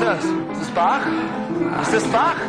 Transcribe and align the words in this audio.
ist 0.00 0.06
das? 0.06 0.24
Ist 0.24 0.60
das 0.60 0.70
Bach? 0.70 1.00
Ist 1.82 1.94
das 1.94 2.04
Bach? 2.04 2.39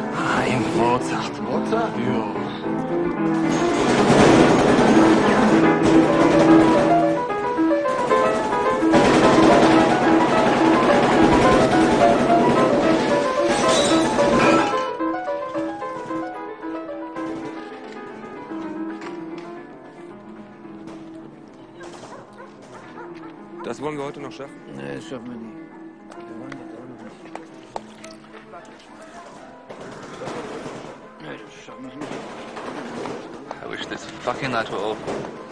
Fucking 34.21 34.51
lateral. 34.51 35.50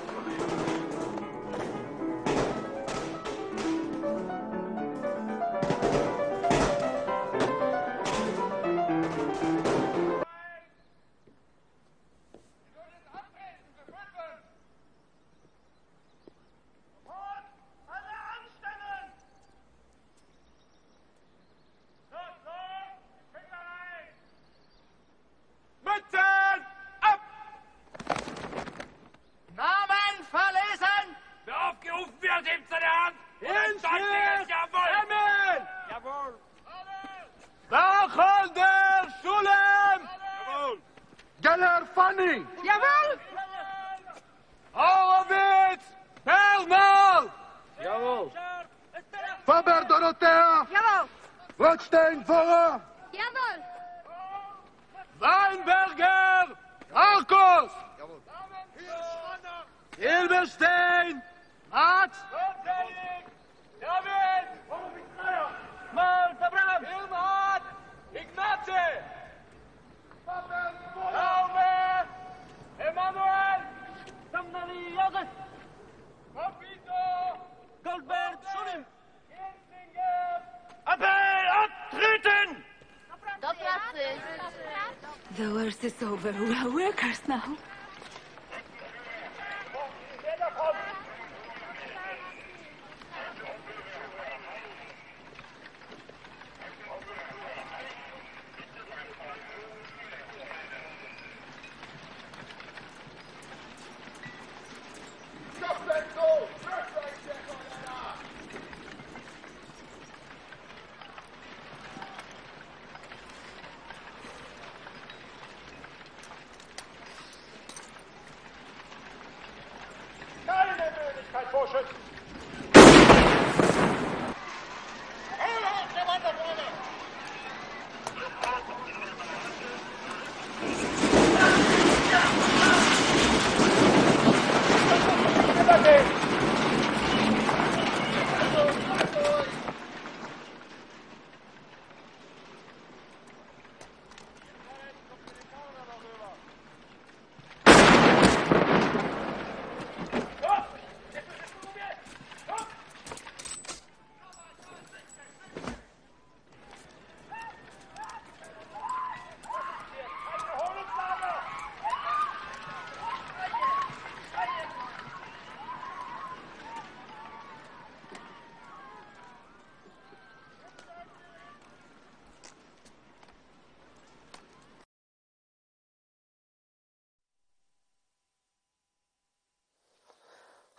over. 86.19 86.31
who 86.33 86.51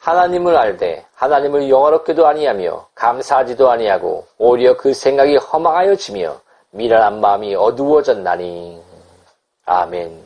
하나님을 0.00 0.56
알되 0.56 1.04
하나님을 1.14 1.68
영화롭게도 1.68 2.26
아니하며 2.26 2.88
감사하지도 2.94 3.70
아니하고 3.70 4.26
오히려 4.38 4.76
그 4.76 4.94
생각이 4.94 5.36
허망하여 5.36 5.94
지며 5.96 6.40
미련한 6.70 7.20
마음이 7.20 7.54
어두워졌나니 7.54 8.82
아멘. 9.66 10.24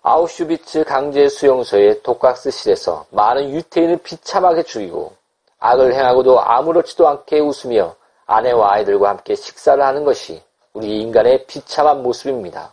아우슈비츠 0.00 0.84
강제 0.84 1.28
수용소의 1.28 2.02
독각스실에서 2.02 3.04
많은 3.10 3.50
유태인을 3.50 3.98
비참하게 3.98 4.62
죽이고 4.62 5.12
악을 5.58 5.94
행하고도 5.94 6.40
아무렇지도 6.40 7.06
않게 7.06 7.38
웃으며 7.38 7.94
아내와 8.24 8.72
아이들과 8.72 9.10
함께 9.10 9.34
식사를 9.34 9.84
하는 9.84 10.04
것이 10.04 10.42
우리 10.72 11.02
인간의 11.02 11.46
비참한 11.46 12.02
모습입니다. 12.02 12.72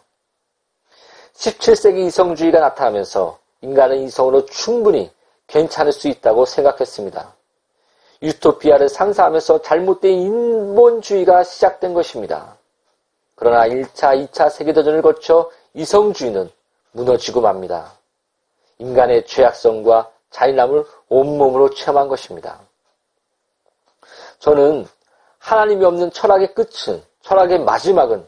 17세기 1.36 2.08
이성주의가 2.08 2.62
나타나면서 2.62 3.38
인간은 3.62 3.98
이성으로 4.04 4.46
충분히 4.46 5.12
괜찮을 5.50 5.92
수 5.92 6.08
있다고 6.08 6.46
생각했습니다. 6.46 7.34
유토피아를 8.22 8.90
상상하면서 8.90 9.62
잘못된 9.62 10.12
인본주의가 10.12 11.44
시작된 11.44 11.94
것입니다. 11.94 12.58
그러나 13.36 13.68
1차, 13.68 14.28
2차 14.28 14.50
세계대전을 14.50 15.02
거쳐 15.02 15.50
이성주의는 15.74 16.50
무너지고 16.92 17.42
맙니다. 17.42 17.94
인간의 18.78 19.26
죄악성과 19.26 20.12
잔인함을 20.32 20.86
온몸으로 21.08 21.74
체험한 21.74 22.08
것입니다. 22.08 22.60
저는 24.40 24.88
하나님이 25.38 25.86
없는 25.86 26.12
철학의 26.12 26.54
끝은, 26.54 27.02
철학의 27.22 27.60
마지막은 27.60 28.28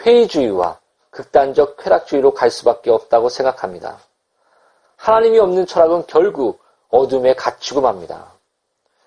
회의주의와 0.00 0.78
극단적 1.10 1.76
쾌락주의로 1.78 2.34
갈 2.34 2.50
수밖에 2.50 2.90
없다고 2.90 3.28
생각합니다. 3.28 3.98
하나님이 5.02 5.40
없는 5.40 5.66
철학은 5.66 6.04
결국 6.06 6.60
어둠에 6.88 7.34
갇히고 7.34 7.80
맙니다. 7.80 8.24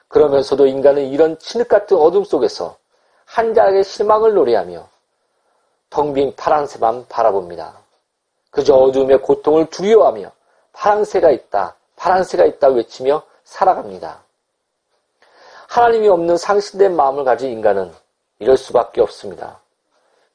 그러면서도 0.09 0.67
인간은 0.67 1.05
이런 1.05 1.39
진흙 1.39 1.69
같은 1.69 1.95
어둠 1.95 2.25
속에서 2.25 2.75
한 3.23 3.53
자락의 3.53 3.85
실망을 3.85 4.33
노래하며 4.33 4.89
텅 5.89 6.13
빈 6.13 6.35
파랑새만 6.35 7.05
바라봅니다. 7.07 7.77
그저 8.51 8.75
어둠의 8.75 9.21
고통을 9.21 9.69
두려워하며 9.69 10.29
파랑새가 10.73 11.31
있다, 11.31 11.77
파랑새가 11.95 12.43
있다 12.43 12.67
외치며 12.67 13.23
살아갑니다. 13.45 14.19
하나님이 15.69 16.09
없는 16.09 16.35
상실된 16.35 16.93
마음을 16.93 17.23
가진 17.23 17.51
인간은 17.51 17.93
이럴 18.39 18.57
수밖에 18.57 18.99
없습니다. 18.99 19.61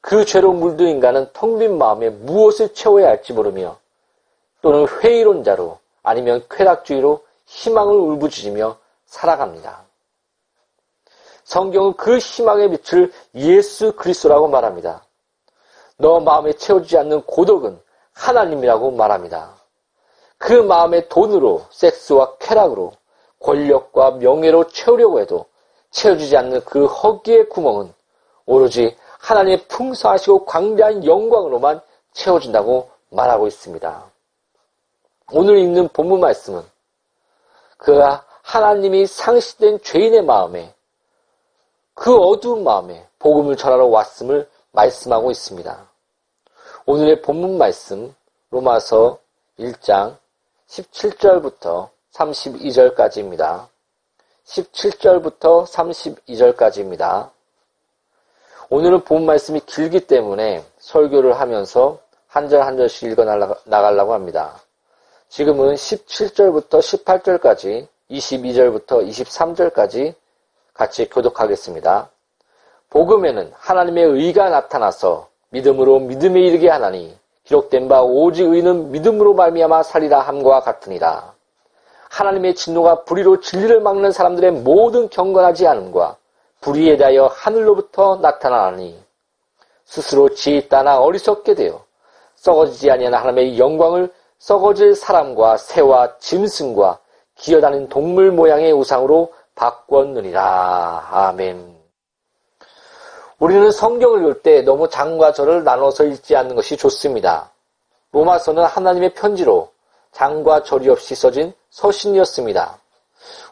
그 0.00 0.24
죄로 0.24 0.54
물든 0.54 0.88
인간은 0.88 1.28
텅 1.34 1.58
빈 1.58 1.76
마음에 1.76 2.08
무엇을 2.08 2.72
채워야 2.72 3.08
할지 3.08 3.34
모르며 3.34 3.79
또는 4.62 4.86
회의론자로 4.86 5.78
아니면 6.02 6.44
쾌락주의로 6.50 7.24
희망을 7.46 7.94
울부짖으며 7.94 8.76
살아갑니다. 9.06 9.84
성경은 11.44 11.94
그 11.94 12.18
희망의 12.18 12.70
빛을 12.70 13.12
예수 13.34 13.92
그리스도라고 13.92 14.48
말합니다. 14.48 15.04
너 15.96 16.20
마음에 16.20 16.52
채워지지 16.52 16.96
않는 16.98 17.22
고독은 17.22 17.80
하나님이라고 18.12 18.92
말합니다. 18.92 19.54
그 20.38 20.52
마음의 20.52 21.08
돈으로 21.08 21.66
섹스와 21.70 22.36
쾌락으로 22.38 22.92
권력과 23.40 24.12
명예로 24.12 24.68
채우려고 24.68 25.20
해도 25.20 25.46
채워지지 25.90 26.36
않는 26.36 26.64
그 26.64 26.86
허기의 26.86 27.48
구멍은 27.48 27.92
오로지 28.46 28.96
하나님의 29.18 29.66
풍성하시고 29.68 30.44
광대한 30.44 31.04
영광으로만 31.04 31.80
채워진다고 32.12 32.88
말하고 33.10 33.46
있습니다. 33.46 34.09
오늘 35.32 35.58
읽는 35.58 35.88
본문 35.88 36.20
말씀은 36.20 36.62
그 37.76 38.00
하나님이 38.42 39.06
상실된 39.06 39.80
죄인의 39.82 40.22
마음에 40.22 40.74
그 41.94 42.16
어두운 42.16 42.64
마음에 42.64 43.06
복음을 43.18 43.56
전하러 43.56 43.86
왔음을 43.86 44.48
말씀하고 44.72 45.30
있습니다. 45.30 45.88
오늘의 46.86 47.22
본문 47.22 47.58
말씀 47.58 48.14
로마서 48.50 49.18
1장 49.58 50.16
17절부터 50.68 51.90
32절까지입니다. 52.12 53.68
17절부터 54.46 55.66
32절까지입니다. 55.66 57.30
오늘은 58.68 59.04
본 59.04 59.26
말씀이 59.26 59.60
길기 59.60 60.06
때문에 60.06 60.64
설교를 60.78 61.38
하면서 61.38 61.98
한 62.28 62.48
절 62.48 62.62
한 62.62 62.76
절씩 62.76 63.10
읽어 63.10 63.24
나가려고 63.64 64.14
합니다. 64.14 64.60
지금은 65.30 65.74
17절부터 65.74 66.80
18절까지, 66.80 67.86
22절부터 68.10 69.08
23절까지 69.08 70.14
같이 70.74 71.08
교독하겠습니다. 71.08 72.10
복음에는 72.90 73.52
하나님의 73.54 74.06
의가 74.06 74.50
나타나서 74.50 75.28
믿음으로 75.50 76.00
믿음에 76.00 76.40
이르게 76.40 76.68
하나니 76.68 77.16
기록된 77.44 77.88
바 77.88 78.02
오직 78.02 78.42
의는 78.42 78.90
믿음으로 78.90 79.34
말미암아 79.34 79.84
살리라 79.84 80.18
함과 80.18 80.62
같으니라. 80.62 81.32
하나님의 82.08 82.56
진노가 82.56 83.04
불의로 83.04 83.38
진리를 83.38 83.80
막는 83.82 84.10
사람들의 84.10 84.50
모든 84.50 85.08
경건하지 85.08 85.64
않음과 85.68 86.16
불의에 86.60 86.96
대하여 86.96 87.26
하늘로부터 87.26 88.16
나타나니 88.16 89.00
스스로 89.84 90.34
지혜 90.34 90.66
따나 90.66 90.98
어리석게 90.98 91.54
되어 91.54 91.84
썩어지지 92.34 92.90
아니하는 92.90 93.16
하나님의 93.16 93.60
영광을 93.60 94.12
썩어질 94.40 94.94
사람과 94.94 95.58
새와 95.58 96.16
짐승과 96.18 96.98
기어다니는 97.36 97.88
동물 97.90 98.32
모양의 98.32 98.72
우상으로 98.72 99.32
바꿨느니라. 99.54 101.08
아멘. 101.10 101.78
우리는 103.38 103.70
성경을 103.70 104.20
읽을 104.20 104.42
때 104.42 104.62
너무 104.62 104.88
장과 104.88 105.32
절을 105.32 105.62
나눠서 105.64 106.04
읽지 106.04 106.36
않는 106.36 106.56
것이 106.56 106.76
좋습니다. 106.76 107.50
로마서는 108.12 108.64
하나님의 108.64 109.14
편지로 109.14 109.70
장과 110.12 110.62
절이 110.62 110.88
없이 110.88 111.14
써진 111.14 111.52
서신이었습니다. 111.68 112.78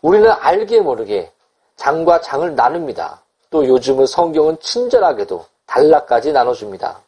우리는 0.00 0.30
알게 0.30 0.80
모르게 0.80 1.30
장과 1.76 2.22
장을 2.22 2.54
나눕니다. 2.54 3.22
또 3.50 3.66
요즘은 3.66 4.06
성경은 4.06 4.58
친절하게도 4.60 5.44
단락까지 5.66 6.32
나눠줍니다. 6.32 7.00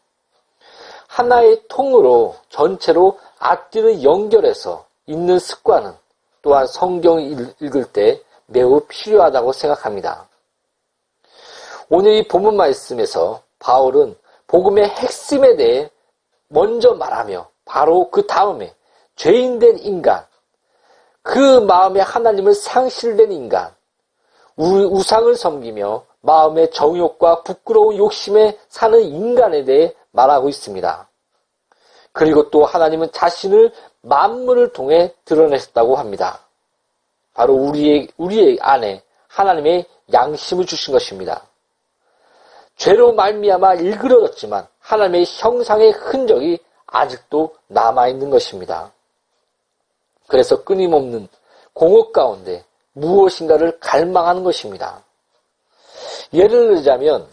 하나의 1.09 1.63
통으로 1.69 2.37
전체로 2.51 3.19
앞뒤를 3.41 4.05
연결해서 4.05 4.87
읽는 5.07 5.39
습관은 5.39 5.93
또한 6.43 6.67
성경을 6.67 7.55
읽을 7.61 7.93
때 7.93 8.23
매우 8.47 8.81
필요하다고 8.87 9.53
생각합니다. 9.53 10.29
오늘 11.89 12.13
이 12.13 12.29
본문 12.29 12.57
말씀에서 12.57 13.43
바울은 13.59 14.15
복음의 14.47 14.89
핵심에 14.89 15.57
대해 15.57 15.91
먼저 16.49 16.95
말하며 16.95 17.49
바로 17.65 18.11
그 18.11 18.27
다음에 18.27 18.75
죄인된 19.17 19.79
인간, 19.79 20.25
그 21.23 21.61
마음에 21.61 22.01
하나님을 22.01 22.55
상실된 22.55 23.33
인간, 23.33 23.75
우상을 24.57 25.35
섬기며 25.37 26.05
마음의 26.21 26.71
정욕과 26.73 27.43
부끄러운 27.43 27.97
욕심에 27.97 28.59
사는 28.69 29.01
인간에 29.01 29.65
대해 29.65 29.95
말하고 30.11 30.49
있습니다. 30.49 31.10
그리고 32.13 32.51
또 32.51 32.65
하나님은 32.65 33.13
자신을 33.13 33.73
만물을 34.03 34.73
통해 34.73 35.15
드러내셨다고 35.25 35.97
합니다. 35.97 36.41
바로 37.35 37.55
우리의, 37.55 38.09
우리의 38.17 38.59
안에 38.61 39.03
하나님의 39.29 39.87
양심을 40.13 40.67
주신 40.67 40.93
것입니다. 40.93 41.43
죄로 42.77 43.13
말미암아 43.13 43.75
일그러졌지만 43.75 44.67
하나님의 44.81 45.25
형상의 45.27 45.93
흔적이 45.93 46.59
아직도 46.87 47.55
남아있는 47.69 48.31
것입니다. 48.31 48.93
그래서 50.27 50.65
끊임없는 50.65 51.29
공허 51.73 52.11
가운데 52.11 52.65
무엇인가를 52.93 53.79
갈망하는 53.81 54.43
것입니다. 54.43 55.05
예를 56.33 56.75
들자면 56.75 57.29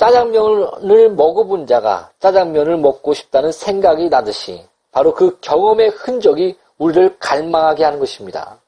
짜장면을 0.00 1.10
먹어본 1.10 1.66
자가 1.66 2.10
짜장면을 2.20 2.78
먹고 2.78 3.12
싶다는 3.12 3.52
생각이 3.52 4.08
나듯이 4.08 4.66
바로 4.92 5.12
그 5.12 5.38
경험의 5.42 5.90
흔적이 5.90 6.56
우리를 6.78 7.18
갈망하게 7.18 7.84
하는 7.84 7.98
것입니다. 7.98 8.58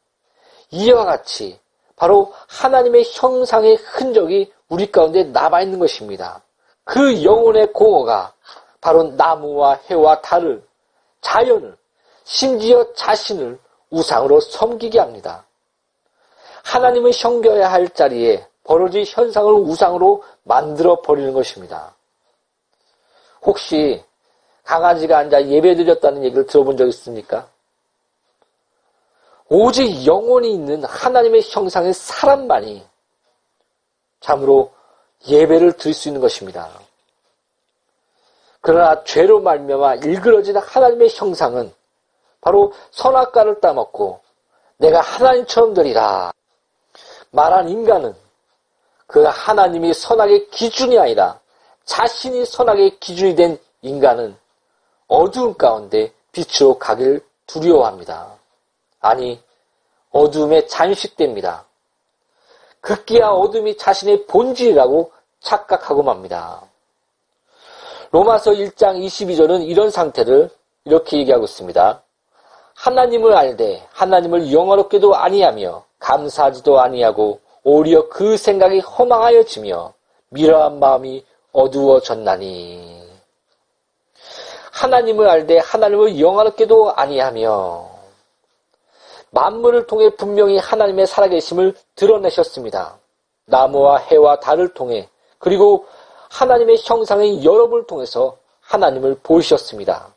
이와 0.73 1.07
같이 1.07 1.59
바로 1.97 2.35
하나님의 2.49 3.05
형상의 3.07 3.77
흔적이 3.77 4.53
우리 4.69 4.93
가운데 4.93 5.25
남아 5.25 5.63
있는 5.63 5.79
것입니다. 5.79 6.43
그 6.85 7.25
영혼의 7.25 7.73
공허가 7.73 8.35
바로 8.83 9.05
나무와 9.05 9.81
해와 9.89 10.21
달을, 10.21 10.63
자연을, 11.23 11.75
심지어 12.25 12.93
자신을 12.93 13.59
우상으로 13.89 14.39
섬기게 14.39 14.99
합니다. 14.99 15.47
하나님을 16.63 17.15
섬겨야 17.15 17.73
할 17.73 17.89
자리에 17.89 18.47
벌어질 18.65 19.05
현상을 19.07 19.53
우상으로 19.53 20.23
만들어 20.45 21.01
버리는 21.01 21.33
것입니다. 21.33 21.95
혹시 23.43 24.03
강아지가 24.65 25.19
앉아 25.19 25.47
예배 25.47 25.75
드렸다는 25.77 26.25
얘기를 26.25 26.47
들어본 26.47 26.77
적 26.77 26.87
있습니까? 26.89 27.49
오직 29.49 30.07
영혼이 30.07 30.53
있는 30.53 30.85
하나님의 30.85 31.43
형상의 31.45 31.93
사람만이 31.93 32.87
참으로 34.21 34.73
예배를 35.29 35.77
드릴 35.77 35.95
수 35.95 36.09
있는 36.09 36.21
것입니다. 36.21 36.71
그러나 38.61 39.03
죄로 39.05 39.41
말미암아 39.41 39.97
일그러진 39.97 40.57
하나님의 40.57 41.11
형상은 41.11 41.73
바로 42.41 42.73
선악과를 42.93 43.61
따먹고 43.61 44.21
내가 44.79 45.01
하나님처럼 45.01 45.75
되리라 45.75 46.33
말한 47.31 47.69
인간은 47.69 48.15
그 49.13 49.25
하나님이 49.25 49.93
선악의 49.93 50.49
기준이 50.49 50.99
아니라 50.99 51.39
자신이 51.85 52.47
선악의 52.47 52.99
기준이 52.99 53.35
된 53.35 53.59
인간은 53.83 54.35
어두운 55.07 55.55
가운데 55.55 56.11
빛으로 56.33 56.79
가길 56.79 57.23
두려워합니다. 57.47 58.33
아니, 59.03 59.39
어둠에 60.13 60.67
잠식됩니다. 60.67 61.67
극기야 62.81 63.29
어둠이 63.29 63.77
자신의 63.77 64.25
본질이라고 64.29 65.13
착각하고 65.41 66.03
맙니다. 66.03 66.63
로마서 68.13 68.53
1장 68.53 68.99
22절은 69.05 69.69
이런 69.69 69.91
상태를 69.91 70.49
이렇게 70.87 71.19
얘기하고 71.19 71.45
있습니다. 71.45 72.03
하나님을 72.77 73.37
알되 73.37 73.87
하나님을 73.93 74.51
영화롭게도 74.55 75.15
아니하며 75.15 75.85
감사하지도 75.99 76.81
아니하고 76.81 77.43
오히려 77.65 78.09
그 78.09 78.37
생각이 78.37 78.81
허망하여지며 78.81 79.95
미련한 80.31 80.79
마음이 80.79 81.25
어두워졌나니 81.53 83.03
하나님을 84.73 85.29
알되 85.29 85.59
하나님을 85.59 86.19
영화롭게도 86.19 86.95
아니하며 86.95 87.91
만물을 89.31 89.87
통해 89.87 90.11
분명히 90.11 90.59
하나님의 90.59 91.07
살아계심을 91.07 91.75
드러내셨습니다. 91.95 92.99
나무와 93.45 93.99
해와 93.99 94.41
달을 94.41 94.75
통해 94.75 95.09
그리고 95.39 95.87
하나님의 96.31 96.79
형상의 96.83 97.45
여러분을 97.45 97.87
통해서 97.87 98.39
하나님을 98.61 99.19
보이셨습니다. 99.23 100.15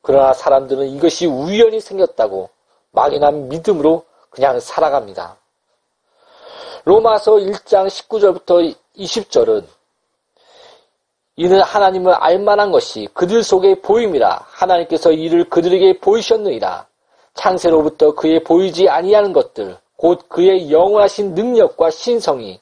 그러나 0.00 0.32
사람들은 0.32 0.88
이것이 0.88 1.26
우연히 1.26 1.80
생겼다고 1.80 2.48
막연한 2.90 3.48
믿음으로 3.48 4.04
그냥 4.30 4.58
살아갑니다. 4.60 5.36
로마서 6.84 7.34
1장 7.36 7.86
19절부터 7.86 8.74
20절은 8.96 9.64
이는 11.36 11.60
하나님을 11.60 12.12
알만한 12.12 12.72
것이 12.72 13.08
그들 13.14 13.42
속에 13.42 13.80
보임이라 13.80 14.46
하나님께서 14.48 15.12
이를 15.12 15.48
그들에게 15.48 16.00
보이셨느니라 16.00 16.86
창세로부터 17.34 18.14
그의 18.14 18.42
보이지 18.42 18.88
아니하는 18.88 19.32
것들 19.32 19.78
곧 19.96 20.28
그의 20.28 20.70
영원하신 20.72 21.34
능력과 21.34 21.90
신성이 21.90 22.60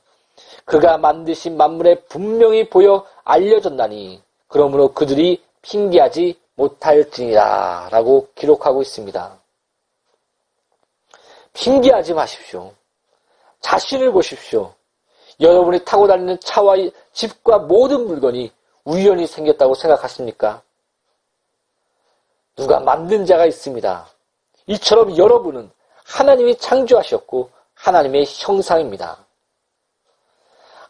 그가 0.65 0.99
만드신 0.99 1.57
만물에 1.57 1.97
분명히 2.09 2.69
보여 2.69 3.05
알려졌나니 3.25 4.23
그러므로 4.47 4.93
그들이 4.93 5.43
핑계하지 5.63 6.39
못할지니라 6.55 7.89
라고 7.91 8.29
기록하고 8.35 8.83
있습니다. 8.83 9.41
핑계하지 11.55 12.15
마십시오. 12.15 12.73
자신을 13.61 14.13
보십시오. 14.13 14.75
여러분이 15.41 15.85
타고 15.85 16.07
다니는 16.07 16.39
차와 16.41 16.77
집과 17.13 17.59
모든 17.61 18.07
물건이 18.07 18.53
우연히 18.85 19.27
생겼다고 19.27 19.75
생각하십니까? 19.75 20.63
누가 22.57 22.81
만든 22.81 23.25
자가 23.25 23.47
있습니다. 23.47 24.07
이처럼 24.67 25.17
여러분은 25.17 25.71
하나님이 26.05 26.57
창조하셨고 26.59 27.51
하나님의 27.75 28.27
형상입니다. 28.27 29.25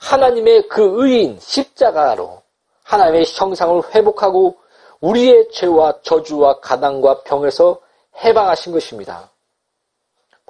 하나님의 0.00 0.68
그 0.68 1.04
의인 1.04 1.38
십자가로 1.38 2.42
하나님의 2.82 3.24
형상을 3.26 3.94
회복하고 3.94 4.56
우리의 5.00 5.50
죄와 5.52 6.00
저주와 6.02 6.60
가난과 6.60 7.22
병에서 7.22 7.80
해방하신 8.16 8.72
것입니다. 8.72 9.29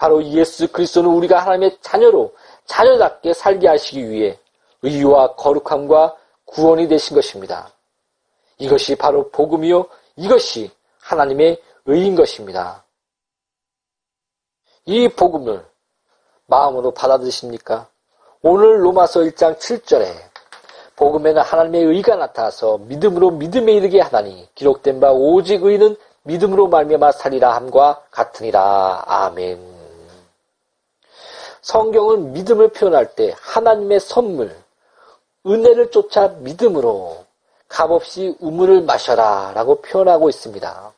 바로 0.00 0.24
예수 0.24 0.72
그리스도는 0.72 1.10
우리가 1.10 1.40
하나님의 1.40 1.76
자녀로 1.82 2.34
자녀답게 2.64 3.34
살게 3.34 3.68
하시기 3.68 4.08
위해 4.08 4.38
의와 4.80 5.34
거룩함과 5.34 6.16
구원이 6.46 6.88
되신 6.88 7.14
것입니다. 7.14 7.70
이것이 8.56 8.96
바로 8.96 9.28
복음이요 9.28 9.84
이것이 10.16 10.70
하나님의 11.02 11.60
의인 11.84 12.16
것입니다. 12.16 12.82
이 14.86 15.06
복음을 15.08 15.66
마음으로 16.46 16.92
받아들이십니까? 16.92 17.86
오늘 18.40 18.82
로마서 18.82 19.20
1장 19.20 19.58
7절에 19.58 20.14
복음에는 20.96 21.42
하나님의 21.42 21.84
의가 21.84 22.16
나타나서 22.16 22.78
믿음으로 22.78 23.32
믿음에 23.32 23.74
이르게 23.74 24.00
하다니 24.00 24.48
기록된 24.54 24.98
바 24.98 25.12
오직 25.12 25.62
의는 25.62 25.94
믿음으로 26.22 26.68
말미암아 26.68 27.12
살리라 27.12 27.54
함과 27.54 28.02
같으니라. 28.10 29.04
아멘. 29.06 29.69
성경은 31.62 32.32
믿음을 32.32 32.68
표현할 32.68 33.14
때 33.14 33.34
하나님의 33.40 34.00
선물, 34.00 34.54
은혜를 35.46 35.90
쫓아 35.90 36.28
믿음으로 36.28 37.24
값없이 37.68 38.36
우물을 38.40 38.82
마셔라 38.82 39.52
라고 39.54 39.80
표현하고 39.80 40.28
있습니다. 40.28 40.92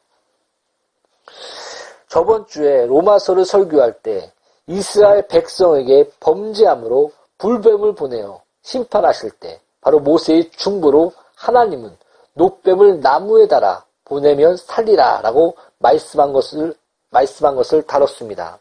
저번 2.09 2.47
주에 2.47 2.87
로마서를 2.87 3.45
설교할 3.45 4.00
때 4.02 4.33
이스라엘 4.66 5.26
백성에게 5.28 6.11
범죄함으로 6.21 7.12
불뱀을 7.38 7.95
보내어 7.95 8.42
심판하실 8.62 9.31
때 9.33 9.61
바로 9.81 9.99
모세의 9.99 10.50
중보로 10.52 11.12
하나님은 11.35 11.97
노뱀을 12.35 13.00
나무에 13.00 13.49
달아 13.49 13.85
보내면 14.04 14.57
살리라 14.57 15.21
라고 15.23 15.57
말씀한 15.78 16.33
것을, 16.33 16.75
말씀한 17.11 17.57
것을 17.57 17.83
다뤘습니다. 17.83 18.59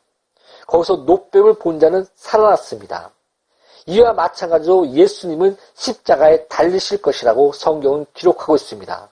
거기서 0.71 1.03
노뱀을 1.05 1.55
본 1.55 1.79
자는 1.79 2.07
살아났습니다. 2.15 3.11
이와 3.87 4.13
마찬가지로 4.13 4.87
예수님은 4.91 5.57
십자가에 5.73 6.45
달리실 6.47 7.01
것이라고 7.01 7.51
성경은 7.51 8.05
기록하고 8.13 8.55
있습니다. 8.55 9.09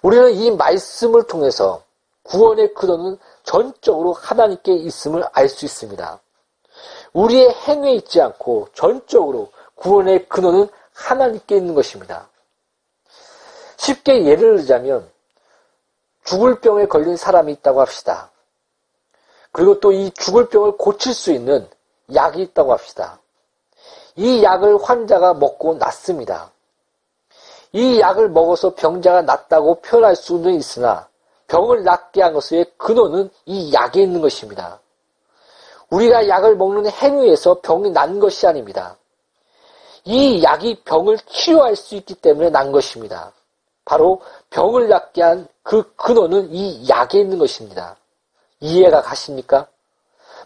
우리는 0.00 0.32
이 0.32 0.50
말씀을 0.52 1.26
통해서 1.26 1.82
구원의 2.22 2.72
근원은 2.72 3.18
전적으로 3.42 4.14
하나님께 4.14 4.72
있음을 4.72 5.24
알 5.32 5.48
수 5.48 5.66
있습니다. 5.66 6.20
우리의 7.12 7.50
행위에 7.50 7.92
있지 7.94 8.20
않고 8.20 8.68
전적으로 8.72 9.50
구원의 9.74 10.26
근원은 10.28 10.68
하나님께 10.94 11.56
있는 11.56 11.74
것입니다. 11.74 12.28
쉽게 13.76 14.24
예를 14.24 14.56
들자면 14.56 15.08
죽을 16.24 16.60
병에 16.60 16.86
걸린 16.86 17.16
사람이 17.16 17.52
있다고 17.52 17.80
합시다. 17.80 18.30
그리고 19.56 19.80
또 19.80 19.90
이 19.90 20.10
죽을 20.10 20.50
병을 20.50 20.72
고칠 20.76 21.14
수 21.14 21.32
있는 21.32 21.66
약이 22.14 22.42
있다고 22.42 22.72
합시다. 22.72 23.18
이 24.14 24.42
약을 24.42 24.76
환자가 24.82 25.32
먹고 25.32 25.76
낫습니다. 25.76 26.50
이 27.72 27.98
약을 27.98 28.28
먹어서 28.28 28.74
병자가 28.74 29.22
낫다고 29.22 29.80
표현할 29.80 30.14
수는 30.14 30.56
있으나 30.56 31.08
병을 31.48 31.84
낫게 31.84 32.20
한 32.20 32.34
것의 32.34 32.66
근원은 32.76 33.30
이 33.46 33.72
약에 33.72 34.02
있는 34.02 34.20
것입니다. 34.20 34.78
우리가 35.88 36.28
약을 36.28 36.56
먹는 36.56 36.90
행위에서 36.90 37.60
병이 37.62 37.90
난 37.92 38.20
것이 38.20 38.46
아닙니다. 38.46 38.98
이 40.04 40.42
약이 40.42 40.82
병을 40.84 41.18
치료할 41.20 41.76
수 41.76 41.94
있기 41.94 42.14
때문에 42.16 42.50
난 42.50 42.72
것입니다. 42.72 43.32
바로 43.86 44.20
병을 44.50 44.88
낫게 44.90 45.22
한 45.22 45.48
그 45.66 45.82
근원은 45.96 46.52
이 46.52 46.88
약에 46.88 47.18
있는 47.18 47.38
것입니다. 47.38 47.96
이해가 48.60 49.02
가십니까? 49.02 49.66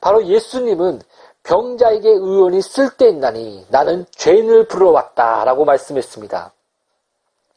바로 0.01 0.25
예수님은 0.25 1.03
병자에게 1.43 2.09
의원이 2.09 2.63
쓸데있나니 2.63 3.67
나는 3.71 4.07
죄인을 4.11 4.69
불러왔다 4.69 5.45
라고 5.45 5.65
말씀했습니다. 5.65 6.53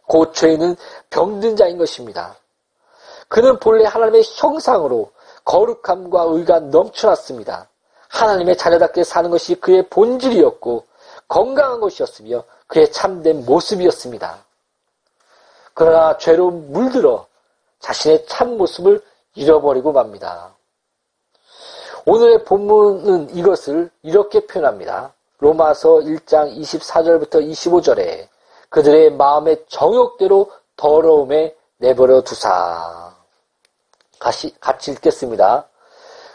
곧 0.07 0.33
죄인은 0.33 0.75
병든 1.09 1.55
자인 1.55 1.77
것입니다. 1.77 2.35
그는 3.27 3.59
본래 3.59 3.85
하나님의 3.85 4.23
형상으로 4.25 5.11
거룩함과 5.45 6.23
의가 6.29 6.59
넘쳐났습니다. 6.59 7.67
하나님의 8.09 8.57
자녀답게 8.57 9.03
사는 9.03 9.29
것이 9.29 9.55
그의 9.55 9.87
본질이었고 9.89 10.85
건강한 11.27 11.79
것이었으며 11.79 12.43
그의 12.67 12.91
참된 12.91 13.43
모습이었습니다. 13.45 14.45
그러나 15.73 16.17
죄로 16.17 16.51
물들어 16.51 17.25
자신의 17.79 18.25
참 18.27 18.57
모습을 18.57 19.01
잃어버리고 19.35 19.91
맙니다. 19.91 20.55
오늘의 22.05 22.43
본문은 22.43 23.35
이것을 23.35 23.89
이렇게 24.01 24.45
표현합니다. 24.45 25.13
로마서 25.39 25.95
1장 25.99 26.55
24절부터 26.57 27.35
25절에 27.49 28.27
그들의 28.69 29.11
마음의 29.11 29.65
정욕대로 29.67 30.51
더러움에 30.75 31.55
내버려 31.77 32.21
두사. 32.21 33.13
같이, 34.19 34.53
같이 34.59 34.91
읽겠습니다. 34.91 35.67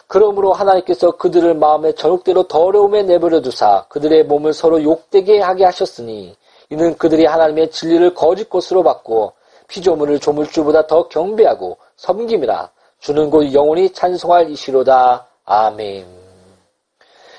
그러므로 0.06 0.52
하나님께서 0.52 1.12
그들을 1.12 1.54
마음의 1.54 1.94
정욕대로 1.96 2.44
더러움에 2.44 3.02
내버려 3.02 3.42
두사 3.42 3.84
그들의 3.88 4.24
몸을 4.24 4.54
서로 4.54 4.82
욕되게 4.82 5.40
하게 5.40 5.64
하셨으니 5.64 6.36
이는 6.70 6.96
그들이 6.96 7.26
하나님의 7.26 7.70
진리를 7.70 8.14
거짓 8.14 8.48
것으로 8.48 8.82
바꾸어 8.82 9.32
피조물을 9.68 10.18
조물주보다 10.20 10.86
더 10.86 11.08
경배하고 11.08 11.76
섬김이라 11.96 12.70
주는 13.00 13.30
곧 13.30 13.52
영원히 13.52 13.92
찬송할 13.92 14.50
이시로다. 14.50 15.26
아멘. 15.44 16.06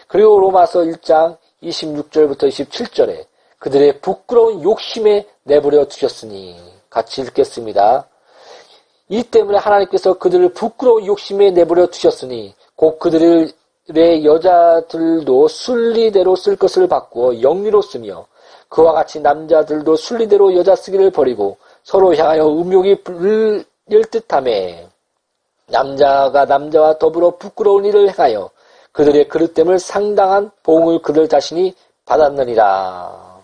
그리고 0.08 0.40
로마서 0.40 0.80
1장 0.82 1.38
26절부터 1.62 2.48
27절에 2.48 3.26
그들의 3.60 4.00
부끄러운 4.00 4.64
욕심에 4.64 5.28
내버려 5.44 5.86
두셨으니 5.86 6.58
같이 6.90 7.22
읽겠습니다. 7.22 8.08
이 9.10 9.24
때문에 9.24 9.58
하나님께서 9.58 10.14
그들을 10.14 10.54
부끄러운 10.54 11.06
욕심에 11.06 11.52
내버려 11.52 11.88
두셨으니 11.88 12.56
곧 12.76 12.98
그들의 13.00 13.54
여자들도 14.24 15.48
순리대로 15.48 16.36
쓸 16.36 16.56
것을 16.56 16.88
바꾸어 16.88 17.42
영리로 17.42 17.82
쓰며 17.82 18.26
그와 18.70 18.94
같이 18.94 19.20
남자들도 19.20 19.96
순리대로 19.96 20.56
여자 20.56 20.76
쓰기를 20.76 21.12
버리고 21.12 21.58
서로 21.84 22.16
향하여 22.16 22.48
음욕이 22.48 23.04
불릴 23.04 23.66
듯함에 24.12 24.88
남자가 25.70 26.46
남자와 26.46 26.98
더불어 26.98 27.38
부끄러운 27.38 27.86
일을 27.86 28.10
행하여 28.10 28.50
그들의 28.92 29.28
그릇됨을 29.28 29.80
상당한 29.80 30.52
보응을 30.64 31.02
그들 31.02 31.28
자신이 31.28 31.76
받았느니라. 32.06 33.40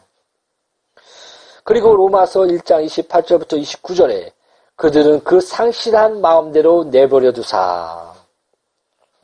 그리고 1.63 1.95
로마서 1.95 2.41
1장 2.41 2.85
28절부터 2.85 3.61
29절에 3.61 4.31
그들은 4.75 5.23
그 5.23 5.39
상실한 5.39 6.21
마음대로 6.21 6.83
내버려 6.85 7.31
두사. 7.31 8.13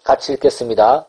같이 0.03 0.33
읽겠습니다. 0.33 1.05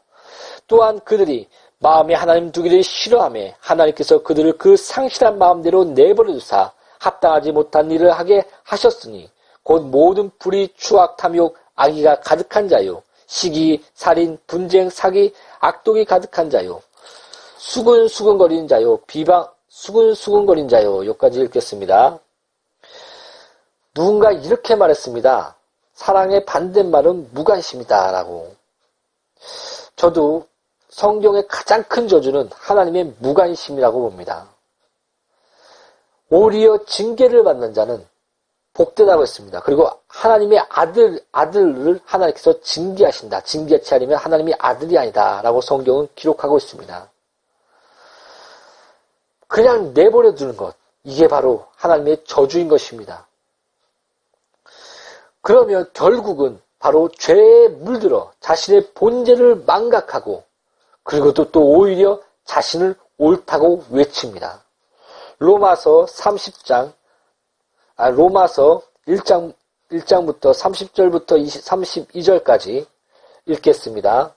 또한 0.67 1.01
그들이 1.01 1.49
마음에 1.79 2.15
하나님 2.15 2.53
두기를 2.53 2.83
싫어하며 2.83 3.41
하나님께서 3.61 4.23
그들을 4.23 4.59
그 4.59 4.77
상실한 4.77 5.39
마음대로 5.39 5.85
내버려 5.85 6.33
두사 6.33 6.73
합당하지 6.99 7.53
못한 7.53 7.91
일을 7.91 8.13
하게 8.13 8.45
하셨으니 8.63 9.31
곧 9.63 9.87
모든 9.87 10.31
불의, 10.39 10.71
추악, 10.77 11.17
탐욕, 11.17 11.57
악의가 11.75 12.21
가득한 12.21 12.69
자요. 12.69 13.03
시기, 13.27 13.83
살인, 13.95 14.39
분쟁, 14.47 14.91
사기, 14.91 15.33
악독이 15.61 16.05
가득한 16.05 16.51
자요. 16.51 16.83
수근수근거리는 17.57 18.69
자요. 18.69 18.99
비방, 19.07 19.49
수근수근거리는 19.69 20.69
자요. 20.69 21.07
여기까지 21.07 21.41
읽겠습니다. 21.41 22.19
누군가 23.95 24.33
이렇게 24.33 24.75
말했습니다. 24.75 25.57
사랑의 25.95 26.45
반대말은 26.45 27.31
무관심이다. 27.33 28.11
라고. 28.11 28.55
저도 29.97 30.47
성경의 30.89 31.47
가장 31.49 31.83
큰 31.85 32.09
저주는 32.09 32.51
하나님의 32.53 33.15
무관심이라고 33.19 34.01
봅니다. 34.01 34.49
오히려 36.29 36.85
징계를 36.85 37.45
받는 37.45 37.75
자는 37.75 38.07
복되다고 38.75 39.23
했습니다. 39.23 39.61
그리고 39.61 39.91
하나님의 40.09 40.65
아들, 40.69 41.23
아들을 41.33 42.01
하나님께서 42.05 42.61
징계하신다. 42.61 43.43
징계치 43.43 43.95
않으면 43.95 44.17
하나님이 44.17 44.55
아들이 44.59 44.99
아니다. 44.99 45.43
라고 45.43 45.61
성경은 45.61 46.09
기록하고 46.15 46.57
있습니다. 46.57 47.11
그냥 49.47 49.93
내버려 49.93 50.35
두는 50.35 50.57
것. 50.57 50.75
이게 51.05 51.29
바로 51.29 51.67
하나님의 51.77 52.25
저주인 52.25 52.69
것입니다. 52.69 53.27
그러면 55.43 55.91
결국은 55.93 56.61
바로 56.79 57.09
죄에 57.11 57.69
물들어 57.69 58.33
자신의 58.41 58.93
본질을 58.95 59.65
망각하고 59.67 60.45
그리고 61.03 61.33
또, 61.35 61.51
또 61.51 61.61
오히려 61.63 62.21
자신을 62.45 62.95
옳다고 63.19 63.85
외칩니다. 63.91 64.63
로마서 65.39 66.07
30장 66.07 66.93
아, 67.97 68.11
로마서 68.11 68.83
1장, 69.07 69.53
1장부터 69.91 70.53
30절부터 70.55 71.39
20, 71.39 71.65
32절까지 71.65 72.87
읽겠습니다. 73.47 74.35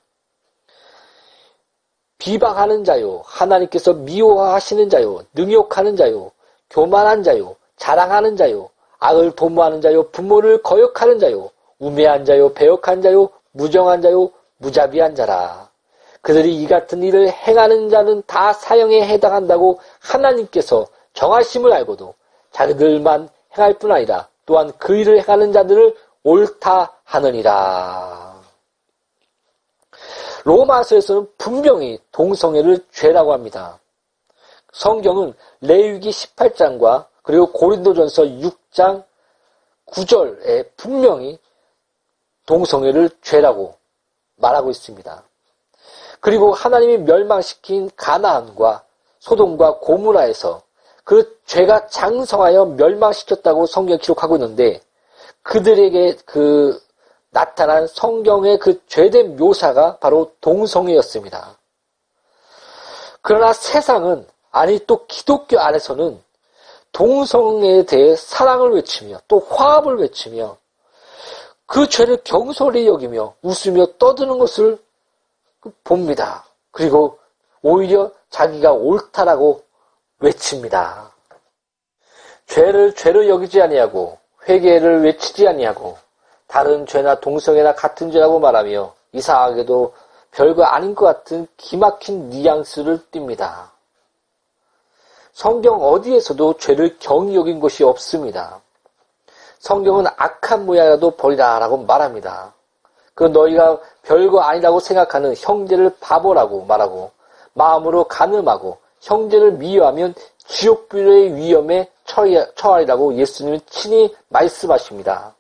비방하는 2.18 2.84
자요, 2.84 3.22
하나님께서 3.26 3.94
미워하시는 3.94 4.90
자요, 4.90 5.24
능욕하는 5.34 5.96
자요, 5.96 6.32
교만한 6.70 7.24
자요, 7.24 7.56
자랑하는 7.78 8.36
자요, 8.36 8.70
악을 9.00 9.36
도모하는 9.36 9.82
자요, 9.82 10.10
부모를 10.10 10.62
거역하는 10.64 11.20
자요, 11.20 11.52
우매한 11.80 12.26
자요, 12.26 12.54
배역한 12.54 13.02
자요, 13.02 13.30
무정한 13.52 14.02
자요, 14.02 14.32
무자비한 14.58 15.16
자라. 15.16 15.70
그들이 16.22 16.56
이 16.56 16.68
같은 16.68 17.04
일을 17.04 17.30
행하는 17.30 17.90
자는 17.90 18.24
다 18.26 18.52
사형에 18.52 19.08
해당한다고 19.08 19.80
하나님께서 20.00 20.88
정하심을 21.14 21.72
알고도 21.72 22.16
자기들만 22.52 23.30
행할 23.58 23.74
뿐 23.80 23.92
아니라 23.92 24.28
또한 24.46 24.72
그 24.78 24.96
일을 24.96 25.20
행하는 25.22 25.52
자들을 25.52 25.96
옳다 26.24 26.98
하느니라. 27.04 28.42
로마서에서는 30.44 31.28
분명히 31.38 32.00
동성애를 32.12 32.86
죄라고 32.92 33.34
합니다. 33.34 33.80
성경은 34.74 35.34
레위기 35.62 36.10
18장과 36.12 37.08
그리고 37.24 37.52
고린도전서 37.52 38.24
6장 38.24 39.04
9절에 39.88 40.70
분명히 40.78 41.40
동성애를 42.46 43.10
죄라고 43.22 43.76
말하고 44.36 44.70
있습니다. 44.70 45.24
그리고 46.20 46.54
하나님이 46.54 47.00
멸망시킨 47.00 47.90
가나안과 47.96 48.84
소돔과 49.20 49.80
고무라에서 49.80 50.62
그 51.06 51.40
죄가 51.46 51.88
장성하여 51.88 52.66
멸망시켰다고 52.66 53.68
성경 53.68 53.98
기록하고 54.00 54.36
있는데 54.36 54.82
그들에게 55.44 56.18
그 56.26 56.82
나타난 57.30 57.88
성경의 57.88 58.58
그 58.58 58.86
죄된 58.88 59.38
묘사가 59.38 60.00
바로 60.00 60.32
동성애였습니다. 60.42 61.58
그러나 63.22 63.54
세상은 63.54 64.28
아니 64.52 64.80
또 64.88 65.06
기독교 65.06 65.60
안에서는 65.60 66.22
동성애에 66.92 67.84
대해 67.84 68.16
사랑을 68.16 68.72
외치며 68.72 69.20
또 69.28 69.40
화합을 69.42 69.98
외치며 69.98 70.58
그 71.68 71.88
죄를 71.88 72.18
경솔히 72.24 72.88
여기며 72.88 73.36
웃으며 73.44 73.86
떠드는 74.00 74.40
것을 74.40 74.80
봅니다. 75.84 76.46
그리고 76.72 77.20
오히려 77.62 78.12
자기가 78.30 78.72
옳다라고 78.72 79.65
외칩니다. 80.20 81.12
죄를 82.48 82.94
죄로 82.96 83.28
여기지 83.28 83.62
아니하고 83.62 84.18
회개를 84.48 85.04
외치지 85.04 85.48
아니하고 85.48 85.98
다른 86.48 86.86
죄나 86.86 87.20
동성애나 87.20 87.76
같은 87.76 88.12
죄라고 88.12 88.40
말하며 88.40 88.94
이상하게도 89.12 89.94
별거 90.32 90.64
아닌 90.64 90.94
것 90.94 91.06
같은 91.06 91.48
기막힌 91.58 92.30
뉘앙스를 92.30 93.06
띱니다. 93.12 93.72
성경 95.34 95.82
어디에서도 95.82 96.58
죄를 96.58 96.98
경히 97.00 97.36
여긴 97.36 97.60
것이 97.60 97.84
없습니다. 97.84 98.62
성경은 99.60 100.06
악한 100.16 100.66
모양이라도 100.66 101.12
버리라라고 101.12 101.78
말합니다. 101.78 102.54
그 103.16 103.24
너희가 103.24 103.80
별거 104.04 104.42
아니라고 104.42 104.80
생각하는 104.80 105.34
형제를 105.36 105.96
바보라고 106.00 106.66
말하고 106.66 107.12
마음으로 107.54 108.04
가늠하고 108.06 108.78
형제를 109.06 109.54
미워하면 109.54 110.14
지옥불의 110.48 111.36
위험에 111.36 111.90
처하리라고 112.56 113.16
예수님은 113.16 113.62
친히 113.68 114.16
말씀하십니다. 114.30 115.36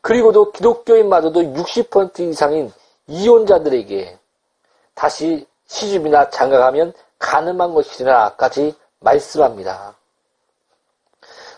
그리고도 0.00 0.52
기독교인마저도 0.52 1.40
60% 1.40 2.20
이상인 2.20 2.72
이혼자들에게 3.08 4.18
다시 4.94 5.46
시집이나 5.66 6.30
장가가면 6.30 6.94
가늠한 7.18 7.74
것이라까지 7.74 8.74
말씀합니다. 9.00 9.94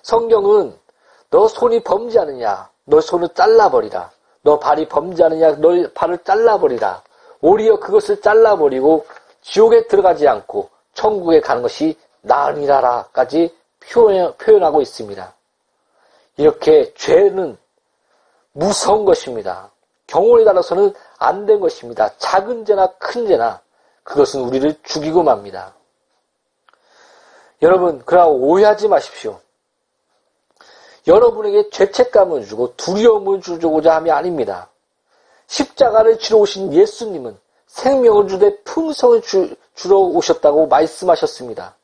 성경은 0.02 0.76
너 1.30 1.48
손이 1.48 1.84
범죄하느냐? 1.84 2.70
너 2.86 3.00
손을 3.00 3.28
잘라버리라. 3.34 4.10
너 4.42 4.58
발이 4.58 4.88
범죄하느냐? 4.88 5.56
너 5.56 5.68
발을 5.94 6.18
잘라버리라. 6.24 7.02
오히려 7.42 7.78
그것을 7.78 8.20
잘라버리고 8.20 9.06
지옥에 9.42 9.86
들어가지 9.86 10.26
않고 10.26 10.68
천국에 11.00 11.40
가는 11.40 11.62
것이 11.62 11.96
나으니라라까지 12.20 13.56
표현, 13.80 14.36
표현하고 14.36 14.82
있습니다. 14.82 15.34
이렇게 16.36 16.92
죄는 16.92 17.56
무서운 18.52 19.06
것입니다. 19.06 19.70
경우에 20.06 20.44
따라서는 20.44 20.92
안 21.16 21.46
된 21.46 21.58
것입니다. 21.60 22.10
작은 22.18 22.66
죄나 22.66 22.86
큰 22.98 23.26
죄나 23.26 23.62
그것은 24.02 24.42
우리를 24.42 24.74
죽이고 24.82 25.22
맙니다. 25.22 25.74
여러분, 27.62 28.02
그러나 28.04 28.26
오해하지 28.26 28.88
마십시오. 28.88 29.40
여러분에게 31.06 31.70
죄책감을 31.70 32.44
주고 32.44 32.76
두려움을 32.76 33.40
주고자 33.40 33.94
함이 33.96 34.10
아닙니다. 34.10 34.68
십자가를 35.46 36.18
치러 36.18 36.38
오신 36.38 36.74
예수님은 36.74 37.38
생명을 37.70 38.28
주되 38.28 38.56
풍성을 38.62 39.22
주, 39.22 39.54
주러 39.74 39.98
오셨다고 39.98 40.66
말씀하셨습니다. 40.66 41.76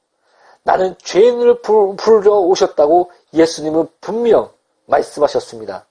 나는 0.62 0.96
죄인을 0.98 1.62
부르러 1.62 2.40
오셨다고 2.40 3.12
예수님은 3.32 3.88
분명 4.00 4.50
말씀하셨습니다. 4.86 5.86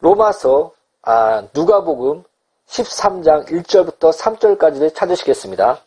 로마서 0.00 0.72
아, 1.02 1.46
누가복음 1.54 2.22
13장 2.68 3.48
1절부터 3.48 4.12
3절까지를 4.12 4.94
찾으시겠습니다. 4.94 5.82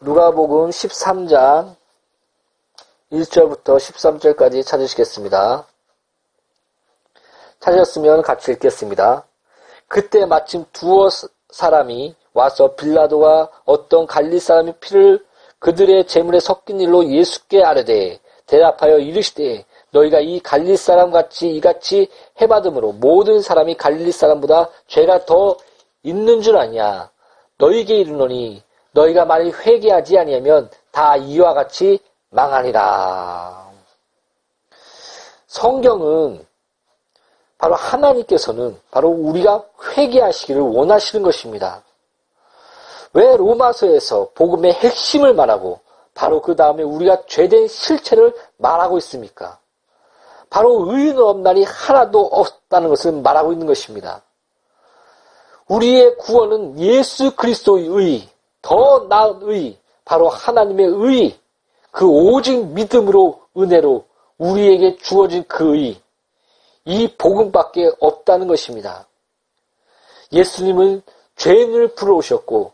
누가복음 0.00 0.70
13장 0.70 1.74
1절부터 3.12 3.76
13절까지 3.76 4.64
찾으시겠습니다. 4.64 5.66
찾으셨으면 7.66 8.22
같이 8.22 8.52
읽겠습니다. 8.52 9.24
그때 9.88 10.24
마침 10.24 10.64
두어 10.72 11.08
사람이 11.50 12.14
와서 12.32 12.74
빌라도가 12.74 13.48
어떤 13.64 14.06
갈리 14.06 14.38
사람의 14.38 14.74
피를 14.80 15.24
그들의 15.58 16.06
재물에 16.06 16.38
섞인 16.38 16.80
일로 16.80 17.04
예수께 17.04 17.64
아뢰되 17.64 18.20
대답하여 18.46 18.98
이르시되 18.98 19.64
너희가 19.90 20.20
이 20.20 20.40
갈릴 20.40 20.76
사람 20.76 21.10
같이 21.10 21.48
이같이 21.56 22.08
해받음으로 22.40 22.92
모든 22.92 23.40
사람이 23.40 23.76
갈릴 23.76 24.12
사람보다 24.12 24.68
죄가 24.86 25.24
더 25.24 25.56
있는 26.02 26.42
줄 26.42 26.56
아냐 26.56 27.10
너희에게 27.58 27.96
이르노니 27.96 28.62
너희가 28.92 29.24
만일 29.24 29.52
회개하지 29.52 30.18
아니하면 30.18 30.70
다 30.92 31.16
이와 31.16 31.54
같이 31.54 31.98
망하니라. 32.30 33.66
성경은 35.46 36.45
바로 37.58 37.74
하나님께서는 37.74 38.78
바로 38.90 39.08
우리가 39.08 39.64
회개하시기를 39.96 40.60
원하시는 40.60 41.22
것입니다. 41.22 41.82
왜 43.12 43.36
로마서에서 43.36 44.30
복음의 44.34 44.74
핵심을 44.74 45.34
말하고 45.34 45.80
바로 46.14 46.42
그 46.42 46.54
다음에 46.54 46.82
우리가 46.82 47.22
죄된 47.26 47.68
실체를 47.68 48.34
말하고 48.58 48.98
있습니까? 48.98 49.58
바로 50.50 50.90
의인 50.90 51.18
없나니 51.18 51.64
하나도 51.64 52.20
없다는 52.26 52.88
것을 52.90 53.12
말하고 53.12 53.52
있는 53.52 53.66
것입니다. 53.66 54.22
우리의 55.68 56.16
구원은 56.18 56.78
예수 56.78 57.34
그리스도의 57.34 57.88
의, 57.88 58.28
더 58.62 59.06
나은 59.08 59.40
의, 59.42 59.78
바로 60.04 60.28
하나님의 60.28 60.86
의, 60.86 61.38
그 61.90 62.06
오직 62.06 62.66
믿음으로 62.68 63.40
은혜로 63.56 64.04
우리에게 64.38 64.96
주어진 64.98 65.44
그 65.48 65.76
의, 65.76 66.00
이 66.86 67.14
복음밖에 67.18 67.90
없다는 68.00 68.46
것입니다. 68.46 69.06
예수님은 70.32 71.02
죄인을 71.36 71.94
불러오셨고 71.94 72.72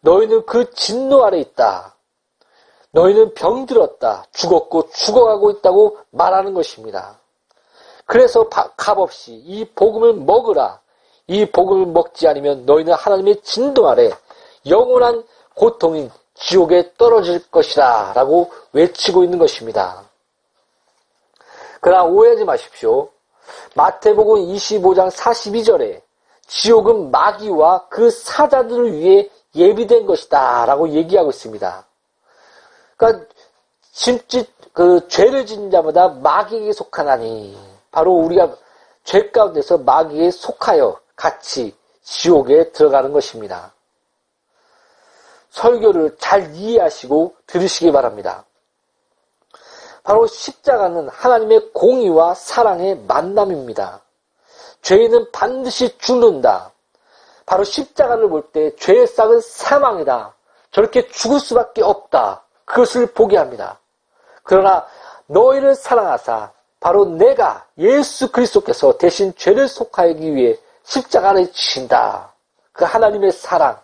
너희는 0.00 0.44
그 0.44 0.70
진노 0.74 1.24
아래 1.24 1.38
있다. 1.38 1.94
너희는 2.90 3.34
병들었다. 3.34 4.26
죽었고 4.32 4.90
죽어가고 4.90 5.50
있다고 5.52 5.98
말하는 6.10 6.52
것입니다. 6.52 7.18
그래서 8.06 8.48
값없이 8.48 9.34
이 9.34 9.64
복음을 9.64 10.12
먹으라. 10.14 10.80
이 11.26 11.46
복음을 11.46 11.86
먹지 11.86 12.28
않으면 12.28 12.66
너희는 12.66 12.92
하나님의 12.92 13.40
진도 13.42 13.88
아래 13.88 14.10
영원한 14.66 15.24
고통인 15.54 16.10
지옥에 16.34 16.92
떨어질 16.98 17.50
것이다. 17.50 18.12
라고 18.14 18.52
외치고 18.72 19.24
있는 19.24 19.38
것입니다. 19.38 20.02
그러나 21.80 22.04
오해하지 22.04 22.44
마십시오. 22.44 23.13
마태복음 23.74 24.46
25장 24.46 25.10
42절에 25.10 26.00
지옥은 26.46 27.10
마귀와 27.10 27.88
그 27.88 28.10
사자들을 28.10 28.92
위해 28.92 29.28
예비된 29.54 30.06
것이다. 30.06 30.66
라고 30.66 30.88
얘기하고 30.88 31.30
있습니다. 31.30 31.86
그러니까 32.96 33.26
짐짓 33.92 34.52
그 34.72 35.06
죄를 35.08 35.46
짓는 35.46 35.70
자마다 35.70 36.08
마귀에게 36.08 36.72
속하나니 36.72 37.56
바로 37.90 38.12
우리가 38.12 38.56
죄 39.04 39.30
가운데서 39.30 39.78
마귀에 39.78 40.30
속하여 40.30 40.98
같이 41.14 41.76
지옥에 42.02 42.72
들어가는 42.72 43.12
것입니다. 43.12 43.72
설교를 45.50 46.16
잘 46.18 46.52
이해하시고 46.54 47.36
들으시기 47.46 47.92
바랍니다. 47.92 48.44
바로 50.04 50.26
십자가는 50.26 51.08
하나님의 51.08 51.72
공의와 51.72 52.34
사랑의 52.34 52.98
만남입니다. 53.08 54.02
죄인은 54.82 55.32
반드시 55.32 55.96
죽는다. 55.98 56.70
바로 57.46 57.64
십자가를 57.64 58.28
볼 58.28 58.52
때 58.52 58.74
죄의 58.76 59.06
싹은 59.06 59.40
사망이다. 59.40 60.34
저렇게 60.70 61.08
죽을 61.08 61.40
수밖에 61.40 61.82
없다. 61.82 62.44
그것을 62.66 63.06
보게 63.12 63.38
합니다. 63.38 63.80
그러나 64.42 64.86
너희를 65.26 65.74
사랑하사 65.74 66.52
바로 66.80 67.06
내가 67.06 67.66
예수 67.78 68.30
그리스도께서 68.30 68.98
대신 68.98 69.34
죄를 69.36 69.68
속하기 69.68 70.34
위해 70.34 70.58
십자가를 70.84 71.50
지신다. 71.52 72.30
그 72.72 72.84
하나님의 72.84 73.32
사랑, 73.32 73.80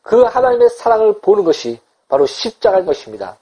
그 0.00 0.22
하나님의 0.22 0.70
사랑을 0.70 1.20
보는 1.20 1.44
것이 1.44 1.78
바로 2.08 2.24
십자가인 2.24 2.86
것입니다. 2.86 3.36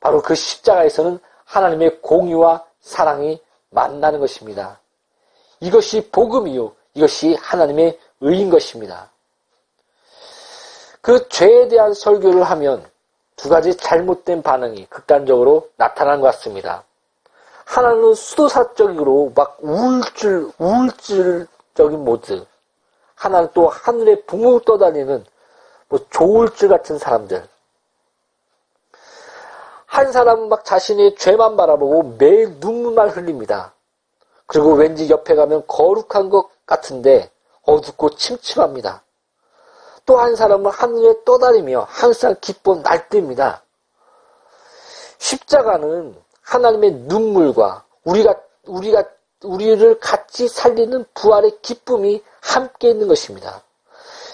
바로 0.00 0.20
그 0.22 0.34
십자가에서는 0.34 1.18
하나님의 1.44 2.00
공의와 2.00 2.64
사랑이 2.80 3.40
만나는 3.70 4.18
것입니다. 4.18 4.80
이것이 5.60 6.10
복음이요. 6.10 6.72
이것이 6.94 7.34
하나님의 7.34 7.98
의인 8.20 8.50
것입니다. 8.50 9.10
그 11.00 11.28
죄에 11.28 11.68
대한 11.68 11.94
설교를 11.94 12.42
하면 12.44 12.84
두 13.36 13.48
가지 13.48 13.74
잘못된 13.74 14.42
반응이 14.42 14.86
극단적으로 14.86 15.70
나타난 15.76 16.20
것 16.20 16.26
같습니다. 16.28 16.84
하나는 17.64 18.14
수도사적으로 18.14 19.32
막 19.34 19.58
우울증, 19.60 20.52
우울증적인 20.58 22.04
모드. 22.04 22.44
하나는 23.14 23.48
또 23.54 23.68
하늘에 23.68 24.20
붕붕 24.22 24.60
떠다니는 24.60 25.24
뭐 25.88 26.00
조울증 26.10 26.68
같은 26.68 26.98
사람들. 26.98 27.46
한 29.90 30.12
사람은 30.12 30.48
막 30.48 30.64
자신의 30.64 31.16
죄만 31.16 31.56
바라보고 31.56 32.14
매일 32.16 32.58
눈물만 32.60 33.08
흘립니다. 33.08 33.74
그리고 34.46 34.74
왠지 34.74 35.10
옆에 35.10 35.34
가면 35.34 35.64
거룩한 35.66 36.30
것 36.30 36.48
같은데 36.64 37.28
어둡고 37.62 38.10
침침합니다. 38.10 39.02
또 40.06 40.16
한 40.16 40.36
사람은 40.36 40.70
하늘에 40.70 41.14
떠다니며 41.24 41.86
항상 41.88 42.36
기뻐 42.40 42.76
날듭니다. 42.76 43.62
십자가는 45.18 46.14
하나님의 46.42 46.92
눈물과 46.92 47.84
우리가 48.04 48.34
우리가 48.66 49.04
우리를 49.42 49.98
같이 49.98 50.46
살리는 50.46 51.04
부활의 51.14 51.58
기쁨이 51.62 52.22
함께 52.40 52.90
있는 52.90 53.08
것입니다. 53.08 53.62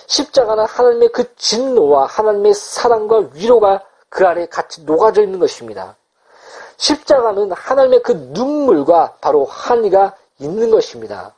십자가는 0.07 0.67
하나님의 0.67 1.09
그 1.13 1.35
진노와 1.37 2.07
하나님의 2.07 2.53
사랑과 2.53 3.31
위로가 3.33 3.83
그 4.17 4.27
안에 4.27 4.47
같이 4.47 4.83
녹아져 4.85 5.23
있는 5.23 5.39
것입니다. 5.39 5.95
십자가는 6.79 7.53
하나님의 7.53 8.03
그 8.03 8.13
눈물과 8.31 9.19
바로 9.21 9.45
한이가 9.45 10.17
있는 10.39 10.71
것입니다. 10.71 11.35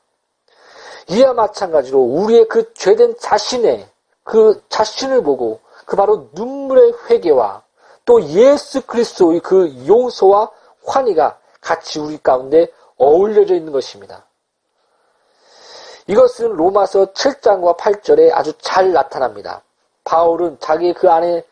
이와 1.09 1.33
마찬가지로 1.33 1.99
우리의 1.99 2.47
그 2.47 2.73
죄된 2.75 3.17
자신의 3.19 3.89
그 4.23 4.63
자신을 4.69 5.25
보고 5.25 5.59
그 5.87 5.97
바로 5.97 6.29
눈물의 6.35 6.93
회개와 7.11 7.63
또 8.05 8.23
예수 8.23 8.87
그리스도의 8.87 9.41
그 9.41 9.75
용서와 9.89 10.49
환희가 10.87 11.37
같이 11.61 11.99
우리 11.99 12.17
가운데 12.17 12.69
어울려져 12.97 13.57
있는 13.57 13.73
것입니다. 13.73 14.25
이것은 16.07 16.53
로마서 16.53 17.07
7장과 17.07 17.77
8절에 17.77 18.31
아주 18.33 18.53
잘 18.61 18.93
나타납니다. 18.93 19.63
바울은 20.05 20.59
자기 20.61 20.95
그 20.95 21.11
안에 21.11 21.43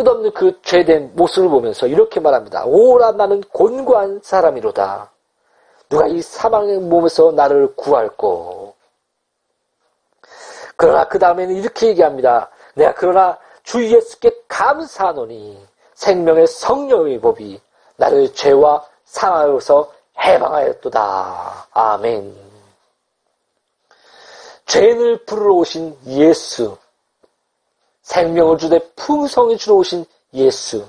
끝없는 0.00 0.32
그 0.32 0.60
죄된 0.62 1.12
모습을 1.14 1.50
보면서 1.50 1.86
이렇게 1.86 2.20
말합니다. 2.20 2.64
오라 2.64 3.12
나는 3.12 3.42
곤고한 3.52 4.20
사람이로다. 4.22 5.10
누가 5.90 6.06
이 6.06 6.22
사망의 6.22 6.78
몸에서 6.78 7.32
나를 7.32 7.74
구할꼬. 7.76 8.74
그러나 10.76 11.06
그 11.06 11.18
다음에는 11.18 11.54
이렇게 11.54 11.88
얘기합니다. 11.88 12.48
내가 12.74 12.94
그러나 12.94 13.38
주 13.62 13.84
예수께 13.84 14.32
감사하노니 14.48 15.62
생명의 15.94 16.46
성령의 16.46 17.20
법이 17.20 17.60
나를 17.96 18.32
죄와 18.32 18.82
상하여서 19.04 19.92
해방하였도다. 20.18 21.66
아멘. 21.72 22.34
죄인을 24.64 25.24
부르러 25.26 25.54
오신 25.56 25.98
예수. 26.06 26.78
생명을 28.10 28.58
주되 28.58 28.80
풍성히 28.96 29.56
주러 29.56 29.76
오신 29.76 30.04
예수. 30.34 30.88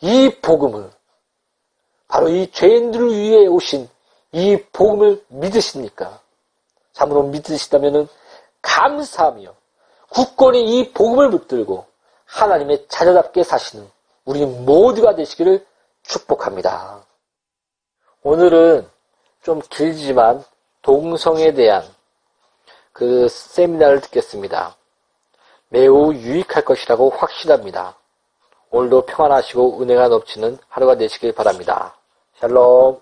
이 0.00 0.30
복음을, 0.42 0.90
바로 2.08 2.28
이 2.28 2.50
죄인들을 2.50 3.16
위해 3.16 3.46
오신 3.46 3.88
이 4.32 4.60
복음을 4.72 5.24
믿으십니까? 5.28 6.20
참으로 6.92 7.22
믿으시다면 7.22 8.08
감사하며 8.62 9.54
굳건히 10.10 10.80
이 10.80 10.92
복음을 10.92 11.30
붙들고 11.30 11.86
하나님의 12.24 12.86
자녀답게 12.88 13.44
사시는 13.44 13.88
우리 14.24 14.44
모두가 14.44 15.14
되시기를 15.14 15.64
축복합니다. 16.02 17.04
오늘은 18.24 18.88
좀 19.42 19.60
길지만 19.70 20.44
동성에 20.82 21.54
대한 21.54 21.84
그 22.92 23.28
세미나를 23.28 24.00
듣겠습니다. 24.00 24.77
매우 25.70 26.12
유익할 26.14 26.64
것이라고 26.64 27.10
확신합니다. 27.10 27.96
오늘도 28.70 29.06
평안하시고 29.06 29.82
은혜가 29.82 30.08
넘치는 30.08 30.58
하루가 30.68 30.96
되시길 30.96 31.34
바랍니다. 31.34 31.94
샬롬. 32.40 32.98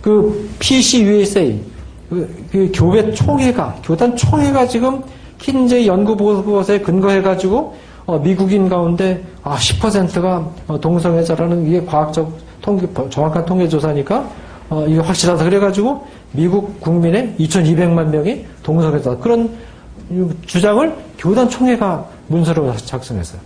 그 0.00 0.48
PCUSA 0.58 1.62
그, 2.08 2.46
그 2.50 2.72
교회 2.74 3.12
총회가 3.12 3.76
교단 3.82 4.16
총회가 4.16 4.66
지금 4.66 5.02
킨제 5.38 5.86
연구 5.86 6.16
보고서에 6.16 6.80
근거해 6.80 7.20
가지고 7.20 7.76
어, 8.06 8.18
미국인 8.18 8.68
가운데 8.68 9.22
아 9.42 9.56
10%가 9.56 10.78
동성애자라는 10.80 11.66
이게 11.66 11.84
과학적 11.84 12.32
통계 12.62 12.86
정확한 13.10 13.44
통계 13.44 13.68
조사니까 13.68 14.30
어, 14.70 14.86
이게 14.86 14.98
확실하다 14.98 15.44
그래 15.44 15.58
가지고 15.58 16.06
미국 16.32 16.80
국민의 16.80 17.34
2,200만 17.38 18.08
명이 18.10 18.44
동성애자 18.62 19.16
그런 19.18 19.50
주장을 20.46 20.94
교단 21.18 21.48
총회가 21.48 22.06
문서로 22.28 22.74
작성했어요. 22.76 23.40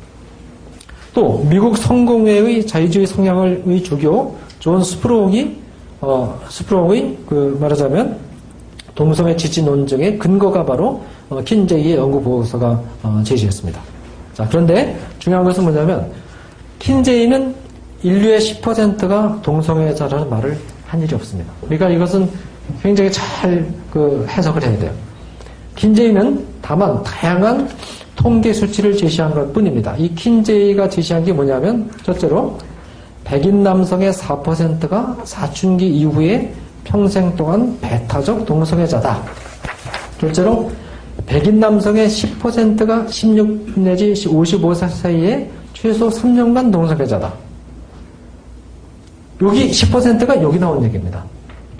또 1.14 1.44
미국 1.48 1.76
성공회의 1.76 2.66
자유주의 2.66 3.06
성향의 3.06 3.82
주교 3.82 4.36
존 4.58 4.82
스프롱이 4.82 5.62
어, 6.00 6.40
스프롱의 6.48 7.18
그 7.26 7.56
말하자면 7.60 8.18
동성애 8.94 9.36
지지 9.36 9.62
논증의 9.62 10.18
근거가 10.18 10.64
바로 10.64 11.04
어, 11.28 11.40
킨제이의 11.42 11.96
연구 11.96 12.22
보고서가 12.22 12.82
어, 13.02 13.22
제시했습니다. 13.24 13.80
자 14.34 14.48
그런데 14.48 14.98
중요한 15.18 15.44
것은 15.44 15.64
뭐냐면 15.64 16.10
킨제이는 16.78 17.54
인류의 18.02 18.40
10%가 18.40 19.40
동성애자라는 19.42 20.28
말을 20.28 20.58
한 20.86 21.00
일이 21.00 21.14
없습니다. 21.14 21.52
그러니까 21.62 21.88
이것은 21.90 22.28
굉장히 22.82 23.10
잘 23.10 23.82
그 23.92 24.26
해석을 24.26 24.62
해야 24.62 24.78
돼요. 24.78 24.90
킨제이는 25.76 26.44
다만 26.62 27.02
다양한 27.02 27.68
통계 28.16 28.52
수치를 28.52 28.96
제시한 28.96 29.34
것 29.34 29.52
뿐입니다. 29.52 29.94
이 29.98 30.12
킨제이가 30.14 30.88
제시한 30.88 31.24
게 31.24 31.32
뭐냐면 31.32 31.90
첫째로 32.02 32.58
백인 33.24 33.62
남성의 33.62 34.12
4%가 34.12 35.16
사춘기 35.24 35.88
이후에 35.88 36.52
평생 36.84 37.34
동안 37.36 37.78
배타적 37.80 38.46
동성애자다. 38.46 39.22
둘째로 40.18 40.72
백인 41.26 41.60
남성의 41.60 42.08
10%가 42.08 43.06
16 43.06 43.78
내지 43.78 44.12
55세 44.12 44.88
사이에 44.88 45.50
최소 45.74 46.08
3년간 46.08 46.72
동성애자다. 46.72 47.32
여기 49.42 49.70
10%가 49.70 50.42
여기 50.42 50.58
나온 50.58 50.82
얘기입니다. 50.84 51.24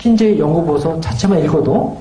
킨제이 0.03 0.37
연구보고서 0.37 0.99
자체만 0.99 1.45
읽어도 1.45 1.97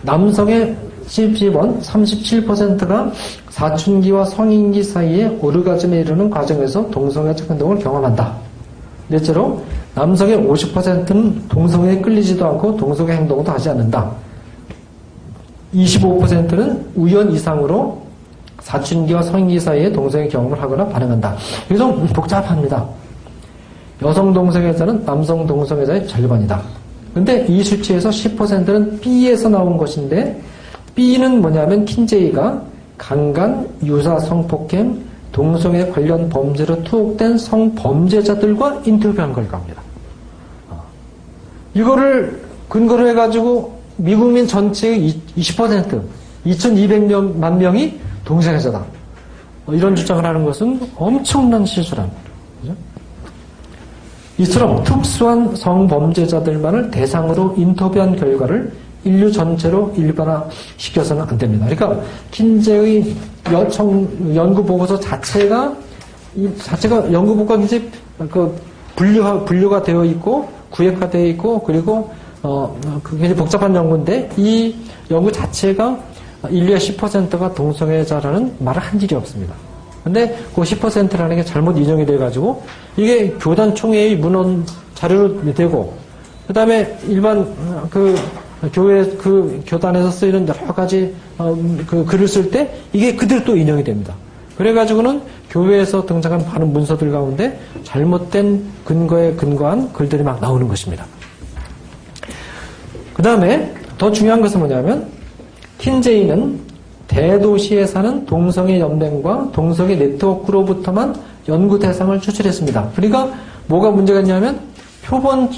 남성의 0.00 0.74
10번 1.06 1.82
37%가 1.82 3.12
사춘기와 3.50 4.24
성인기 4.24 4.82
사이에 4.82 5.38
오르가즘에 5.42 6.00
이르는 6.00 6.30
과정에서 6.30 6.88
동성애적 6.90 7.50
행동을 7.50 7.78
경험한다. 7.78 8.34
넷째로 9.08 9.62
남성의 9.94 10.38
50%는 10.38 11.48
동성애에 11.48 12.00
끌리지도 12.00 12.46
않고 12.46 12.78
동성애 12.78 13.16
행동도 13.16 13.52
하지 13.52 13.68
않는다. 13.68 14.10
25%는 15.74 16.86
우연 16.94 17.32
이상으로 17.32 18.00
사춘기와 18.60 19.20
성인기 19.20 19.60
사이에 19.60 19.92
동성애 19.92 20.26
경험을 20.26 20.58
하거나 20.62 20.88
반응한다. 20.88 21.36
좀 21.68 22.06
복잡합니다. 22.14 23.01
여성 24.02 24.32
동성애자는 24.32 25.04
남성 25.04 25.46
동성애자의 25.46 26.06
절반이다. 26.08 26.60
근데 27.14 27.46
이 27.48 27.62
수치에서 27.62 28.10
10%는 28.10 29.00
B에서 29.00 29.48
나온 29.48 29.76
것인데 29.76 30.40
B는 30.94 31.40
뭐냐면 31.40 31.84
킨제이가 31.84 32.62
강간, 32.98 33.68
유사 33.84 34.18
성폭행, 34.18 35.02
동성애 35.32 35.88
관련 35.90 36.28
범죄로 36.28 36.82
투옥된 36.84 37.38
성범죄자들과 37.38 38.82
인터뷰한 38.84 39.32
결과입니다. 39.32 39.82
어. 40.68 40.82
이거를 41.74 42.40
근거로 42.68 43.08
해가지고 43.08 43.78
미국민 43.96 44.46
전체의 44.46 45.14
20%, 45.36 46.02
2200만 46.46 47.56
명이 47.56 47.98
동성애자다. 48.24 48.84
어, 49.66 49.72
이런 49.72 49.94
주장을 49.94 50.24
하는 50.24 50.44
것은 50.44 50.80
엄청난 50.96 51.64
실수랍니다. 51.64 52.20
그죠? 52.60 52.74
이처럼 54.38 54.82
특수한 54.82 55.54
성범죄자들만을 55.54 56.90
대상으로 56.90 57.54
인터뷰한 57.56 58.16
결과를 58.16 58.72
인류 59.04 59.30
전체로 59.30 59.92
일반화시켜서는 59.96 61.22
안 61.22 61.38
됩니다. 61.38 61.66
그러니까 61.68 62.02
킨제의 62.30 63.14
여청 63.50 64.08
연구 64.34 64.64
보고서 64.64 64.98
자체가 64.98 65.74
이 66.36 66.48
자체가 66.58 67.12
연구 67.12 67.36
보고가 67.36 67.62
이제 67.62 67.90
그 68.30 68.56
분류가 68.96 69.44
분류가 69.44 69.82
되어 69.82 70.04
있고 70.04 70.48
구획화되어 70.70 71.26
있고 71.26 71.62
그리고 71.62 72.10
어 72.42 72.74
굉장히 73.08 73.34
복잡한 73.34 73.74
연구인데 73.74 74.30
이 74.36 74.74
연구 75.10 75.30
자체가 75.30 75.98
인류의 76.48 76.78
10%가 76.78 77.54
동성애자라는 77.54 78.56
말을 78.60 78.80
한 78.80 79.00
일이 79.00 79.14
없습니다. 79.14 79.54
근데 80.04 80.36
그 80.54 80.62
10%라는 80.62 81.36
게 81.36 81.44
잘못 81.44 81.76
인용이 81.78 82.04
돼가지고 82.04 82.62
이게 82.96 83.30
교단 83.40 83.74
총회의 83.74 84.16
문헌 84.16 84.66
자료로 84.94 85.54
되고 85.54 85.96
그 86.46 86.52
다음에 86.52 86.98
일반 87.08 87.46
그 87.88 88.16
교회 88.72 89.04
그 89.16 89.62
교단에서 89.66 90.10
쓰이는 90.10 90.46
여러 90.46 90.72
가지 90.72 91.14
어, 91.38 91.56
그 91.86 92.04
글을 92.04 92.28
쓸 92.28 92.50
때 92.50 92.72
이게 92.92 93.14
그대로 93.16 93.44
또 93.44 93.56
인용이 93.56 93.82
됩니다. 93.82 94.14
그래가지고는 94.56 95.22
교회에서 95.50 96.06
등장한 96.06 96.46
많은 96.46 96.72
문서들 96.72 97.10
가운데 97.10 97.58
잘못된 97.82 98.64
근거에 98.84 99.34
근거한 99.34 99.92
글들이 99.92 100.22
막 100.22 100.40
나오는 100.40 100.68
것입니다. 100.68 101.04
그 103.14 103.22
다음에 103.22 103.72
더 103.98 104.10
중요한 104.10 104.40
것은 104.40 104.60
뭐냐면 104.60 105.08
킨제이는 105.78 106.71
대도시에 107.08 107.86
사는 107.86 108.24
동성애 108.26 108.80
연맹과 108.80 109.50
동성애 109.52 109.96
네트워크로부터만 109.96 111.14
연구 111.48 111.78
대상을 111.78 112.20
추출했습니다. 112.20 112.90
그러니까 112.94 113.30
뭐가 113.66 113.90
문제가 113.90 114.20
있냐면 114.20 114.60
표본 115.04 115.50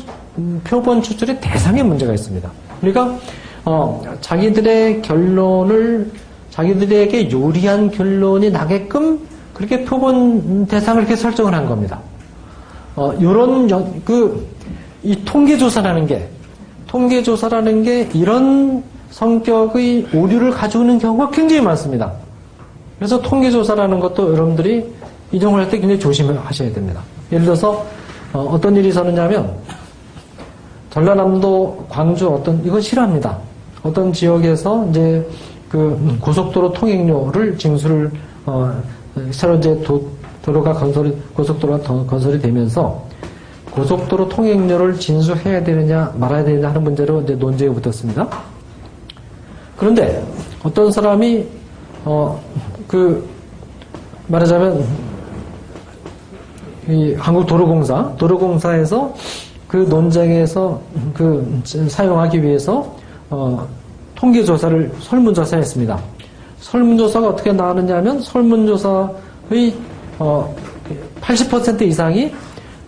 표본 0.64 1.02
추출의 1.02 1.40
대상에 1.40 1.82
문제가 1.82 2.12
있습니다. 2.12 2.50
그러니까 2.80 3.18
어, 3.64 4.02
자기들의 4.20 5.02
결론을 5.02 6.10
자기들에게 6.50 7.30
요리한 7.30 7.90
결론이 7.90 8.50
나게끔 8.50 9.20
그렇게 9.52 9.84
표본 9.84 10.66
대상을 10.66 11.00
이렇게 11.02 11.16
설정을 11.16 11.54
한 11.54 11.66
겁니다. 11.66 12.00
어, 12.96 13.12
요런 13.20 13.68
그 14.04 14.54
이 15.04 15.22
통계 15.24 15.56
조사라는 15.58 16.06
게 16.06 16.26
통계 16.86 17.22
조사라는 17.22 17.82
게 17.82 18.08
이런 18.14 18.82
성격의 19.14 20.08
오류를 20.12 20.50
가져오는 20.50 20.98
경우가 20.98 21.30
굉장히 21.30 21.62
많습니다. 21.62 22.12
그래서 22.98 23.20
통계 23.22 23.48
조사라는 23.50 24.00
것도 24.00 24.32
여러분들이 24.32 24.92
이동을 25.30 25.60
할 25.60 25.70
때 25.70 25.78
굉장히 25.78 26.00
조심하셔야 26.00 26.72
됩니다. 26.72 27.00
예를 27.30 27.44
들어서 27.44 27.86
어, 28.32 28.58
떤 28.60 28.74
일이 28.74 28.88
있었느냐면 28.88 29.54
전라남도, 30.90 31.86
광주 31.88 32.28
어떤 32.28 32.60
이건 32.64 32.80
싫어합니다. 32.80 33.38
어떤 33.84 34.12
지역에서 34.12 34.86
이제 34.90 35.28
그 35.68 36.18
고속도로 36.20 36.72
통행료를 36.72 37.56
징수를 37.56 38.10
어, 38.46 38.82
새로 39.30 39.54
이제 39.54 39.80
도, 39.82 40.08
도로가 40.42 40.72
건설이 40.72 41.16
고속도로가 41.34 41.84
더 41.84 42.04
건설이 42.04 42.40
되면서 42.40 43.04
고속도로 43.70 44.28
통행료를 44.28 44.98
진수해야 44.98 45.62
되느냐 45.62 46.12
말아야 46.16 46.42
되느냐 46.42 46.68
하는 46.68 46.82
문제로 46.82 47.20
이제 47.22 47.34
논쟁이 47.34 47.72
붙었습니다. 47.74 48.53
그런데 49.84 50.24
어떤 50.62 50.90
사람이 50.90 51.44
어 52.06 52.40
그 52.94 53.28
말하자면 54.28 54.86
이 56.88 57.14
한국 57.14 57.46
도로공사 57.46 58.14
도로공사에서 58.16 59.12
그 59.66 59.78
논쟁에서 59.78 60.80
그 61.12 61.60
사용하기 61.64 62.42
위해서 62.42 62.94
어 63.30 63.66
통계조사를 64.14 64.92
설문조사했습니다. 65.00 65.98
설문조사가 66.60 67.28
어떻게 67.30 67.52
나왔느냐면 67.52 68.20
설문조사의 68.20 69.74
어, 70.18 70.54
80% 71.20 71.82
이상이 71.82 72.32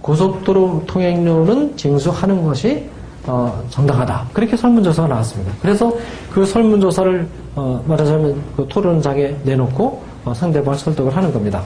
고속도로 0.01 0.85
통행료는 0.87 1.77
징수하는 1.77 2.45
것이 2.45 2.89
어, 3.27 3.63
정당하다. 3.71 4.27
그렇게 4.33 4.57
설문조사가 4.57 5.09
나왔습니다. 5.09 5.53
그래서 5.61 5.93
그 6.33 6.45
설문조사를 6.45 7.27
어, 7.57 7.83
말하자면 7.87 8.37
그 8.57 8.67
토론장에 8.69 9.35
내놓고 9.45 10.03
어, 10.25 10.35
상대방을 10.35 10.79
설득을 10.79 11.15
하는 11.17 11.33
겁니다. 11.33 11.63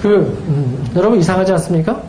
그 0.00 0.16
음, 0.48 0.84
여러분 0.96 1.18
이상하지 1.18 1.52
않습니까? 1.52 2.00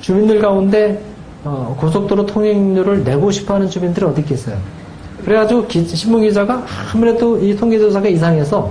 주민들 0.00 0.40
가운데 0.40 1.00
어, 1.44 1.76
고속도로 1.80 2.26
통행료를 2.26 3.04
내고 3.04 3.30
싶어하는 3.30 3.70
주민들이 3.70 4.04
어디 4.04 4.20
있겠어요? 4.22 4.56
그래가지고 5.24 5.66
기- 5.66 5.84
신문 5.86 6.22
기자가 6.22 6.64
아무래도 6.92 7.38
이 7.38 7.54
통계조사가 7.56 8.08
이상해서 8.08 8.70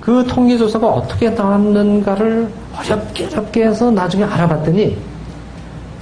그 0.00 0.24
통계조사가 0.26 0.86
어떻게 0.86 1.30
나왔는가를 1.30 2.48
어렵게 2.78 3.26
어렵게 3.26 3.64
해서 3.66 3.90
나중에 3.90 4.24
알아봤더니 4.24 4.96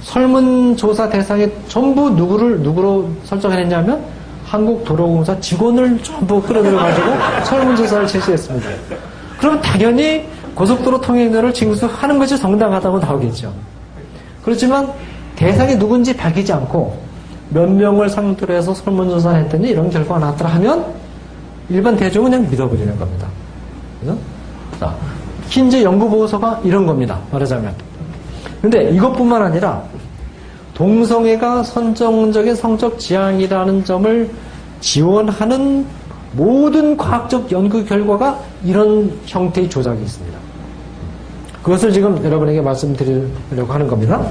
설문조사 0.05 1.09
대상에 1.09 1.49
전부 1.67 2.11
누구를 2.11 2.59
누구로 2.59 3.09
설정했냐면 3.23 4.03
한국도로공사 4.45 5.39
직원을 5.39 6.01
전부 6.03 6.41
끌어들여가지고 6.41 7.07
설문조사를 7.43 8.07
실시했습니다. 8.07 8.69
그럼 9.39 9.59
당연히 9.61 10.27
고속도로 10.53 11.01
통행료를 11.01 11.53
징수하는 11.53 12.19
것이 12.19 12.37
정당하다고 12.37 12.99
나오겠죠. 12.99 13.51
그렇지만 14.43 14.87
대상이 15.35 15.77
누군지 15.77 16.15
밝히지 16.15 16.53
않고 16.53 16.97
몇 17.49 17.69
명을 17.69 18.07
상대로 18.07 18.53
해서 18.53 18.73
설문조사를 18.73 19.43
했더니 19.45 19.69
이런 19.69 19.89
결과가 19.89 20.19
나왔더라 20.19 20.51
하면 20.51 20.85
일반 21.67 21.97
대중은 21.97 22.29
그냥 22.29 22.49
믿어버리는 22.49 22.97
겁니다. 22.97 23.27
그죠? 23.99 24.15
자, 24.79 24.95
킨즈 25.49 25.81
연구보고서가 25.81 26.61
이런 26.63 26.85
겁니다. 26.85 27.19
말하자면. 27.31 27.94
근데 28.65 28.89
이것뿐만 28.89 29.43
아니라 29.43 29.83
동성애가 30.73 31.61
선정적인 31.61 32.55
성적 32.55 32.97
지향이라는 32.97 33.85
점을 33.85 34.27
지원하는 34.79 35.85
모든 36.31 36.97
과학적 36.97 37.51
연구 37.51 37.85
결과가 37.85 38.39
이런 38.63 39.11
형태의 39.27 39.69
조작이 39.69 40.01
있습니다. 40.01 40.35
그것을 41.61 41.93
지금 41.93 42.25
여러분에게 42.25 42.59
말씀드리려고 42.59 43.71
하는 43.71 43.87
겁니다. 43.87 44.27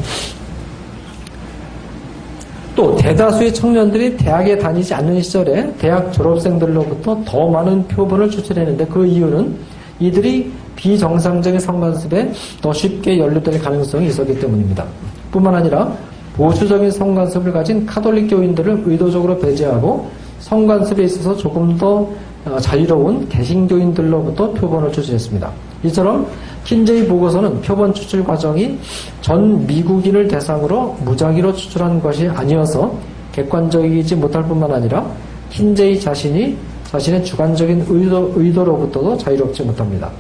또 2.75 2.97
대다수의 2.97 3.55
청년들이 3.55 4.17
대학에 4.17 4.59
다니지 4.59 4.95
않는 4.95 5.23
시절에 5.23 5.73
대학 5.79 6.13
졸업생들로부터 6.13 7.23
더 7.25 7.49
많은 7.49 7.87
표본을 7.87 8.31
추출했는데 8.31 8.87
그 8.87 9.07
이유는 9.07 9.57
이들이 10.01 10.53
비정상적인 10.77 11.61
성관습에 11.61 12.33
더 12.61 12.73
쉽게 12.73 13.19
연루될 13.19 13.61
가능성이 13.61 14.09
있었기 14.09 14.39
때문입니다. 14.39 14.85
뿐만 15.31 15.55
아니라 15.55 15.93
보수적인 16.35 16.91
성관습을 16.91 17.53
가진 17.53 17.87
카톨릭 17.87 18.29
교인들을 18.29 18.83
의도적으로 18.87 19.39
배제하고 19.39 20.09
성관습에 20.41 21.05
있어서 21.05 21.37
조금 21.37 21.77
더 21.77 22.09
어, 22.45 22.59
자유로운 22.61 23.27
개신교인들로부터 23.31 24.53
표본을 24.53 24.93
추출했습니다. 24.93 25.51
이처럼 25.85 26.27
킨제이 26.65 27.07
보고서는 27.07 27.63
표본 27.63 27.95
추출 27.95 28.23
과정이 28.23 28.79
전 29.23 29.67
미국인을 29.67 30.29
대상으로 30.29 30.97
무작위로 31.05 31.55
추출한 31.55 32.01
것이 32.01 32.29
아니어서 32.29 32.95
객관적이지 33.33 34.17
못할 34.17 34.45
뿐만 34.45 34.71
아니라 34.73 35.07
킨제이 35.51 36.01
자신이 36.01 36.57
자신의 36.85 37.25
주관적인 37.25 37.87
의도, 37.89 38.33
의도로부터도 38.37 39.17
자유롭지 39.19 39.63
못합니다. 39.63 40.11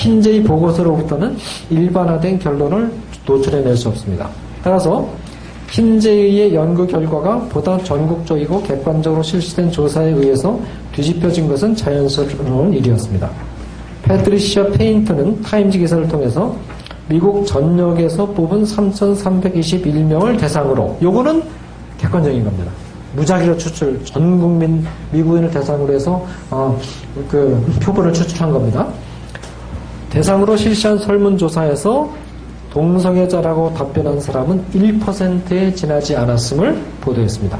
킨제이 0.00 0.42
보고서로부터는 0.42 1.36
일반화된 1.68 2.38
결론을 2.38 2.90
도출해낼 3.26 3.76
수 3.76 3.88
없습니다. 3.90 4.30
따라서 4.64 5.06
킨제이의 5.70 6.54
연구 6.54 6.86
결과가 6.86 7.40
보다 7.50 7.78
전국적이고 7.78 8.62
객관적으로 8.62 9.22
실시된 9.22 9.70
조사에 9.70 10.10
의해서 10.10 10.58
뒤집혀진 10.92 11.48
것은 11.48 11.76
자연스러운 11.76 12.72
일이었습니다. 12.72 13.30
패트리시아 14.02 14.66
페인트는 14.68 15.42
타임즈 15.42 15.78
기사를 15.78 16.08
통해서 16.08 16.56
미국 17.06 17.46
전역에서 17.46 18.26
뽑은 18.26 18.64
3,321명을 18.64 20.40
대상으로 20.40 20.96
요거는 21.02 21.42
객관적인 21.98 22.42
겁니다. 22.42 22.72
무작위로 23.16 23.58
추출 23.58 24.02
전 24.04 24.40
국민 24.40 24.84
미국인을 25.12 25.50
대상으로 25.50 25.92
해서 25.92 26.24
어, 26.50 26.76
그 27.28 27.60
표본을 27.82 28.12
추출한 28.12 28.50
겁니다. 28.50 28.88
대상으로 30.10 30.56
실시한 30.56 30.98
설문조사에서 30.98 32.10
동성애자라고 32.72 33.74
답변한 33.74 34.20
사람은 34.20 34.64
1%에 34.74 35.74
지나지 35.74 36.16
않았음을 36.16 36.80
보도했습니다. 37.00 37.58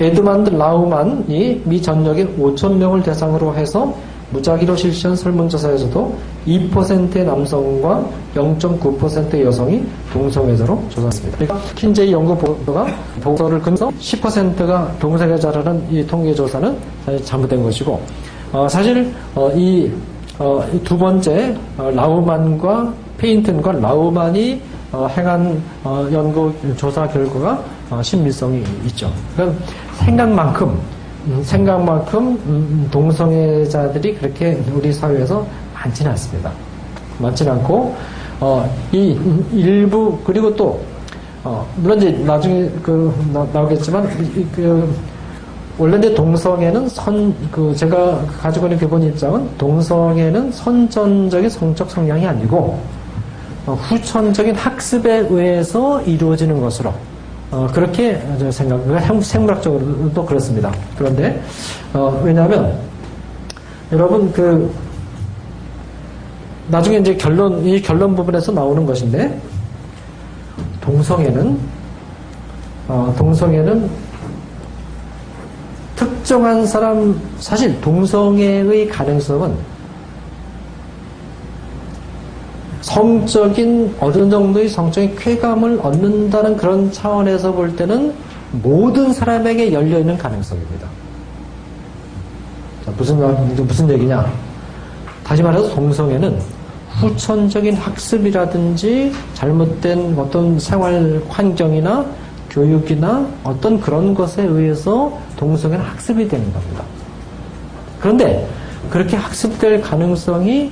에드만드 0.00 0.50
라우만이 0.50 1.62
미 1.64 1.80
전역에 1.80 2.26
5천명을 2.36 3.04
대상으로 3.04 3.54
해서 3.54 3.94
무작위로 4.30 4.74
실시한 4.74 5.14
설문조사에서도 5.14 6.16
2%의 6.46 7.24
남성과 7.24 8.04
0.9%의 8.34 9.44
여성이 9.44 9.84
동성애자로 10.12 10.82
조사했습니다. 10.88 11.38
그러니까 11.38 11.74
킨제이 11.74 12.12
연구 12.12 12.36
보고가 12.36 12.86
보고서를 13.20 13.60
근서 13.60 13.88
10%가 14.00 14.90
동성애자라는 14.98 15.86
이 15.90 16.06
통계조사는 16.06 16.76
잘못된 17.24 17.62
것이고 17.62 18.00
어, 18.52 18.68
사실 18.68 19.12
어, 19.34 19.50
이, 19.54 19.90
어, 20.42 20.60
이두 20.74 20.98
번째 20.98 21.54
어, 21.78 21.88
라우만과 21.94 22.92
페인튼과 23.16 23.72
라우만이 23.72 24.60
어, 24.90 25.06
행한 25.16 25.62
어, 25.84 26.08
연구 26.12 26.52
조사 26.76 27.06
결과가 27.06 27.62
어, 27.90 28.02
신빙성이 28.02 28.64
있죠. 28.86 29.08
그러니까 29.36 29.64
생각만큼 29.98 30.76
음, 31.28 31.40
생각만큼 31.44 32.18
음, 32.46 32.88
동성애자들이 32.90 34.16
그렇게 34.16 34.60
우리 34.74 34.92
사회에서 34.92 35.46
많지는 35.74 36.10
않습니다. 36.10 36.50
많지는 37.18 37.52
않고 37.52 37.94
어, 38.40 38.68
이 38.90 39.16
일부 39.52 40.18
그리고 40.24 40.52
또 40.56 40.80
어, 41.44 41.64
물론 41.76 41.98
이제 41.98 42.10
나중에 42.10 42.68
그 42.82 43.14
나, 43.32 43.46
이- 44.20 44.44
그 44.52 44.92
원래 45.78 46.14
동성애는 46.14 46.88
선, 46.88 47.34
그, 47.50 47.74
제가 47.74 48.24
가지고 48.40 48.66
있는 48.66 48.78
기본 48.78 49.02
입장은 49.02 49.48
동성애는 49.56 50.52
선전적인 50.52 51.48
성적 51.48 51.90
성향이 51.90 52.26
아니고, 52.26 52.78
어, 53.66 53.72
후천적인 53.74 54.54
학습에 54.54 55.26
의해서 55.30 56.00
이루어지는 56.02 56.60
것으로, 56.60 56.92
어, 57.50 57.66
그렇게 57.72 58.20
저 58.38 58.50
생각, 58.50 58.84
그 58.86 58.98
생- 59.00 59.20
생물학적으로도 59.20 60.26
그렇습니다. 60.26 60.70
그런데, 60.98 61.40
어, 61.94 62.20
왜냐하면, 62.22 62.76
여러분, 63.92 64.30
그, 64.32 64.70
나중에 66.68 66.98
이제 66.98 67.16
결론, 67.16 67.64
이 67.64 67.80
결론 67.80 68.14
부분에서 68.14 68.52
나오는 68.52 68.84
것인데, 68.84 69.40
동성애는, 70.82 71.58
어, 72.88 73.14
동성애는 73.16 73.88
특정한 76.06 76.66
사람, 76.66 77.20
사실 77.38 77.80
동성애의 77.80 78.88
가능성은 78.88 79.54
성적인 82.80 83.94
어느 84.00 84.28
정도의 84.28 84.68
성적인 84.68 85.14
쾌감을 85.16 85.78
얻는다는 85.80 86.56
그런 86.56 86.90
차원에서 86.90 87.52
볼 87.52 87.76
때는 87.76 88.12
모든 88.50 89.12
사람에게 89.12 89.72
열려 89.72 90.00
있는 90.00 90.18
가능성입니다. 90.18 90.88
자, 92.84 92.92
무슨 92.96 93.20
말- 93.20 93.32
무슨 93.64 93.88
얘기냐? 93.88 94.26
다시 95.22 95.40
말해서 95.44 95.72
동성애는 95.72 96.36
후천적인 97.00 97.74
학습이라든지 97.76 99.12
잘못된 99.34 100.16
어떤 100.18 100.58
생활 100.58 101.22
환경이나 101.28 102.04
교육이나 102.52 103.26
어떤 103.42 103.80
그런 103.80 104.14
것에 104.14 104.42
의해서 104.42 105.18
동성애는 105.36 105.84
학습이 105.84 106.28
되는 106.28 106.52
겁니다. 106.52 106.84
그런데 107.98 108.46
그렇게 108.90 109.16
학습될 109.16 109.80
가능성이 109.80 110.70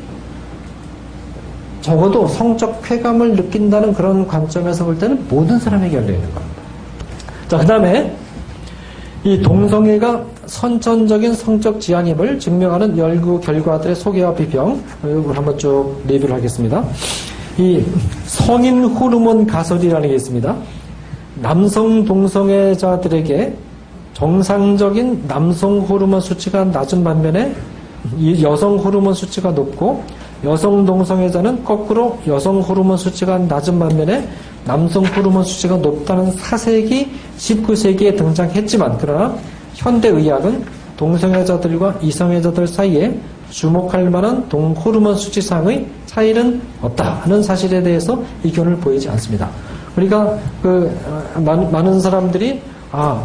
적어도 1.81 2.28
성적 2.28 2.83
쾌감을 2.83 3.35
느낀다는 3.35 3.95
그런 3.95 4.26
관점에서 4.26 4.85
볼 4.85 4.99
때는 4.99 5.26
모든 5.28 5.59
사람에게 5.59 5.97
열려 5.97 6.12
있는 6.12 6.35
겁니다. 6.35 6.62
자, 7.49 7.59
그 7.59 7.66
다음에 7.66 8.14
이 9.24 9.41
동성애가 9.41 10.22
선천적인 10.47 11.35
성적 11.35 11.81
지향임을 11.81 12.39
증명하는 12.39 12.99
연구 12.99 13.41
결과들의 13.41 13.97
소개와 13.97 14.35
비평, 14.35 14.83
이걸 15.05 15.37
한번 15.37 15.57
쭉 15.57 16.03
리뷰를 16.07 16.35
하겠습니다. 16.35 16.85
이 17.57 17.83
성인 18.26 18.85
호르몬 18.85 19.47
가설이라는 19.47 20.09
게 20.09 20.14
있습니다. 20.14 20.57
남성 21.41 22.05
동성애자들에게 22.05 23.57
정상적인 24.12 25.24
남성 25.26 25.80
호르몬 25.80 26.20
수치가 26.20 26.64
낮은 26.64 27.03
반면에 27.03 27.55
이 28.18 28.43
여성 28.43 28.76
호르몬 28.76 29.14
수치가 29.14 29.51
높고 29.51 30.05
여성 30.45 30.84
동성애자는 30.84 31.64
거꾸로 31.64 32.18
여성 32.26 32.61
호르몬 32.61 32.97
수치가 32.97 33.38
낮은 33.38 33.78
반면에 33.78 34.28
남성 34.66 35.05
호르몬 35.05 35.45
수치가 35.45 35.76
높다는 35.76 36.30
사색이 36.32 37.11
19세기에 37.38 38.16
등장했지만 38.16 38.99
그러나 38.99 39.34
현대 39.74 40.09
의학은 40.09 40.64
동성애자들과 40.99 42.01
이성애자들 42.03 42.66
사이에 42.66 43.18
주목할 43.49 44.11
만한 44.11 44.47
동 44.51 44.72
호르몬 44.72 45.16
수치상의 45.16 45.86
차이는 46.05 46.61
없다 46.82 47.20
하는 47.22 47.43
사실에 47.43 47.82
대해서 47.82 48.22
의견을 48.45 48.76
보이지 48.76 49.09
않습니다. 49.09 49.49
그러니까 50.09 50.37
그 50.63 50.91
어, 51.07 51.41
많- 51.41 51.71
많은 51.71 52.01
사람들이 52.01 52.61
아 52.93 53.23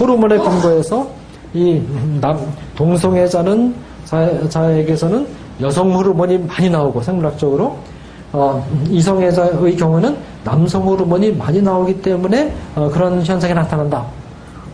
호르몬에 0.00 0.38
근거해서 0.38 1.06
이 1.52 1.80
남 2.20 2.38
동성애자는 2.76 3.74
자, 4.04 4.48
자에게서는 4.48 5.26
여성 5.60 5.92
호르몬이 5.94 6.38
많이 6.38 6.68
나오고 6.68 7.00
생물학적으로 7.02 7.76
어, 8.32 8.64
이성애자의 8.90 9.76
경우는 9.76 10.16
남성 10.44 10.82
호르몬이 10.86 11.30
많이 11.32 11.62
나오기 11.62 12.02
때문에 12.02 12.52
어, 12.74 12.90
그런 12.92 13.22
현상이 13.24 13.54
나타난다. 13.54 14.04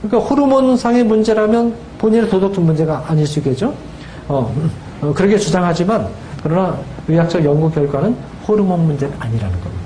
그러니까 0.03 0.27
호르몬상의 0.31 1.05
문제라면 1.05 1.75
본인의 1.99 2.31
도덕적 2.31 2.65
문제가 2.65 3.05
아닐 3.07 3.27
수 3.27 3.39
있겠죠. 3.41 3.75
어, 4.29 4.51
어, 5.03 5.13
그렇게 5.15 5.37
주장하지만 5.37 6.09
그러나 6.43 6.75
의학적 7.07 7.45
연구 7.45 7.71
결과는 7.71 8.17
호르몬 8.49 8.87
문제는 8.87 9.15
아니라는 9.19 9.61
겁니다. 9.61 9.80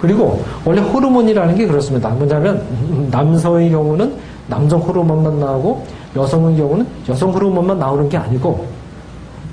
그리고 0.00 0.42
원래 0.64 0.80
호르몬이라는 0.80 1.54
게 1.54 1.66
그렇습니다. 1.66 2.10
뭐냐면 2.10 2.62
남성의 3.10 3.70
경우는 3.70 4.14
남성 4.46 4.80
호르몬만 4.80 5.40
나오고 5.40 5.84
여성의 6.14 6.56
경우는 6.56 6.86
여성 7.08 7.32
호르몬만 7.32 7.78
나오는 7.78 8.08
게 8.08 8.16
아니고 8.16 8.66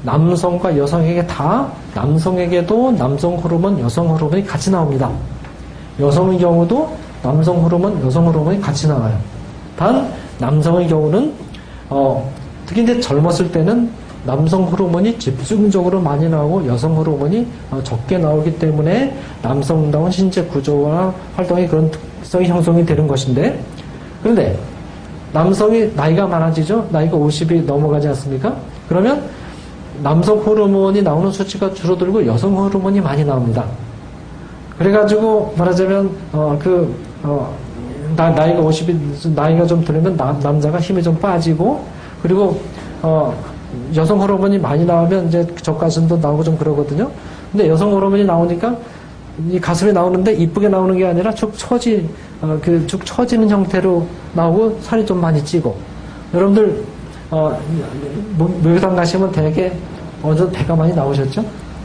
남성과 0.04 0.78
여성에게 0.78 1.26
다 1.28 1.68
남성에게도 1.96 2.92
남성 2.92 3.36
호르몬, 3.36 3.80
여성 3.80 4.10
호르몬이 4.10 4.46
같이 4.46 4.70
나옵니다. 4.70 5.10
여성의 6.00 6.40
경우도 6.40 6.96
남성 7.22 7.64
호르몬, 7.64 8.04
여성 8.06 8.28
호르몬이 8.28 8.60
같이 8.60 8.88
나와요. 8.88 9.18
단 9.78 10.12
남성의 10.40 10.90
경우는 10.90 11.34
어, 11.90 12.30
특히 12.66 12.84
이제 12.84 13.00
젊었을 13.00 13.52
때는 13.52 13.90
남성 14.26 14.64
호르몬이 14.64 15.18
집중적으로 15.20 16.00
많이 16.00 16.30
나오고 16.30 16.66
여성 16.68 16.96
호르몬이 16.96 17.46
어, 17.72 17.82
적게 17.84 18.18
나오기 18.18 18.58
때문에 18.58 19.16
남성다운 19.42 20.12
신체 20.12 20.44
구조와 20.46 21.14
활동의 21.36 21.68
그런 21.68 21.92
특성이 21.92 22.48
형성이 22.48 22.86
되는 22.86 23.08
것인데 23.08 23.60
그런데 24.22 24.58
남성이 25.34 25.92
나이가 25.96 26.26
많아지죠? 26.26 26.88
나이가 26.92 27.18
50이 27.18 27.66
넘어가지 27.66 28.08
않습니까? 28.10 28.56
그러면 28.88 29.24
남성 30.02 30.38
호르몬이 30.38 31.02
나오는 31.02 31.32
수치가 31.32 31.74
줄어들고 31.74 32.26
여성 32.26 32.56
호르몬이 32.56 33.02
많이 33.02 33.26
나옵니다. 33.26 33.66
그래가지고 34.78 35.54
말하자면 35.58 36.12
어, 36.32 36.60
나, 38.16 38.30
나이가 38.30 38.62
50이 38.62 39.34
나이가 39.36 39.66
좀 39.66 39.84
들면 39.84 40.16
남, 40.16 40.40
남자가 40.40 40.80
힘이 40.80 41.02
좀 41.02 41.18
빠지고 41.18 41.84
그리고 42.22 42.60
어 43.02 43.34
여성 43.96 44.20
호르몬이 44.22 44.58
많이 44.60 44.86
나오면 44.86 45.28
이제 45.28 45.46
젖가슴도 45.62 46.18
나오고 46.18 46.44
좀 46.44 46.58
그러거든요. 46.58 47.10
근데 47.52 47.68
여성 47.70 47.92
호르몬이 47.92 48.24
나오니까 48.26 48.76
이 49.50 49.60
가슴이 49.60 49.92
나오는데 49.94 50.34
이쁘게 50.34 50.70
나오는 50.70 50.96
게 50.98 51.06
아니라 51.08 51.34
축 51.34 51.58
처지 51.58 52.08
어, 52.42 52.58
그축 52.62 53.06
처지는 53.06 53.50
형태로 53.50 54.06
나오고 54.34 54.80
살이 54.82 55.06
좀 55.06 55.20
많이 55.22 55.44
찌고 55.44 55.76
여러분들 56.34 56.84
어, 57.32 57.58
모- 58.38 58.48
목욕탕 58.48 58.96
가시면 58.96 59.32
되게 59.32 59.72
어느 60.22 60.36
정도 60.36 60.52
배가 60.52 60.76
많이 60.76 60.94
나오셨죠? 60.94 61.44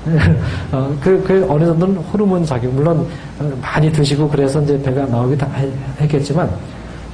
어, 0.72 0.94
그, 1.02 1.22
그 1.26 1.46
어느 1.48 1.64
정도는 1.64 1.96
호르몬 1.96 2.44
작용, 2.44 2.74
물론 2.74 3.06
어, 3.40 3.50
많이 3.60 3.90
드시고 3.90 4.28
그래서 4.28 4.60
이제 4.62 4.80
배가 4.82 5.04
나오기도 5.06 5.46
하- 5.46 5.64
했겠지만 6.00 6.48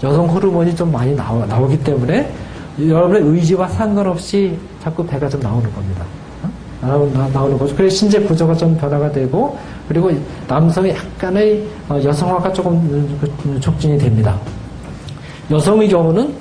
여성 0.03 0.27
호르몬이 0.27 0.75
좀 0.75 0.91
많이 0.93 1.14
나오, 1.14 1.45
나오기 1.47 1.79
때문에 1.83 2.31
여러분의 2.79 3.22
의지와 3.22 3.68
상관없이 3.68 4.59
자꾸 4.83 5.07
배가 5.07 5.29
좀 5.29 5.41
나오는 5.41 5.72
겁니다. 5.72 6.05
나, 6.81 7.29
나오는 7.33 7.59
거죠. 7.59 7.75
그래서 7.75 7.97
신체 7.97 8.20
구조가 8.20 8.55
좀 8.55 8.77
변화가 8.77 9.11
되고 9.11 9.57
그리고 9.89 10.11
남성의 10.49 10.95
약간의 10.95 11.64
어, 11.89 12.01
여성화가 12.03 12.53
조금 12.53 12.72
음, 12.72 13.18
그, 13.43 13.61
촉진이 13.61 13.99
됩니다. 13.99 14.39
여성의 15.51 15.89
경우는 15.89 16.35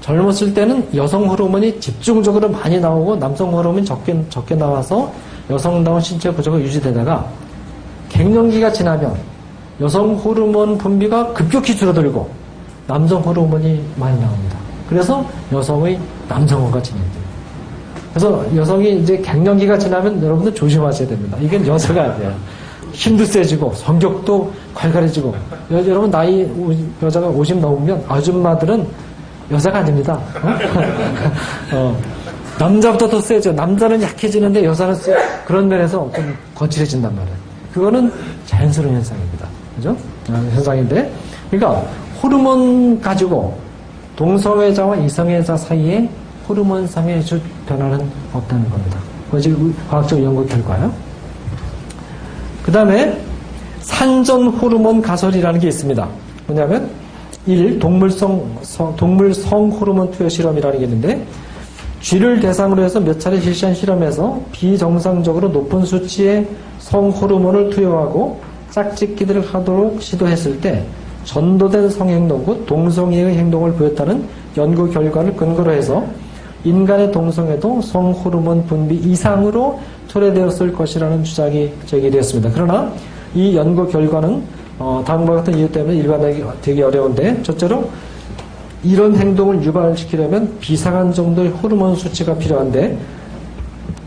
젊었을 0.00 0.54
때는 0.54 0.86
여성 0.94 1.28
호르몬이 1.28 1.80
집중적으로 1.80 2.48
많이 2.48 2.78
나오고 2.78 3.16
남성 3.16 3.52
호르몬이 3.52 3.84
적게, 3.84 4.22
적게 4.28 4.54
나와서 4.54 5.10
여성다운 5.50 6.00
신체 6.00 6.30
구조가 6.30 6.60
유지되다가 6.60 7.26
갱년기가 8.10 8.72
지나면 8.72 9.16
여성 9.80 10.14
호르몬 10.14 10.78
분비가 10.78 11.32
급격히 11.32 11.76
줄어들고 11.76 12.28
남성 12.86 13.20
호르몬이 13.20 13.82
많이 13.96 14.18
나옵니다. 14.20 14.65
그래서 14.88 15.24
여성의 15.52 15.98
남성화가 16.28 16.82
진행돼요. 16.82 17.26
그래서 18.10 18.56
여성이 18.56 19.00
이제 19.00 19.18
갱년기가 19.18 19.78
지나면 19.78 20.22
여러분들 20.22 20.54
조심하셔야 20.54 21.06
됩니다. 21.08 21.36
이게 21.40 21.64
여자가 21.66 22.04
아니에요. 22.04 22.34
힘도 22.92 23.24
세지고 23.26 23.74
성격도 23.74 24.50
괄괄해지고 24.74 25.34
여, 25.72 25.82
러분 25.82 26.10
나이 26.10 26.44
오- 26.44 26.72
여자가 27.04 27.26
50 27.26 27.58
넘으면 27.58 28.02
아줌마들은 28.08 28.86
여자가 29.50 29.80
아닙니다. 29.80 30.14
어? 30.42 30.56
어, 31.76 31.96
남자보다 32.58 33.06
더 33.06 33.20
세죠. 33.20 33.52
남자는 33.52 34.00
약해지는데 34.00 34.64
여자는 34.64 34.94
세, 34.94 35.14
그런 35.44 35.68
면에서 35.68 36.10
좀 36.14 36.34
거칠해진단 36.54 37.14
말이에요. 37.14 37.36
그거는 37.74 38.10
자연스러운 38.46 38.94
현상입니다. 38.94 39.46
그죠? 39.76 39.90
어, 40.30 40.48
현상인데 40.54 41.12
그러니까 41.50 41.82
호르몬 42.22 42.98
가지고 43.00 43.58
동성애자와 44.16 44.96
이성애자 44.96 45.56
사이에 45.56 46.08
호르몬상의 46.48 47.24
주 47.24 47.38
변화는 47.66 48.10
없다는 48.32 48.68
겁니다. 48.70 48.98
지금 49.40 49.74
과학적 49.90 50.22
연구 50.22 50.46
결과요. 50.46 50.92
그 52.62 52.72
다음에 52.72 53.20
산전 53.80 54.48
호르몬 54.48 55.02
가설이라는 55.02 55.60
게 55.60 55.68
있습니다. 55.68 56.08
뭐냐면 56.46 56.90
1. 57.46 57.78
동물성, 57.78 58.58
성, 58.62 58.96
동물성 58.96 59.70
호르몬 59.70 60.10
투여 60.10 60.28
실험이라는 60.28 60.78
게 60.78 60.84
있는데 60.84 61.26
쥐를 62.00 62.40
대상으로 62.40 62.82
해서 62.82 63.00
몇 63.00 63.18
차례 63.20 63.40
실시한 63.40 63.74
실험에서 63.74 64.40
비정상적으로 64.52 65.48
높은 65.48 65.84
수치의 65.84 66.46
성 66.78 67.10
호르몬을 67.10 67.70
투여하고 67.70 68.40
짝짓기들을 68.70 69.42
하도록 69.42 70.00
시도했을 70.00 70.60
때 70.60 70.84
전도된 71.26 71.90
성행동, 71.90 72.44
곧 72.44 72.64
동성애의 72.66 73.36
행동을 73.36 73.72
보였다는 73.74 74.24
연구 74.56 74.88
결과를 74.88 75.36
근거로 75.36 75.72
해서 75.72 76.04
인간의 76.64 77.12
동성애도 77.12 77.82
성 77.82 78.12
호르몬 78.12 78.64
분비 78.66 78.94
이상으로 78.94 79.78
초래되었을 80.08 80.72
것이라는 80.72 81.22
주장이 81.22 81.70
제기되었습니다. 81.84 82.50
그러나 82.54 82.90
이 83.34 83.54
연구 83.54 83.86
결과는 83.86 84.42
어, 84.78 85.02
다음과 85.06 85.34
같은 85.34 85.58
이유 85.58 85.70
때문에 85.70 85.96
일반화되기 85.96 86.44
되기 86.62 86.82
어려운데 86.82 87.42
첫째로 87.42 87.88
이런 88.82 89.16
행동을 89.16 89.62
유발시키려면 89.62 90.56
비상한 90.60 91.12
정도의 91.12 91.48
호르몬 91.48 91.96
수치가 91.96 92.34
필요한데 92.36 92.96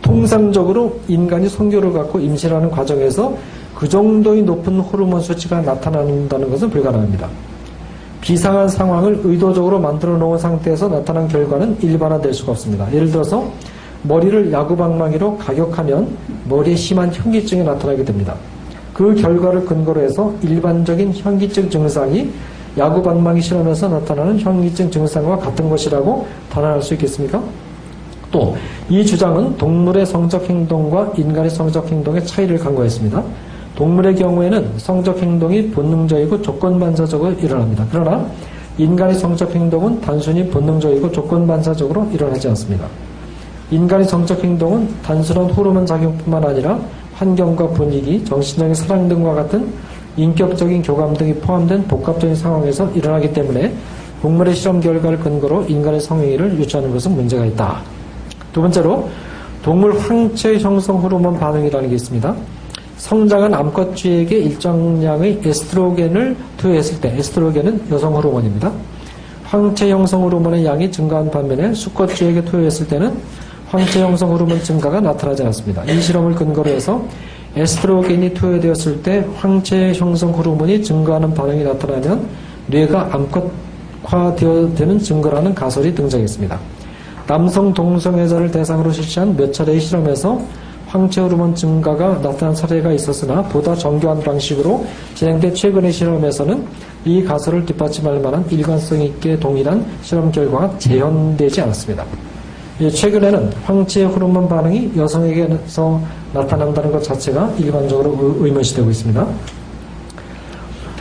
통상적으로 0.01 0.99
인간이 1.07 1.49
성교를 1.49 1.91
갖고 1.91 2.19
임신하는 2.19 2.71
과정에서 2.71 3.35
그 3.79 3.87
정도의 3.87 4.41
높은 4.41 4.77
호르몬 4.81 5.21
수치가 5.21 5.61
나타난다는 5.61 6.49
것은 6.49 6.69
불가능합니다. 6.69 7.29
비상한 8.19 8.67
상황을 8.67 9.21
의도적으로 9.23 9.79
만들어 9.79 10.17
놓은 10.17 10.37
상태에서 10.37 10.89
나타난 10.89 11.29
결과는 11.29 11.77
일반화될 11.81 12.33
수가 12.33 12.51
없습니다. 12.51 12.93
예를 12.93 13.09
들어서 13.09 13.49
머리를 14.03 14.51
야구방망이로 14.51 15.37
가격하면 15.37 16.09
머리에 16.49 16.75
심한 16.75 17.09
현기증이 17.09 17.63
나타나게 17.63 18.03
됩니다. 18.03 18.35
그 18.93 19.15
결과를 19.15 19.63
근거로 19.63 20.01
해서 20.01 20.33
일반적인 20.41 21.13
현기증 21.13 21.69
증상이 21.69 22.29
야구 22.77 23.01
방망이 23.01 23.39
실험에서 23.39 23.87
나타나는 23.87 24.39
현기증 24.39 24.91
증상과 24.91 25.37
같은 25.37 25.69
것이라고 25.69 26.27
단언할 26.49 26.81
수 26.81 26.95
있겠습니까? 26.95 27.41
또 28.29 28.55
이 28.89 29.05
주장은 29.05 29.55
동물의 29.57 30.05
성적 30.05 30.49
행동과 30.49 31.13
인간의 31.15 31.51
성적 31.51 31.87
행동의 31.89 32.25
차이를 32.25 32.57
강조했습니다. 32.57 33.23
동물의 33.79 34.13
경우에는 34.15 34.73
성적 34.75 35.17
행동이 35.19 35.71
본능적이고 35.71 36.41
조건 36.41 36.77
반사적으로 36.77 37.31
일어납니다. 37.39 37.85
그러나 37.89 38.29
인간의 38.77 39.15
성적 39.15 39.55
행동은 39.55 40.01
단순히 40.01 40.45
본능적이고 40.49 41.09
조건 41.13 41.47
반사적으로 41.47 42.05
일어나지 42.11 42.49
않습니다. 42.49 42.85
인간의 43.71 44.05
성적 44.05 44.43
행동은 44.43 44.89
단순한 45.01 45.51
호르몬 45.51 45.85
작용뿐만 45.85 46.43
아니라 46.43 46.77
환경과 47.13 47.69
분위기, 47.69 48.21
정신적인 48.25 48.75
사랑 48.75 49.07
등과 49.07 49.33
같은 49.33 49.71
인격적인 50.17 50.81
교감 50.81 51.13
등이 51.13 51.35
포함된 51.35 51.87
복합적인 51.87 52.35
상황에서 52.35 52.91
일어나기 52.91 53.31
때문에 53.31 53.73
동물의 54.21 54.55
실험 54.55 54.81
결과를 54.81 55.19
근거로 55.19 55.63
인간의 55.69 56.01
성행위를 56.01 56.59
유추하는 56.59 56.91
것은 56.91 57.15
문제가 57.15 57.45
있다. 57.45 57.81
두 58.51 58.61
번째로 58.61 59.09
동물 59.63 59.97
황체 59.97 60.59
형성 60.59 61.01
호르몬 61.01 61.39
반응이라는 61.39 61.87
게 61.87 61.95
있습니다. 61.95 62.35
성장한 62.99 63.53
암컷쥐에게 63.53 64.37
일정량의 64.37 65.41
에스트로겐을 65.43 66.35
투여했을 66.57 66.99
때 66.99 67.15
에스트로겐은 67.17 67.85
여성 67.91 68.13
호르몬입니다. 68.13 68.71
황체 69.45 69.89
형성 69.89 70.23
호르몬의 70.23 70.65
양이 70.65 70.91
증가한 70.91 71.31
반면에 71.31 71.73
수컷쥐에게 71.73 72.43
투여했을 72.43 72.87
때는 72.87 73.17
황체 73.69 74.01
형성 74.01 74.31
호르몬 74.31 74.61
증가가 74.61 74.99
나타나지 74.99 75.43
않습니다. 75.43 75.83
이 75.85 76.01
실험을 76.01 76.35
근거로 76.35 76.69
해서 76.69 77.01
에스트로겐이 77.55 78.33
투여되었을 78.33 79.01
때 79.01 79.25
황체 79.37 79.93
형성 79.93 80.31
호르몬이 80.31 80.83
증가하는 80.83 81.33
반응이 81.33 81.63
나타나면 81.63 82.27
뇌가 82.67 83.11
암컷화되는 84.03 84.99
증거라는 84.99 85.55
가설이 85.55 85.95
등장했습니다. 85.95 86.59
남성 87.27 87.73
동성애자를 87.73 88.51
대상으로 88.51 88.91
실시한 88.91 89.37
몇 89.37 89.53
차례의 89.53 89.79
실험에서 89.79 90.41
황체 90.89 91.21
호르몬 91.21 91.53
증가가 91.53 92.19
나타난 92.19 92.53
사례가 92.55 92.91
있었으나 92.91 93.43
보다 93.43 93.75
정교한 93.75 94.19
방식으로 94.21 94.83
진행된 95.13 95.53
최근의 95.53 95.91
실험에서는 95.93 96.65
이 97.05 97.23
가설을 97.23 97.63
뒷받침할 97.67 98.19
만한 98.19 98.43
일관성 98.49 98.99
있게 99.01 99.39
동일한 99.39 99.85
실험 100.01 100.31
결과가 100.31 100.77
재현되지 100.79 101.61
않았습니다. 101.61 102.03
예, 102.81 102.89
최근에는 102.89 103.51
황체 103.65 104.05
호르몬 104.05 104.49
반응이 104.49 104.93
여성에게서 104.97 106.01
나타난다는 106.33 106.91
것 106.91 107.03
자체가 107.03 107.53
일반적으로 107.59 108.17
의- 108.39 108.45
의문시되고 108.47 108.89
있습니다. 108.89 109.27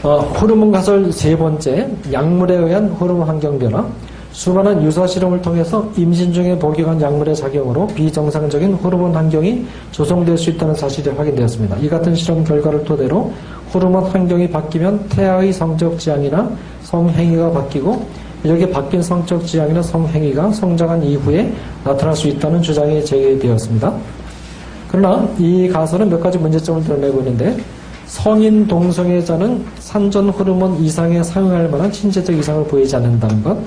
어, 0.03 0.19
호르몬 0.39 0.71
가설 0.71 1.11
세 1.11 1.35
번째, 1.35 1.89
약물에 2.11 2.55
의한 2.55 2.89
호르몬 2.89 3.27
환경 3.27 3.57
변화. 3.57 3.85
수많은 4.31 4.83
유사 4.83 5.07
실험을 5.07 5.41
통해서 5.41 5.89
임신 5.97 6.31
중에 6.31 6.57
복용한 6.57 7.01
약물의 7.01 7.35
작용으로 7.35 7.87
비정상적인 7.87 8.73
호르몬 8.75 9.15
환경이 9.15 9.65
조성될 9.91 10.37
수 10.37 10.51
있다는 10.51 10.75
사실이 10.75 11.09
확인되었습니다. 11.09 11.77
이 11.77 11.89
같은 11.89 12.15
실험 12.15 12.43
결과를 12.43 12.83
토대로 12.83 13.31
호르몬 13.73 14.03
환경이 14.03 14.49
바뀌면 14.49 15.09
태아의 15.09 15.51
성적 15.51 15.97
지향이나 15.97 16.49
성행위가 16.83 17.51
바뀌고 17.51 18.05
이렇게 18.43 18.69
바뀐 18.69 19.01
성적 19.01 19.45
지향이나 19.45 19.81
성행위가 19.81 20.51
성장한 20.51 21.03
이후에 21.03 21.51
나타날 21.83 22.15
수 22.15 22.27
있다는 22.27 22.61
주장이 22.61 23.03
제기되었습니다. 23.03 23.93
그러나 24.87 25.27
이 25.37 25.67
가설은 25.67 26.09
몇 26.09 26.19
가지 26.19 26.37
문제점을 26.37 26.83
드러내고 26.83 27.19
있는데 27.19 27.57
성인 28.07 28.65
동성애자는 28.65 29.63
산전 29.79 30.29
호르몬 30.29 30.77
이상에 30.83 31.21
사용할 31.21 31.69
만한 31.69 31.91
신체적 31.91 32.35
이상을 32.35 32.65
보이지 32.65 32.95
않는다는 32.95 33.43
것, 33.43 33.57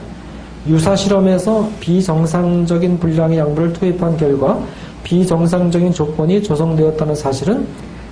유사 0.69 0.95
실험에서 0.95 1.69
비정상적인 1.81 2.99
분량의 3.01 3.39
약물을 3.39 3.73
투입한 3.73 4.17
결과 4.17 4.61
비정상적인 5.03 5.93
조건이 5.93 6.43
조성되었다는 6.43 7.15
사실은 7.15 7.67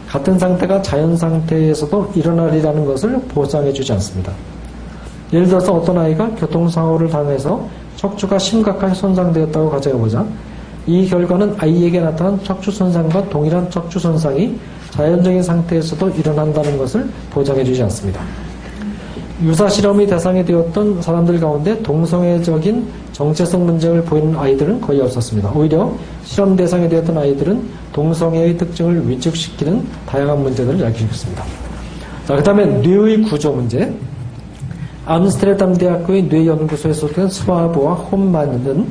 같은 0.08 0.36
상태가 0.36 0.82
자연 0.82 1.16
상태에서도 1.16 2.12
일어나리라는 2.16 2.84
것을 2.84 3.20
보장해 3.28 3.72
주지 3.72 3.92
않습니다. 3.92 4.32
예를 5.32 5.46
들어서 5.46 5.72
어떤 5.74 5.98
아이가 5.98 6.28
교통사고를 6.30 7.08
당해서 7.08 7.68
척추가 7.94 8.36
심각하게 8.36 8.94
손상되었다고 8.94 9.70
가정해보자. 9.70 10.26
이 10.88 11.06
결과는 11.08 11.54
아이에게 11.58 12.00
나타난 12.00 12.42
척추 12.42 12.72
손상과 12.72 13.28
동일한 13.28 13.70
척추 13.70 14.00
손상이 14.00 14.58
자연적인 14.90 15.40
상태에서도 15.40 16.08
일어난다는 16.10 16.76
것을 16.76 17.08
보장해 17.30 17.62
주지 17.62 17.80
않습니다. 17.84 18.20
유사 19.42 19.68
실험이 19.68 20.06
대상이 20.06 20.44
되었던 20.44 21.00
사람들 21.00 21.40
가운데 21.40 21.82
동성애적인 21.82 22.86
정체성 23.12 23.64
문제를 23.64 24.02
보이는 24.04 24.36
아이들은 24.36 24.80
거의 24.80 25.00
없었습니다. 25.00 25.50
오히려 25.54 25.92
실험 26.24 26.54
대상이 26.56 26.88
되었던 26.88 27.16
아이들은 27.16 27.62
동성애의 27.92 28.58
특징을 28.58 29.08
위축시키는 29.08 29.86
다양한 30.06 30.42
문제들을 30.42 30.80
야기했습니다. 30.80 31.44
자, 32.26 32.36
그 32.36 32.42
다음에 32.42 32.66
뇌의 32.66 33.22
구조 33.22 33.52
문제. 33.52 33.92
암스테르담 35.06 35.76
대학교의 35.76 36.24
뇌연구소에 36.24 36.92
소속된 36.92 37.28
스와보와 37.30 37.94
홈만은 37.94 38.86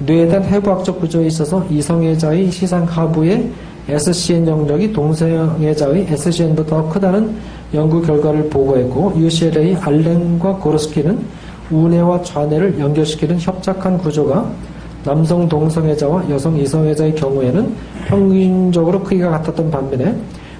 뇌에 0.00 0.26
대한 0.26 0.44
해부학적 0.44 1.00
구조에 1.00 1.26
있어서 1.26 1.64
이성애자의 1.70 2.50
시상 2.50 2.84
하부의 2.84 3.50
SCN 3.88 4.46
영역이 4.46 4.92
동성애자의 4.92 6.06
SCN보다 6.08 6.68
더 6.68 6.88
크다는 6.88 7.34
연구 7.74 8.00
결과를 8.00 8.48
보고했고 8.48 9.12
UCLA 9.16 9.76
알렌과 9.76 10.56
고르스키는 10.56 11.18
우뇌와 11.70 12.22
좌뇌를 12.22 12.78
연결시키는 12.78 13.38
협착한 13.38 13.98
구조가 13.98 14.50
남성 15.04 15.46
동성애자와 15.48 16.30
여성 16.30 16.56
이성애자의 16.56 17.14
경우에는 17.14 17.74
평균적으로 18.06 19.02
크기가 19.02 19.30
같았던 19.30 19.70
반면에 19.70 20.14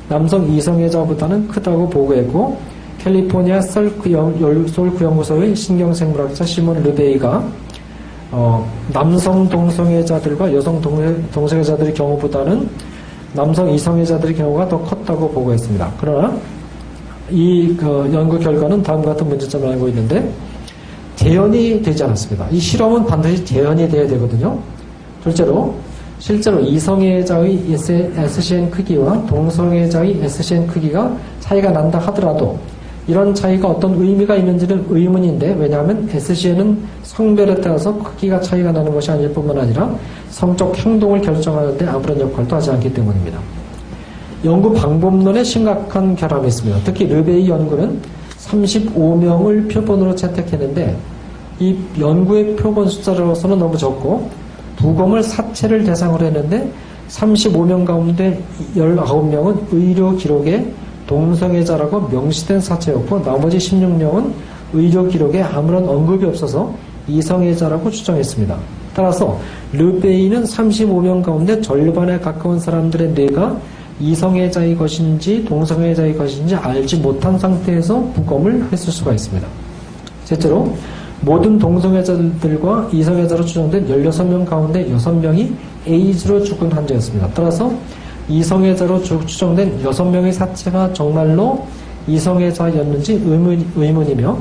남성 0.08 0.46
이성애자보다는 0.52 1.48
크다고 1.48 1.88
보고했고 1.88 2.58
캘리포니아 2.98 3.60
솔크 3.60 4.12
연구소의 4.12 5.56
신경생물학자 5.56 6.44
시몬 6.44 6.82
르베이가 6.82 7.44
어, 8.32 8.68
남성 8.92 9.48
동성애자들과 9.48 10.52
여성 10.54 10.80
동성- 10.80 11.22
동성애자들의 11.32 11.94
경우보다는 11.94 12.68
남성 13.34 13.68
이성애자들의 13.70 14.36
경우가 14.36 14.68
더 14.68 14.78
컸다고 14.80 15.30
보고했습니다. 15.30 15.92
그러나 16.00 16.36
이 17.30 17.74
그 17.76 18.10
연구 18.12 18.38
결과는 18.38 18.82
다음과 18.82 19.12
같은 19.12 19.28
문제점을 19.28 19.66
알고 19.66 19.88
있는데 19.88 20.30
재현이 21.16 21.82
되지 21.82 22.04
않았습니다. 22.04 22.48
이 22.50 22.58
실험은 22.58 23.06
반드시 23.06 23.44
재현이 23.44 23.88
돼야 23.88 24.06
되거든요. 24.08 24.58
둘째로 25.22 25.74
실제로 26.18 26.60
이성애자의 26.60 27.64
SCN 27.68 28.70
크기와 28.70 29.24
동성애자의 29.26 30.20
SCN 30.22 30.66
크기가 30.66 31.14
차이가 31.40 31.70
난다 31.70 31.98
하더라도 31.98 32.58
이런 33.06 33.34
차이가 33.34 33.68
어떤 33.68 33.94
의미가 34.00 34.36
있는지는 34.36 34.86
의문인데 34.88 35.56
왜냐하면 35.58 36.08
SCN은 36.10 36.78
성별에 37.02 37.54
따라서 37.56 37.96
크기가 37.98 38.40
차이가 38.40 38.72
나는 38.72 38.92
것이 38.94 39.10
아닐 39.10 39.30
뿐만 39.32 39.58
아니라 39.58 39.94
성적 40.30 40.76
행동을 40.78 41.20
결정하는데 41.20 41.86
아무런 41.86 42.20
역할도 42.20 42.56
하지 42.56 42.70
않기 42.70 42.94
때문입니다. 42.94 43.38
연구 44.44 44.72
방법론에 44.72 45.44
심각한 45.44 46.16
결함이 46.16 46.48
있습니다. 46.48 46.78
특히 46.84 47.06
르베이 47.06 47.48
연구는 47.48 48.00
35명을 48.38 49.72
표본으로 49.72 50.14
채택했는데 50.14 50.96
이 51.60 51.76
연구의 51.98 52.56
표본 52.56 52.88
숫자로서는 52.88 53.58
너무 53.58 53.76
적고 53.76 54.28
부검을 54.76 55.22
사체를 55.22 55.84
대상으로 55.84 56.26
했는데 56.26 56.70
35명 57.08 57.84
가운데 57.84 58.42
19명은 58.76 59.72
의료 59.72 60.16
기록에 60.16 60.72
동성애자라고 61.06 62.08
명시된 62.08 62.60
사체였고 62.60 63.22
나머지 63.22 63.58
16명은 63.58 64.32
의료 64.72 65.06
기록에 65.06 65.42
아무런 65.42 65.88
언급이 65.88 66.24
없어서 66.26 66.74
이성애자라고 67.08 67.90
추정했습니다. 67.90 68.56
따라서 68.94 69.38
르베이는 69.72 70.44
35명 70.44 71.22
가운데 71.22 71.60
절반에 71.60 72.18
가까운 72.20 72.58
사람들의 72.58 73.10
뇌가 73.10 73.56
이성애자의 74.00 74.76
것인지 74.76 75.44
동성애자의 75.44 76.16
것인지 76.16 76.54
알지 76.54 76.96
못한 76.96 77.38
상태에서 77.38 78.00
부검을 78.14 78.66
했을 78.72 78.92
수가 78.92 79.12
있습니다. 79.12 79.46
셋째로 80.24 80.74
모든 81.20 81.58
동성애자들과 81.58 82.90
이성애자로 82.92 83.44
추정된 83.44 83.88
16명 83.88 84.44
가운데 84.44 84.86
6명이 84.88 85.52
에이즈로 85.86 86.42
죽은 86.42 86.72
환자였습니다. 86.72 87.30
따라서 87.34 87.72
이성애자로 88.28 89.02
주- 89.02 89.24
추정된 89.26 89.82
6명의 89.82 90.32
사체가 90.32 90.92
정말로 90.92 91.66
이성애자였는지 92.06 93.22
의문, 93.24 93.66
의문이며 93.76 94.38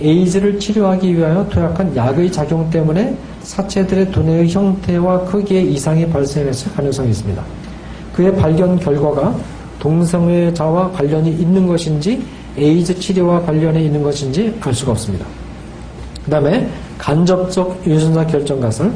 에이즈를 0.00 0.58
치료하기 0.58 1.16
위하여 1.16 1.46
투약한 1.50 1.94
약의 1.94 2.32
작용 2.32 2.68
때문에 2.70 3.14
사체들의 3.42 4.10
두뇌의 4.12 4.48
형태와 4.48 5.24
크기에 5.24 5.60
이상이 5.62 6.06
발생했을 6.08 6.72
가능성이 6.72 7.10
있습니다. 7.10 7.42
그의 8.14 8.34
발견 8.36 8.78
결과가 8.78 9.34
동성애자와 9.78 10.92
관련이 10.92 11.30
있는 11.30 11.66
것인지 11.66 12.22
에이즈 12.56 12.98
치료와 12.98 13.42
관련이 13.42 13.84
있는 13.84 14.02
것인지 14.02 14.54
알 14.60 14.72
수가 14.74 14.92
없습니다. 14.92 15.26
그 16.24 16.30
다음에 16.30 16.68
간접적 16.98 17.82
유전자 17.86 18.26
결정 18.26 18.60
가설 18.60 18.92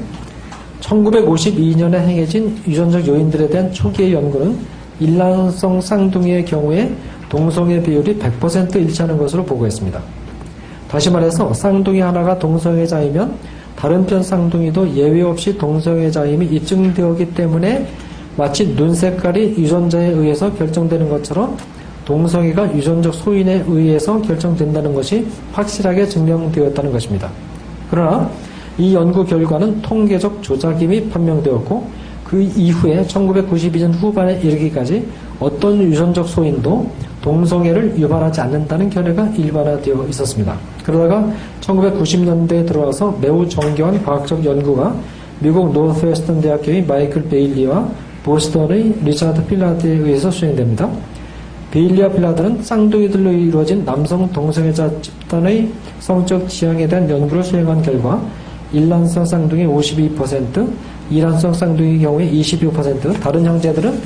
1952년에 0.85 1.95
행해진 1.95 2.61
유전적 2.67 3.07
요인들에 3.07 3.49
대한 3.49 3.73
초기의 3.73 4.13
연구는 4.13 4.59
일란성 5.01 5.81
쌍둥이의 5.81 6.45
경우에 6.45 6.93
동성애 7.29 7.83
비율이 7.83 8.19
100% 8.19 8.77
일치하는 8.77 9.17
것으로 9.19 9.45
보고했습니다. 9.45 10.01
다시 10.89 11.11
말해서 11.11 11.53
쌍둥이 11.53 12.01
하나가 12.01 12.39
동성애자이면 12.39 13.35
다른 13.77 14.07
편 14.07 14.23
쌍둥이도 14.23 14.95
예외 14.95 15.23
없이 15.23 15.57
동성애자임이 15.59 16.47
입증되었기 16.47 17.35
때문에 17.35 17.89
마치 18.37 18.75
눈 18.77 18.95
색깔이 18.95 19.57
유전자에 19.59 20.11
의해서 20.11 20.53
결정되는 20.55 21.09
것처럼 21.09 21.57
동성애가 22.05 22.77
유전적 22.77 23.15
소인에 23.15 23.65
의해서 23.67 24.21
결정된다는 24.21 24.95
것이 24.95 25.27
확실하게 25.53 26.07
증명되었다는 26.07 26.93
것입니다. 26.93 27.31
그러나 27.91 28.31
이 28.79 28.95
연구 28.95 29.25
결과는 29.25 29.83
통계적 29.83 30.43
조작임이 30.43 31.09
판명되었고 31.09 32.05
그 32.25 32.43
이후에 32.43 33.05
1992년 33.05 33.93
후반에 33.95 34.41
이르기까지 34.41 35.07
어떤 35.39 35.81
유전적 35.83 36.27
소인도 36.27 36.91
동성애를 37.23 37.99
유발하지 37.99 38.41
않는다는 38.41 38.91
견해가 38.91 39.29
일반화되어 39.37 40.07
있었습니다. 40.09 40.57
그러다가 40.85 41.31
1990년대에 41.61 42.67
들어와서 42.67 43.17
매우 43.21 43.49
정교한 43.49 44.03
과학적 44.05 44.45
연구가 44.45 44.95
미국 45.41 45.73
노스웨스턴 45.73 46.41
대학교의 46.41 46.85
마이클 46.85 47.25
베일리와 47.25 47.89
보스턴의 48.25 48.95
리차드 49.05 49.47
필라드에 49.47 49.91
의해서 49.91 50.31
수행됩니다. 50.31 50.91
베일리와 51.71 52.09
필라드는 52.11 52.63
쌍둥이들로 52.63 53.33
이루어진 53.33 53.85
남성 53.85 54.31
동성애자 54.33 54.91
집단의 55.01 55.69
성적 56.01 56.49
지향에 56.49 56.87
대한 56.87 57.09
연구를 57.09 57.43
수행한 57.43 57.83
결과 57.83 58.23
일란성 58.75 59.25
쌍둥이 59.25 59.67
52%, 59.67 60.69
이란성 61.11 61.55
쌍둥이의 61.55 62.01
경우에 62.01 62.31
25%, 62.31 63.21
다른 63.21 63.45
형제들은 63.45 64.01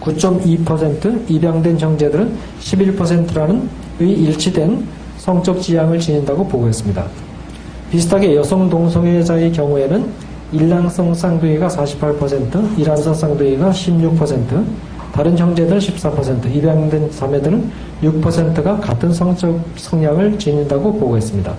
9.2%, 0.00 1.30
입양된 1.30 1.78
형제들은 1.78 2.32
11%라는 2.60 3.68
의 4.00 4.10
일치된 4.10 4.86
성적 5.18 5.60
지향을 5.60 6.00
지닌다고 6.00 6.46
보고했습니다. 6.46 7.04
비슷하게 7.90 8.34
여성 8.34 8.68
동성애자의 8.68 9.52
경우에는 9.52 10.06
일란성 10.52 11.14
쌍둥이가 11.14 11.68
48%, 11.68 12.78
이란성 12.78 13.14
쌍둥이가 13.14 13.70
16%, 13.70 14.64
다른 15.12 15.38
형제들은 15.38 15.78
14%, 15.78 16.54
입양된 16.54 17.10
자매들은 17.10 17.70
6%가 18.02 18.78
같은 18.78 19.12
성적 19.12 19.60
성향을 19.76 20.38
지닌다고 20.38 20.92
보고했습니다. 20.98 21.54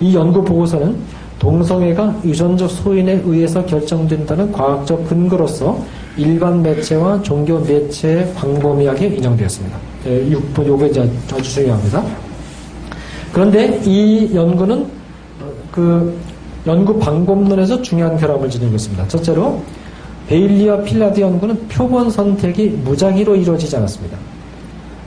이 0.00 0.14
연구 0.14 0.44
보고서는 0.44 0.96
동성애가 1.38 2.22
유전적 2.24 2.70
소인에 2.70 3.22
의해서 3.24 3.64
결정된다는 3.64 4.50
과학적 4.50 5.08
근거로서 5.08 5.80
일반 6.16 6.62
매체와 6.62 7.22
종교 7.22 7.60
매체의 7.60 8.34
광범위하게 8.34 9.06
인용되었습니다. 9.06 9.78
6번 10.04 10.66
요거 10.66 10.86
이제 10.86 11.08
아주 11.32 11.42
중요합니다. 11.42 12.04
그런데 13.32 13.80
이 13.84 14.34
연구는 14.34 14.82
어, 14.82 15.52
그 15.70 16.18
연구 16.66 16.98
방법론에서 16.98 17.82
중요한 17.82 18.16
결함을 18.16 18.50
지니고 18.50 18.74
있습니다. 18.74 19.06
첫째로 19.06 19.62
베일리와 20.26 20.82
필라드 20.82 21.20
연구는 21.20 21.68
표본 21.68 22.10
선택이 22.10 22.68
무작위로 22.84 23.36
이루어지지 23.36 23.76
않았습니다. 23.76 24.18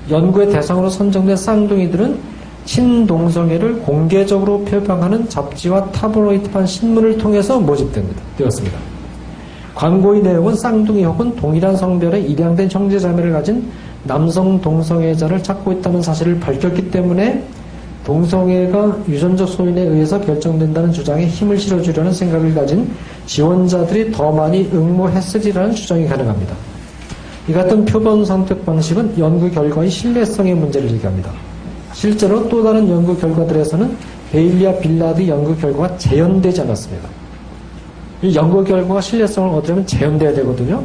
연구의 0.10 0.50
대상으로 0.50 0.90
선정된 0.90 1.36
쌍둥이들은 1.36 2.31
친동성애를 2.66 3.80
공개적으로 3.80 4.64
표방하는 4.66 5.28
잡지와 5.30 5.86
타블로이드판 5.92 6.66
신문을 6.66 7.18
통해서 7.18 7.60
모집되었습니다. 7.60 8.78
광고의 9.76 10.22
내용은 10.22 10.56
쌍둥이 10.56 11.04
혹은 11.06 11.36
동일한 11.36 11.76
성별의 11.76 12.30
입양된 12.30 12.70
형제자매를 12.70 13.32
가진 13.32 13.70
남성 14.04 14.60
동성애자를 14.62 15.42
찾고 15.42 15.72
있다는 15.74 16.02
사실을 16.02 16.40
밝혔기 16.40 16.92
때문에 16.92 17.44
동성애가 18.04 18.98
유전적 19.08 19.48
소인에 19.48 19.82
의해서 19.82 20.20
결정된다는 20.20 20.92
주장에 20.92 21.28
힘을 21.28 21.58
실어주려는 21.58 22.12
생각을 22.12 22.54
가진 22.54 22.92
지원자들이 23.28 24.12
더 24.12 24.32
많이 24.32 24.70
응모했으리라는 24.74 25.76
주장이 25.76 26.08
가능합니다. 26.08 26.56
이 27.48 27.54
같은 27.54 27.86
표본 27.86 28.26
선택 28.26 28.66
방식은 28.66 29.18
연구 29.20 29.50
결과의 29.52 29.90
신뢰성의 29.90 30.56
문제를 30.56 30.90
제기합니다. 30.90 31.32
실제로 31.94 32.48
또 32.50 32.64
다른 32.64 32.90
연구 32.90 33.18
결과들에서는 33.18 33.96
베일리와 34.32 34.78
필라드 34.78 35.28
연구 35.28 35.56
결과가 35.58 35.98
재현되지 35.98 36.62
않았습니다. 36.62 37.08
이 38.22 38.36
연구 38.36 38.64
결과가 38.64 39.02
신뢰성을 39.02 39.50
얻으려면 39.58 39.86
재현돼야 39.86 40.34
되거든요. 40.36 40.84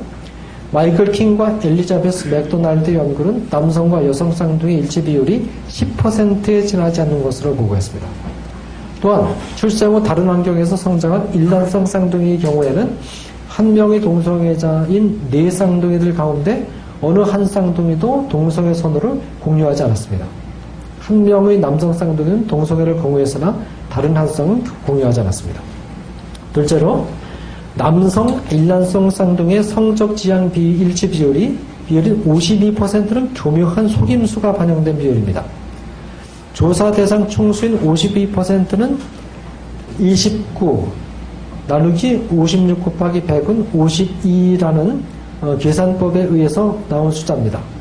마이클 0.73 1.13
킹과 1.13 1.61
엘리자베스 1.63 2.29
맥도날드 2.29 2.93
연구는 2.93 3.47
남성과 3.51 4.05
여성 4.07 4.33
쌍둥이 4.33 4.79
일치 4.79 5.03
비율이 5.03 5.49
10%에 5.69 6.63
지나지 6.63 7.01
않는 7.03 7.23
것으로 7.23 7.55
보고했습니다. 7.55 8.07
또한 9.01 9.35
출생 9.55 9.95
후 9.95 10.03
다른 10.03 10.29
환경에서 10.29 10.77
성장한 10.77 11.35
일란성 11.35 11.87
쌍둥이의 11.87 12.41
경우에는 12.41 12.97
한 13.49 13.73
명의 13.73 14.01
동성애자인 14.01 15.21
네 15.31 15.51
쌍둥이들 15.51 16.15
가운데 16.15 16.67
어느 17.01 17.21
한 17.21 17.47
쌍둥이도 17.47 18.27
동성애 18.29 18.75
선호를 18.75 19.21
공유하지 19.41 19.85
않았습니다. 19.85 20.27
한 21.07 21.25
명의 21.25 21.59
남성 21.59 21.93
쌍둥이는 21.93 22.49
동성애를 22.49 22.97
공유했으나 22.97 23.57
다른 23.89 24.17
한 24.17 24.27
쌍은 24.27 24.65
공유하지 24.85 25.21
않았습니다. 25.21 25.63
둘째로 26.53 27.07
남성 27.77 28.41
일란성 28.51 29.09
쌍둥이의 29.11 29.63
성적 29.63 30.17
지향 30.17 30.51
비 30.51 30.73
일치 30.73 31.09
비율이 31.09 31.57
비율이 31.87 32.25
52%는 32.25 33.35
교묘한 33.35 33.87
속임수가 33.87 34.55
반영된 34.55 34.99
비율입니다. 34.99 35.45
조사 36.53 36.91
대상 36.91 37.29
총수인 37.29 37.79
52%는 37.83 38.99
29 40.01 40.89
나누기 41.69 42.17
56 42.29 42.83
곱하기 42.83 43.23
100은 43.23 43.73
52라는 43.73 45.01
어, 45.43 45.57
계산법에 45.57 46.25
의해서 46.25 46.77
나온 46.89 47.13
숫자입니다. 47.13 47.76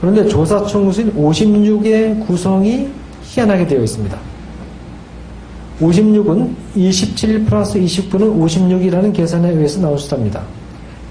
그런데 0.00 0.26
조사 0.28 0.64
총수인 0.64 1.14
56의 1.14 2.26
구성이 2.26 2.88
희한하게 3.22 3.66
되어 3.66 3.82
있습니다. 3.82 4.18
56은 5.80 6.54
27 6.74 7.44
플러스 7.44 7.78
29는 7.78 8.38
56이라는 8.40 9.12
계산에 9.12 9.50
의해서 9.50 9.80
나온 9.80 9.98
숫자입니다. 9.98 10.42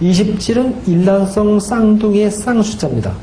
27은 0.01 0.87
일란성 0.87 1.59
쌍둥이의 1.59 2.31
쌍숫자입니다. 2.31 3.13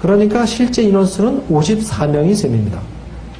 그러니까 0.00 0.46
실제 0.46 0.82
인원수는 0.82 1.48
54명이 1.48 2.34
셈입니다. 2.34 2.80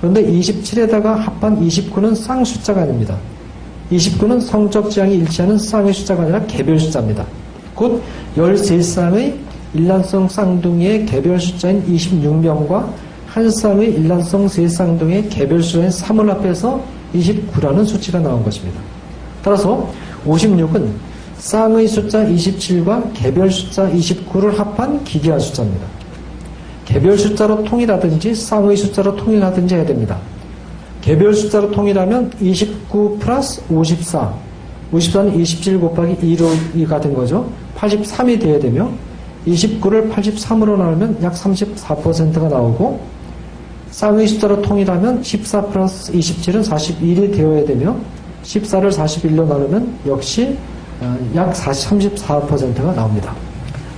그런데 0.01 0.25
27에다가 0.25 1.17
합한 1.17 1.67
29는 1.67 2.15
쌍숫자가 2.15 2.83
아닙니다. 2.83 3.17
29는 3.93 4.41
성적 4.41 4.91
지향이 4.91 5.17
일치하는 5.17 5.59
쌍의 5.59 5.93
숫자가 5.93 6.23
아니라 6.23 6.45
개별 6.47 6.79
숫자입니다. 6.79 7.27
곧 7.75 8.03
13쌍의 8.37 9.35
일란성 9.75 10.29
쌍둥이의 10.29 11.07
개별 11.07 11.39
숫자인 11.39 11.85
26명과 11.87 12.89
한 13.27 13.51
쌍의 13.51 13.95
일란성 13.95 14.49
세 14.49 14.67
쌍둥이의 14.67 15.29
개별 15.29 15.63
숫자인 15.63 15.89
3을 15.89 16.27
합해서 16.27 16.83
29라는 17.15 17.87
수치가 17.87 18.19
나온 18.19 18.43
것입니다. 18.43 18.81
따라서 19.43 19.91
56은 20.27 20.91
쌍의 21.39 21.89
숫자 21.89 22.25
27과 22.25 23.13
개별 23.15 23.51
숫자 23.51 23.89
29를 23.91 24.57
합한 24.57 25.05
기계화 25.05 25.39
숫자입니다. 25.39 25.87
개별 26.85 27.17
숫자로 27.17 27.65
통일하든지 27.65 28.35
쌍의 28.35 28.77
숫자로 28.77 29.17
통일하든지 29.17 29.75
해야 29.75 29.87
됩니다. 29.87 30.19
개별 31.01 31.33
숫자로 31.33 31.71
통일하면 31.71 32.33
29 32.41 33.19
플러스 33.21 33.63
54. 33.71 34.35
54는 34.93 35.39
27 35.39 35.79
곱하기 35.79 36.17
2가 36.75 37.01
된 37.01 37.15
거죠. 37.15 37.49
83이 37.77 38.41
돼야 38.41 38.59
되며 38.59 38.91
29를 39.47 40.13
83으로 40.13 40.77
나누면 40.77 41.19
약 41.23 41.35
34%가 41.35 42.49
나오고 42.49 43.01
쌍의 43.91 44.27
숫자로 44.29 44.63
통일하면 44.63 45.23
14 45.23 45.67
플러스 45.67 46.13
27은 46.13 46.65
41이 46.65 47.35
되어야 47.35 47.65
되며 47.65 47.97
14를 48.43 48.91
41로 48.93 49.47
나누면 49.47 49.99
역시 50.07 50.57
어, 51.01 51.17
약 51.35 51.53
34%가 51.53 52.95
나옵니다. 52.95 53.35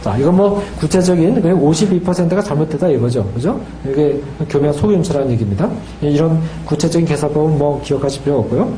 자, 0.03 0.17
이건 0.17 0.37
뭐 0.37 0.63
구체적인 0.81 1.43
52%가 1.43 2.43
잘못되다 2.43 2.89
이거죠. 2.89 3.25
그죠? 3.35 3.61
이게 3.89 4.21
교묘한 4.49 4.75
속임수라는 4.75 5.31
얘기입니다. 5.33 5.71
이런 6.01 6.41
구체적인 6.67 7.07
계산법은 7.07 7.59
뭐 7.59 7.81
기억하실 7.83 8.25
필요 8.25 8.41
없고요. 8.41 8.73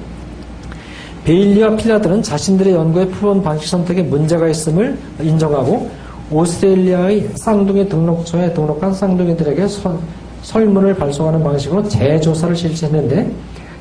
베일리와 1.25 1.77
필라드는 1.77 2.23
자신들의 2.23 2.75
연구의 2.75 3.09
표본 3.09 3.43
방식 3.43 3.69
선택에 3.69 4.03
문제가 4.03 4.49
있음을 4.49 4.99
인정하고 5.23 5.91
오스트레일리아의 6.35 7.31
쌍둥이 7.37 7.89
등록처에 7.89 8.53
등록한 8.53 8.93
쌍둥이들에게 8.93 9.69
서- 9.69 9.99
설문을 10.43 10.95
발송하는 10.97 11.43
방식으로 11.43 11.89
재조사를 11.89 12.55
실시했는데 12.57 13.31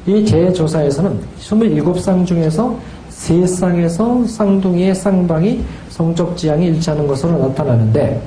이 0.06 0.24
재조사에서는 0.24 1.20
27쌍 1.42 2.26
중에서 2.26 2.78
3쌍에서 3.10 4.28
쌍둥이의 4.28 4.94
쌍방이 4.96 5.62
성적 5.90 6.36
지향이 6.38 6.68
일치하는 6.68 7.08
것으로 7.08 7.38
나타나는데 7.40 8.22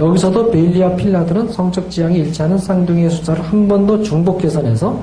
여기서도 0.00 0.50
베일리와 0.50 0.96
필라드는 0.96 1.48
성적 1.52 1.88
지향이 1.90 2.18
일치하는 2.18 2.58
쌍둥이의 2.58 3.10
숫자를 3.10 3.42
한 3.44 3.68
번 3.68 3.86
더 3.86 4.02
중복 4.02 4.38
계산해서 4.38 4.98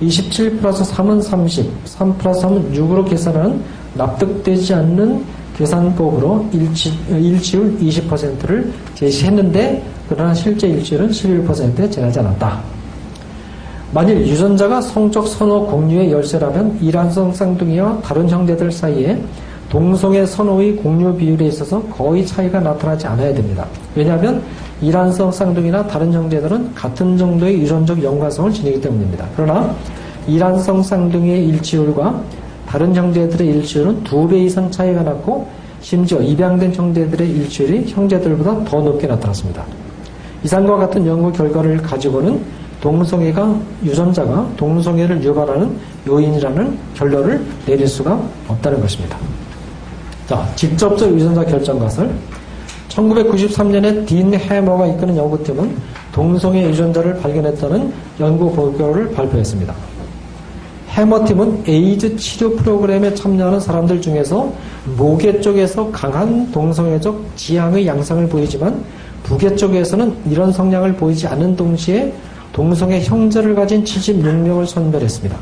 27 0.00 0.58
플러스 0.58 0.82
3은 0.84 1.20
30, 1.20 1.70
3 1.84 2.16
플러스 2.18 2.42
3은 2.46 2.72
6으로 2.72 3.08
계산하는 3.08 3.60
납득되지 3.94 4.74
않는 4.74 5.24
계산법으로 5.58 6.46
일치, 6.52 6.92
일치율 7.10 7.76
20%를 7.78 8.72
제시했는데 8.94 9.82
그러나 10.08 10.32
실제 10.32 10.68
일치율은 10.68 11.10
11%에 11.10 11.90
지나지 11.90 12.20
않았다. 12.20 12.60
만일 13.92 14.26
유전자가 14.26 14.80
성적 14.80 15.26
선호 15.26 15.66
공유의 15.66 16.12
열쇠라면 16.12 16.78
이란성 16.80 17.32
쌍둥이와 17.32 18.00
다른 18.02 18.28
형제들 18.28 18.70
사이에 18.70 19.20
동성애 19.68 20.24
선호의 20.24 20.76
공유 20.76 21.14
비율에 21.14 21.46
있어서 21.46 21.82
거의 21.84 22.24
차이가 22.24 22.60
나타나지 22.60 23.06
않아야 23.06 23.34
됩니다. 23.34 23.66
왜냐하면 23.94 24.42
이란성 24.80 25.32
쌍둥이나 25.32 25.86
다른 25.86 26.12
형제들은 26.12 26.74
같은 26.74 27.18
정도의 27.18 27.60
유전적 27.60 28.02
연관성을 28.02 28.52
지니기 28.52 28.80
때문입니다. 28.80 29.26
그러나 29.34 29.74
이란성 30.26 30.82
쌍둥이의 30.82 31.48
일치율과 31.48 32.22
다른 32.68 32.94
형제들의 32.94 33.48
일치율은 33.48 34.04
두 34.04 34.28
배 34.28 34.38
이상 34.38 34.70
차이가 34.70 35.02
났고 35.02 35.48
심지어 35.80 36.20
입양된 36.20 36.74
형제들의 36.74 37.28
일치율이 37.30 37.86
형제들보다 37.88 38.64
더 38.64 38.80
높게 38.80 39.06
나타났습니다. 39.06 39.64
이상과 40.44 40.76
같은 40.76 41.06
연구 41.06 41.32
결과를 41.32 41.78
가지고는 41.78 42.42
동성애가 42.80 43.58
유전자가 43.84 44.48
동성애를 44.56 45.22
유발하는 45.24 45.76
요인이라는 46.06 46.78
결론을 46.94 47.40
내릴 47.66 47.88
수가 47.88 48.20
없다는 48.46 48.80
것입니다. 48.80 49.16
자, 50.26 50.46
직접적 50.54 51.12
유전자 51.14 51.44
결정 51.44 51.78
가설. 51.78 52.10
1993년에 52.88 54.06
딘 54.06 54.34
해머가 54.34 54.86
이끄는 54.86 55.16
연구팀은 55.16 55.74
동성애 56.12 56.64
유전자를 56.68 57.18
발견했다는 57.18 57.92
연구 58.20 58.54
결과를 58.54 59.10
발표했습니다. 59.12 59.74
해머팀은 60.98 61.64
에이즈 61.68 62.16
치료 62.16 62.56
프로그램에 62.56 63.14
참여하는 63.14 63.60
사람들 63.60 64.00
중에서 64.00 64.52
모계 64.96 65.40
쪽에서 65.40 65.92
강한 65.92 66.50
동성애적 66.50 67.36
지향의 67.36 67.86
양상을 67.86 68.28
보이지만 68.28 68.82
부계 69.22 69.54
쪽에서는 69.54 70.12
이런 70.28 70.50
성향을 70.50 70.96
보이지 70.96 71.28
않는 71.28 71.54
동시에 71.54 72.12
동성애 72.52 73.00
형제를 73.00 73.54
가진 73.54 73.84
76명을 73.84 74.66
선별했습니다. 74.66 75.36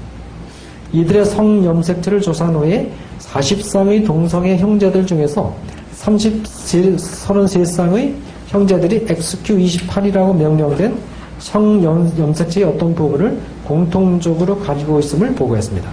이들의 0.93 1.25
성염색체를 1.25 2.21
조사한 2.21 2.55
후에 2.55 2.93
40쌍의 3.19 4.05
동성애 4.05 4.59
형제들 4.59 5.07
중에서 5.07 5.55
33쌍의 5.99 8.13
형제들이 8.49 9.07
XQ28이라고 9.07 10.37
명명된 10.37 11.16
성염색체의 11.39 12.67
어떤 12.67 12.95
부분을 12.95 13.39
공통적으로 13.65 14.59
가지고 14.59 14.99
있음을 15.01 15.35
보고했습니다. 15.35 15.89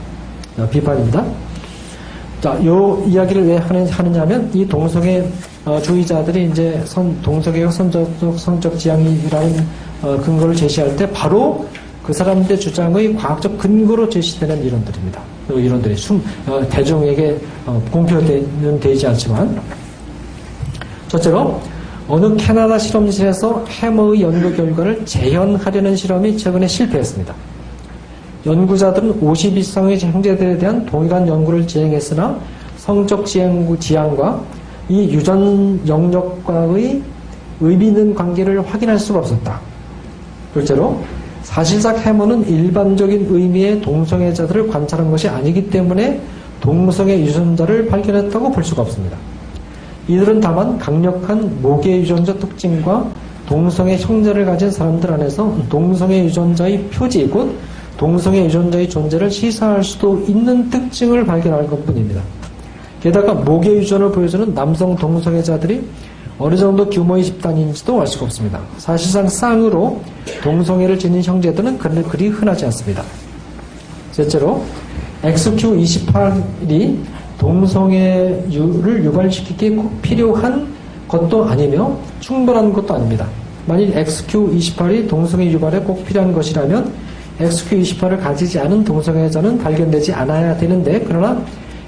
어, 0.59 0.67
비판입니다. 0.69 1.25
자, 2.41 2.59
요 2.65 3.01
이야기를 3.07 3.47
왜 3.47 3.57
하느- 3.57 3.87
하느냐 3.89 4.25
면 4.25 4.49
이 4.53 4.67
동성애 4.67 5.23
어, 5.65 5.79
주의자들이 5.81 6.49
이제 6.51 6.81
선, 6.85 7.17
동성애가 7.21 7.71
선적, 7.71 8.09
성적 8.37 8.77
지향이라는 8.77 9.65
어, 10.01 10.17
근거를 10.21 10.53
제시할 10.55 10.93
때 10.97 11.09
바로 11.11 11.65
그 12.03 12.11
사람들의 12.11 12.59
주장의 12.59 13.15
과학적 13.15 13.57
근거로 13.57 14.09
제시되는 14.09 14.61
이론들입니다. 14.61 15.21
이 15.51 15.53
이론들이 15.53 15.95
숨, 15.95 16.21
어, 16.47 16.61
대중에게 16.69 17.37
어, 17.65 17.81
공표는 17.91 18.79
되지 18.81 19.07
않지만 19.07 19.57
첫째로 21.07 21.61
어느 22.07 22.35
캐나다 22.35 22.77
실험실에서 22.77 23.63
해머의 23.67 24.21
연구 24.21 24.53
결과를 24.53 25.05
재현하려는 25.05 25.95
실험이 25.95 26.37
최근에 26.37 26.67
실패했습니다. 26.67 27.33
연구자들은 28.45 29.19
50 29.21 29.57
이상의 29.57 29.99
형제들에 29.99 30.57
대한 30.57 30.85
동일한 30.85 31.27
연구를 31.27 31.65
진행했으나 31.65 32.37
성적 32.77 33.25
지향, 33.25 33.77
지향과 33.79 34.41
이 34.89 35.03
유전 35.13 35.79
영역과의 35.87 37.01
의미 37.61 37.87
있는 37.87 38.13
관계를 38.13 38.67
확인할 38.67 38.99
수가 38.99 39.19
없었다. 39.19 39.61
둘째로 40.53 41.01
사실상 41.43 41.97
해머는 41.97 42.47
일반적인 42.49 43.27
의미의 43.29 43.81
동성애자들을 43.81 44.67
관찰한 44.67 45.09
것이 45.09 45.29
아니기 45.29 45.69
때문에 45.69 46.19
동성애 46.59 47.19
유전자를 47.21 47.87
발견했다고 47.87 48.51
볼 48.51 48.63
수가 48.63 48.81
없습니다. 48.81 49.17
이들은 50.07 50.41
다만 50.41 50.77
강력한 50.77 51.61
모계 51.61 51.99
유전자 51.99 52.33
특징과 52.33 53.09
동성애 53.45 53.97
형제를 53.97 54.45
가진 54.45 54.71
사람들 54.71 55.11
안에서 55.11 55.55
동성애 55.69 56.23
유전자의 56.25 56.83
표지 56.85 57.27
곧 57.27 57.55
동성애 57.97 58.45
유전자의 58.45 58.89
존재를 58.89 59.29
시사할 59.29 59.83
수도 59.83 60.19
있는 60.27 60.69
특징을 60.69 61.25
발견할 61.25 61.67
것 61.67 61.85
뿐입니다. 61.85 62.21
게다가 63.01 63.33
모계 63.33 63.71
유전을 63.71 64.11
보여주는 64.11 64.53
남성 64.53 64.95
동성애자들이 64.95 65.83
어느 66.39 66.55
정도 66.55 66.89
규모의 66.89 67.23
집단인지도 67.25 68.01
알 68.01 68.07
수가 68.07 68.25
없습니다. 68.25 68.59
사실상 68.77 69.27
쌍으로 69.27 70.01
동성애를 70.41 70.97
지닌 70.97 71.21
형제들은 71.21 71.77
그리 71.77 72.27
흔하지 72.29 72.65
않습니다. 72.65 73.03
셋째로 74.11 74.63
XQ28이 75.21 76.97
동성애를 77.37 79.03
유발시키기에 79.03 79.71
꼭 79.71 80.01
필요한 80.01 80.67
것도 81.07 81.45
아니며 81.45 81.95
충분한 82.19 82.73
것도 82.73 82.93
아닙니다. 82.93 83.27
만일 83.65 83.93
XQ28이 83.93 85.07
동성애 85.07 85.49
유발에 85.51 85.79
꼭 85.79 86.05
필요한 86.05 86.33
것이라면 86.33 86.91
XQ28을 87.39 88.19
가지지 88.19 88.59
않은 88.59 88.83
동성애자는 88.83 89.57
발견되지 89.57 90.13
않아야 90.13 90.55
되는데 90.57 91.03
그러나 91.07 91.41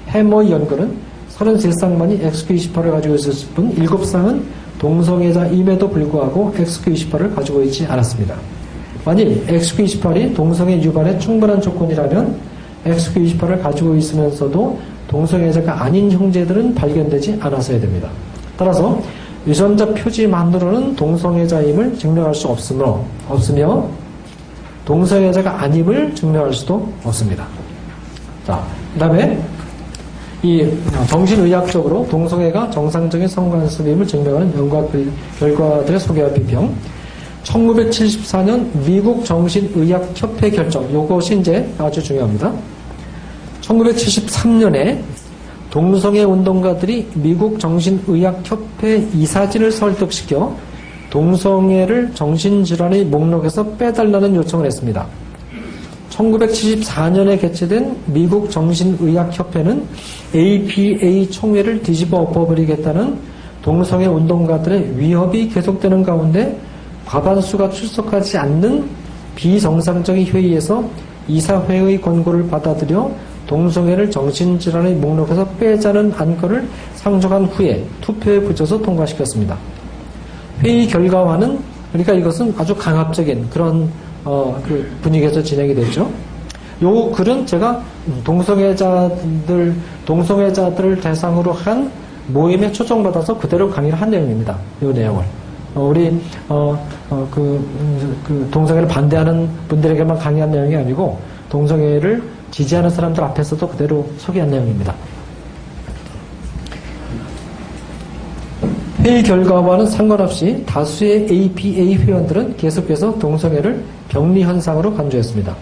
해머 0.08 0.48
연구는 0.48 0.92
33쌍만이 1.36 2.22
XQ28을 2.22 2.90
가지고 2.90 3.14
있었을 3.14 3.48
뿐 3.54 3.74
7쌍은 3.74 4.42
동성애자임에도 4.78 5.88
불구하고 5.88 6.52
XQ28을 6.56 7.34
가지고 7.34 7.62
있지 7.62 7.86
않았습니다. 7.86 8.34
만일 9.04 9.44
XQ28이 9.46 10.34
동성애 10.34 10.82
유발에 10.82 11.18
충분한 11.18 11.60
조건이라면 11.60 12.36
XQ28을 12.84 13.62
가지고 13.62 13.94
있으면서도 13.96 14.78
동성애자가 15.08 15.82
아닌 15.82 16.10
형제들은 16.10 16.74
발견되지 16.74 17.38
않았어야 17.40 17.80
됩니다. 17.80 18.08
따라서 18.56 19.00
유전자 19.46 19.86
표지만으로는 19.86 20.96
동성애자임을 20.96 21.96
증명할 21.98 22.34
수 22.34 22.48
없으며, 22.48 23.00
없으며 23.28 23.88
동성애자가 24.84 25.62
아님을 25.62 26.14
증명할 26.14 26.52
수도 26.52 26.88
없습니다. 27.04 27.46
자, 28.46 28.64
그 28.94 29.00
다음에 29.00 29.40
이 30.42 30.68
정신의학적으로 31.08 32.06
동성애가 32.08 32.70
정상적인 32.70 33.26
성관습임을 33.26 34.06
증명하는 34.06 34.54
연구 34.56 34.88
결과들의 35.38 35.98
소개와 36.00 36.30
비평. 36.30 36.72
1974년 37.42 38.66
미국 38.84 39.24
정신의학협회 39.24 40.50
결정. 40.50 40.92
요것이 40.92 41.38
이제 41.38 41.68
아주 41.78 42.02
중요합니다. 42.02 42.52
1973년에 43.66 45.00
동성애 45.70 46.22
운동가들이 46.22 47.08
미국 47.14 47.58
정신의학협회 47.58 49.08
이사진을 49.14 49.72
설득시켜 49.72 50.56
동성애를 51.10 52.12
정신질환의 52.14 53.06
목록에서 53.06 53.64
빼달라는 53.76 54.34
요청을 54.36 54.66
했습니다. 54.66 55.06
1974년에 56.10 57.40
개최된 57.40 57.96
미국 58.06 58.50
정신의학협회는 58.50 59.84
APA 60.34 61.30
총회를 61.30 61.82
뒤집어 61.82 62.18
엎어버리겠다는 62.18 63.18
동성애 63.62 64.06
운동가들의 64.06 64.98
위협이 64.98 65.48
계속되는 65.48 66.02
가운데 66.04 66.58
과반수가 67.04 67.70
출석하지 67.70 68.38
않는 68.38 68.88
비정상적인 69.34 70.26
회의에서 70.26 70.88
이사회의 71.28 72.00
권고를 72.00 72.48
받아들여 72.48 73.12
동성애를 73.46 74.10
정신질환의 74.10 74.94
목록에서 74.94 75.46
빼자는 75.60 76.12
안건을 76.16 76.68
상정한 76.94 77.44
후에 77.44 77.84
투표에 78.00 78.40
붙여서 78.40 78.82
통과시켰습니다. 78.82 79.56
회의 80.62 80.86
결과와는 80.86 81.58
그러니까 81.92 82.12
이것은 82.14 82.54
아주 82.58 82.74
강압적인 82.74 83.50
그런 83.50 83.88
어, 84.24 84.60
그 84.66 84.88
분위기에서 85.02 85.42
진행이 85.42 85.74
됐죠. 85.74 86.10
요 86.82 87.10
글은 87.10 87.46
제가 87.46 87.82
동성애자들 88.24 89.74
동성애자들을 90.04 91.00
대상으로 91.00 91.52
한 91.52 91.90
모임에 92.28 92.70
초청받아서 92.72 93.38
그대로 93.38 93.70
강의를 93.70 94.00
한 94.00 94.10
내용입니다. 94.10 94.58
이 94.82 94.86
내용을. 94.86 95.24
어, 95.74 95.82
우리 95.82 96.08
어, 96.48 96.86
어, 97.10 97.28
그, 97.30 97.40
음, 97.40 98.16
그 98.26 98.48
동성애를 98.50 98.88
반대하는 98.88 99.48
분들에게만 99.68 100.18
강의한 100.18 100.50
내용이 100.50 100.74
아니고 100.74 101.18
동성애를 101.48 102.22
지지하는 102.50 102.90
사람들 102.90 103.22
앞에서도 103.22 103.68
그대로 103.68 104.08
소개한 104.18 104.50
내용입니다. 104.50 104.94
회의 109.00 109.22
결과와는 109.22 109.86
상관없이 109.86 110.64
다수의 110.66 111.28
APA 111.30 111.94
회원들은 111.94 112.56
계속해서 112.56 113.18
동성애를 113.18 113.84
병리 114.08 114.42
현상으로 114.42 114.94
간주했습니다. 114.94 115.54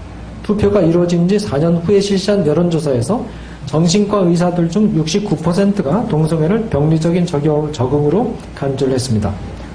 투표가 0.43 0.81
이루어진 0.81 1.29
지 1.29 1.37
4년 1.37 1.83
후에 1.85 2.01
실시한 2.01 2.47
여론조사에서 2.47 3.25
정신과 3.67 4.19
의사들 4.19 4.69
중 4.71 4.95
69%가 4.95 6.07
동성애를 6.09 6.67
병리적인 6.67 7.27
적응으로 7.27 8.35
간주를 8.55 8.95
했습니다. 8.95 9.33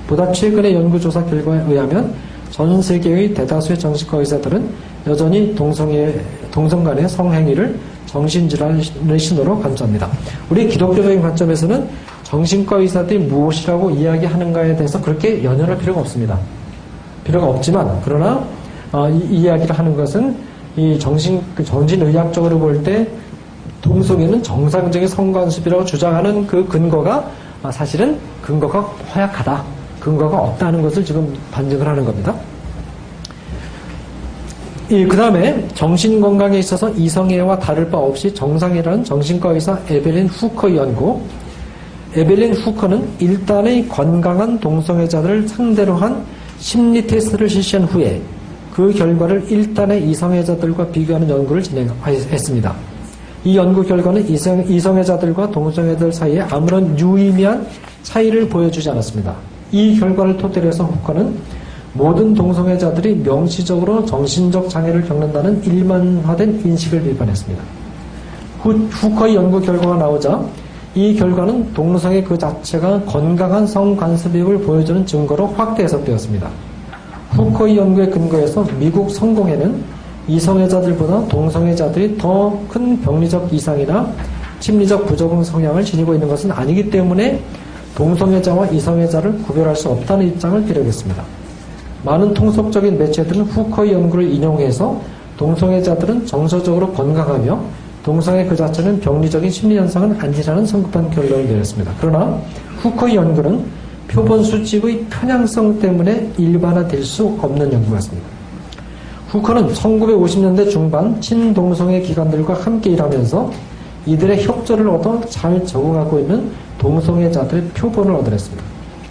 보다 0.07 0.31
최근의 0.31 0.73
연구조사 0.73 1.25
결과에 1.25 1.63
의하면 1.67 2.13
전 2.49 2.81
세계의 2.81 3.33
대다수의 3.33 3.77
정신과 3.77 4.17
의사들은 4.17 4.69
여전히 5.07 5.53
동성애, 5.55 6.13
동성 6.51 6.83
간의 6.83 7.07
성행위를 7.07 7.79
정신질환의 8.07 9.19
신호로 9.19 9.59
간주합니다. 9.59 10.09
우리 10.49 10.67
기독교적인 10.67 11.21
관점에서는 11.21 11.87
정신과 12.23 12.77
의사들이 12.77 13.19
무엇이라고 13.19 13.91
이야기하는가에 13.91 14.75
대해서 14.75 15.01
그렇게 15.01 15.43
연연할 15.43 15.77
필요가 15.77 16.01
없습니다. 16.01 16.37
필요가 17.23 17.47
없지만 17.47 18.01
그러나 18.03 18.43
어, 18.91 19.07
이, 19.09 19.17
이 19.29 19.41
이야기를 19.41 19.77
하는 19.77 19.95
것은 19.95 20.35
이 20.75 20.97
정신 20.97 21.41
그 21.55 21.63
정신의학적으로 21.63 22.57
볼 22.59 22.83
때 22.83 23.07
동성애는 23.81 24.43
정상적인 24.43 25.07
성관습이라고 25.07 25.85
주장하는 25.85 26.45
그 26.47 26.67
근거가 26.67 27.29
아, 27.63 27.71
사실은 27.71 28.17
근거가 28.41 28.81
허약하다. 28.81 29.63
근거가 29.99 30.37
없다는 30.37 30.81
것을 30.81 31.03
지금 31.03 31.33
반증을 31.51 31.85
하는 31.87 32.05
겁니다. 32.05 32.33
그 34.89 35.15
다음에 35.15 35.67
정신건강에 35.75 36.57
있어서 36.57 36.89
이성애와 36.89 37.59
다를 37.59 37.87
바 37.91 37.99
없이 37.99 38.33
정상이라는 38.33 39.03
정신과 39.03 39.51
의사 39.51 39.79
에벨린 39.87 40.25
후커의 40.27 40.77
연구. 40.77 41.21
에벨린 42.15 42.55
후커는 42.55 43.07
일단의 43.19 43.87
건강한 43.87 44.59
동성애자들을 44.59 45.47
상대로 45.47 45.93
한 45.93 46.25
심리 46.57 47.05
테스트를 47.05 47.47
실시한 47.47 47.85
후에 47.85 48.19
그 48.73 48.91
결과를 48.91 49.45
일단의 49.47 50.09
이성애자들과 50.09 50.87
비교하는 50.87 51.29
연구를 51.29 51.61
진행했습니다. 51.61 52.73
이 53.43 53.55
연구 53.55 53.83
결과는 53.83 54.27
이성, 54.27 54.65
이성애자들과 54.67 55.51
동성애들 55.51 56.11
사이에 56.11 56.41
아무런 56.49 56.97
유의미한 56.97 57.67
차이를 58.01 58.49
보여주지 58.49 58.89
않았습니다. 58.89 59.35
이 59.71 59.99
결과를 59.99 60.37
토대로 60.37 60.67
해서 60.67 60.83
후커는 60.83 61.58
모든 61.93 62.33
동성애자들이 62.33 63.15
명시적으로 63.17 64.05
정신적 64.05 64.69
장애를 64.69 65.05
겪는다는 65.05 65.63
일반화된 65.63 66.61
인식을 66.63 67.03
비판했습니다. 67.03 67.63
후, 68.61 68.71
후커의 68.71 69.35
연구 69.35 69.59
결과가 69.59 69.97
나오자 69.97 70.43
이 70.95 71.15
결과는 71.15 71.73
동성애 71.73 72.21
그 72.23 72.37
자체가 72.37 73.01
건강한 73.01 73.65
성관습입을 73.65 74.59
보여주는 74.61 75.05
증거로 75.05 75.47
확대 75.47 75.83
해석되었습니다. 75.83 76.49
후커의 77.31 77.77
연구에 77.77 78.07
근거해서 78.07 78.65
미국 78.79 79.09
성공회는 79.11 79.83
이성애자들보다 80.27 81.27
동성애자들이 81.27 82.17
더 82.17 82.59
큰 82.69 83.01
병리적 83.01 83.51
이상이나 83.53 84.11
심리적 84.59 85.05
부적응 85.07 85.43
성향을 85.43 85.83
지니고 85.83 86.13
있는 86.13 86.27
것은 86.27 86.51
아니기 86.51 86.89
때문에 86.89 87.41
동성애자와 87.95 88.67
이성애자를 88.67 89.39
구별할 89.43 89.75
수 89.75 89.89
없다는 89.89 90.27
입장을 90.27 90.63
비력했습니다. 90.65 91.38
많은 92.03 92.33
통속적인 92.33 92.97
매체들은 92.97 93.43
후커의 93.43 93.93
연구를 93.93 94.31
인용해서 94.31 94.99
동성애자들은 95.37 96.25
정서적으로 96.25 96.91
건강하며 96.91 97.59
동성애 98.03 98.45
그 98.45 98.55
자체는 98.55 98.99
병리적인 98.99 99.49
심리현상은 99.49 100.19
아니라는 100.19 100.65
성급한 100.65 101.09
결론을 101.11 101.47
내렸습니다. 101.47 101.91
그러나 101.99 102.39
후커의 102.77 103.15
연구는 103.15 103.65
표본 104.07 104.43
수집의 104.43 105.05
편향성 105.09 105.79
때문에 105.79 106.31
일반화될 106.37 107.03
수 107.03 107.25
없는 107.41 107.71
연구 107.71 107.91
같습니다. 107.91 108.27
후커는 109.27 109.73
1950년대 109.73 110.69
중반 110.71 111.21
친동성애 111.21 112.01
기관들과 112.01 112.55
함께 112.55 112.91
일하면서 112.91 113.51
이들의 114.07 114.43
협조를 114.43 114.89
얻어 114.89 115.21
잘 115.27 115.63
적응하고 115.63 116.19
있는 116.19 116.49
동성애자들의 116.79 117.63
표본을 117.75 118.15
얻어냈습니다. 118.15 118.63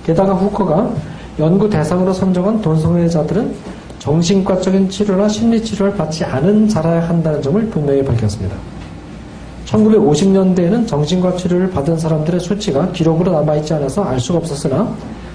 게다가 0.04 0.32
후커가 0.32 0.90
연구 1.38 1.68
대상으로 1.70 2.12
선정한 2.12 2.60
동성애자들은 2.60 3.54
정신과적인 3.98 4.88
치료나 4.88 5.28
심리치료를 5.28 5.96
받지 5.96 6.24
않은 6.24 6.68
자라야 6.68 7.08
한다는 7.08 7.40
점을 7.42 7.64
분명히 7.68 8.04
밝혔습니다. 8.04 8.56
1950년대에는 9.66 10.86
정신과 10.86 11.36
치료를 11.36 11.70
받은 11.70 11.98
사람들의 11.98 12.40
수치가 12.40 12.90
기록으로 12.90 13.32
남아있지 13.32 13.74
않아서 13.74 14.02
알 14.02 14.18
수가 14.18 14.38
없었으나 14.38 14.92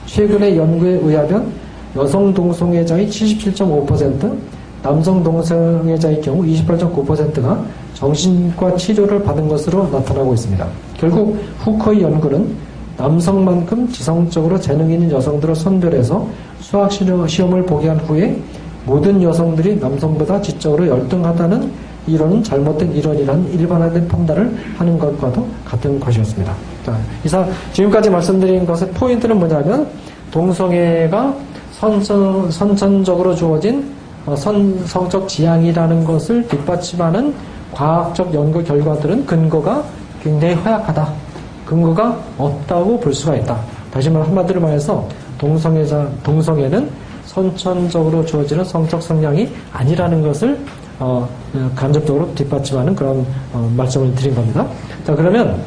최근의 0.07 0.57
연구에 0.57 0.93
의하면 1.03 1.51
여성 1.95 2.33
동성애자의 2.33 3.07
77.5%, 3.07 4.35
남성 4.81 5.23
동성애자의 5.23 6.21
경우 6.21 6.43
28.9%가 6.43 7.63
정신과 7.93 8.75
치료를 8.75 9.23
받은 9.23 9.47
것으로 9.47 9.87
나타나고 9.89 10.33
있습니다. 10.33 10.67
결국 10.97 11.37
후커의 11.59 12.01
연구는 12.01 12.72
남성만큼 12.97 13.89
지성적으로 13.89 14.59
재능 14.59 14.91
있는 14.91 15.11
여성들을 15.11 15.55
선별해서 15.55 16.27
수학 16.59 16.91
시험을 16.91 17.65
보게 17.65 17.89
한 17.89 17.97
후에 17.99 18.39
모든 18.85 19.21
여성들이 19.21 19.77
남성보다 19.77 20.41
지적으로 20.41 20.87
열등하다는 20.87 21.71
이론은 22.05 22.43
잘못된 22.43 22.93
이론이라는 22.93 23.53
일반화된 23.53 24.07
판단을 24.07 24.55
하는 24.77 24.99
것과도 24.99 25.47
같은 25.63 25.99
것이었습니다. 25.99 26.53
자, 26.85 26.97
이상 27.23 27.49
지금까지 27.71 28.09
말씀드린 28.09 28.65
것의 28.65 28.91
포인트는 28.91 29.39
뭐냐면 29.39 29.87
동성애가 30.31 31.33
선천, 31.71 32.51
선천적으로 32.51 33.33
주어진 33.35 33.93
어, 34.25 34.35
선, 34.35 34.85
성적 34.85 35.27
지향이라는 35.27 36.03
것을 36.05 36.47
뒷받침하는 36.47 37.33
과학적 37.73 38.33
연구 38.33 38.63
결과들은 38.63 39.25
근거가 39.25 39.83
굉장히 40.21 40.53
허약하다. 40.55 41.22
근거가 41.65 42.19
없다고 42.37 42.99
볼 42.99 43.13
수가 43.13 43.35
있다. 43.35 43.59
다시 43.91 44.09
말해 44.09 44.25
한마디로 44.25 44.59
말해서 44.59 45.07
동성애자, 45.37 46.07
동성애는 46.23 46.89
선천적으로 47.25 48.25
주어지는 48.25 48.63
성적 48.63 49.01
성향이 49.01 49.49
아니라는 49.71 50.21
것을 50.21 50.59
어, 50.99 51.27
간접적으로 51.75 52.33
뒷받침하는 52.35 52.95
그런 52.95 53.25
어, 53.51 53.71
말씀을 53.75 54.13
드린 54.15 54.35
겁니다. 54.35 54.65
자 55.03 55.15
그러면 55.15 55.61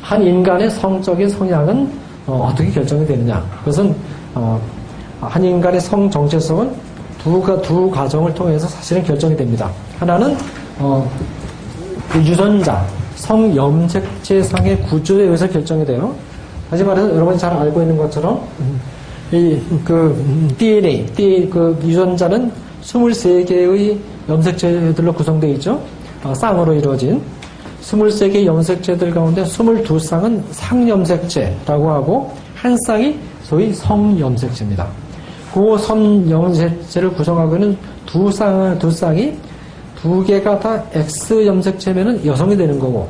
한 0.00 0.22
인간의 0.22 0.70
성적인 0.70 1.28
성향은 1.28 1.90
어, 2.26 2.52
떻게 2.56 2.70
결정이 2.70 3.06
되느냐? 3.06 3.44
그것은 3.60 3.94
어, 4.34 4.60
한 5.20 5.42
인간의 5.42 5.80
성 5.80 6.10
정체성은 6.10 6.72
두, 7.18 7.60
두 7.62 7.90
과정을 7.90 8.32
통해서 8.34 8.68
사실은 8.68 9.02
결정이 9.02 9.36
됩니다. 9.36 9.70
하나는 9.98 10.36
어, 10.78 11.10
그 12.10 12.18
유전자, 12.20 12.86
성염색체상의 13.28 14.82
구조에 14.84 15.24
의해서 15.24 15.46
결정이 15.46 15.84
돼요. 15.84 16.14
다시 16.70 16.82
말해서 16.82 17.14
여러분이 17.14 17.38
잘 17.38 17.52
알고 17.52 17.82
있는 17.82 17.96
것처럼 17.98 18.42
이 19.32 19.60
그 19.84 20.54
DNA, 20.56 21.06
그 21.50 21.78
유전자는 21.82 22.50
23개의 22.82 23.98
염색체들로 24.28 25.12
구성되어 25.12 25.50
있죠. 25.54 25.80
어, 26.24 26.34
쌍으로 26.34 26.72
이루어진 26.72 27.20
23개의 27.82 28.46
염색체들 28.46 29.10
가운데 29.12 29.42
22쌍은 29.42 30.42
상염색체라고 30.50 31.90
하고 31.90 32.32
한 32.54 32.76
쌍이 32.86 33.18
소위 33.42 33.72
성염색체입니다. 33.74 34.86
그 35.52 35.76
성염색체를 35.78 37.10
구성하고 37.10 37.56
있는 37.56 37.76
두 38.06 38.30
쌍, 38.32 38.78
두 38.78 38.90
쌍이 38.90 39.34
두 40.00 40.22
개가 40.24 40.58
다 40.60 40.82
X 40.92 41.46
염색체면은 41.46 42.24
여성이 42.24 42.56
되는 42.56 42.78
거고 42.78 43.08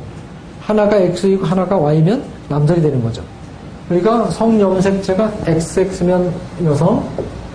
하나가 0.61 0.97
X이고 0.97 1.45
하나가 1.45 1.77
Y면 1.77 2.23
남성이 2.49 2.81
되는 2.81 3.03
거죠. 3.03 3.23
그러니까 3.89 4.31
성염색체가 4.31 5.33
XX면 5.47 6.33
여성, 6.65 7.03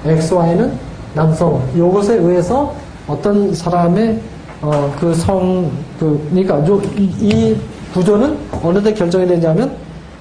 XY는 0.06 0.74
남성. 1.14 1.64
이것에 1.76 2.16
의해서 2.16 2.74
어떤 3.08 3.54
사람의 3.54 4.20
어, 4.62 4.94
그 5.00 5.14
성, 5.14 5.70
그, 6.00 6.26
그러니까 6.30 6.66
요, 6.68 6.82
이, 6.98 7.04
이 7.20 7.58
구조는 7.94 8.38
어느 8.64 8.82
때 8.82 8.94
결정이 8.94 9.28
되냐면 9.28 9.76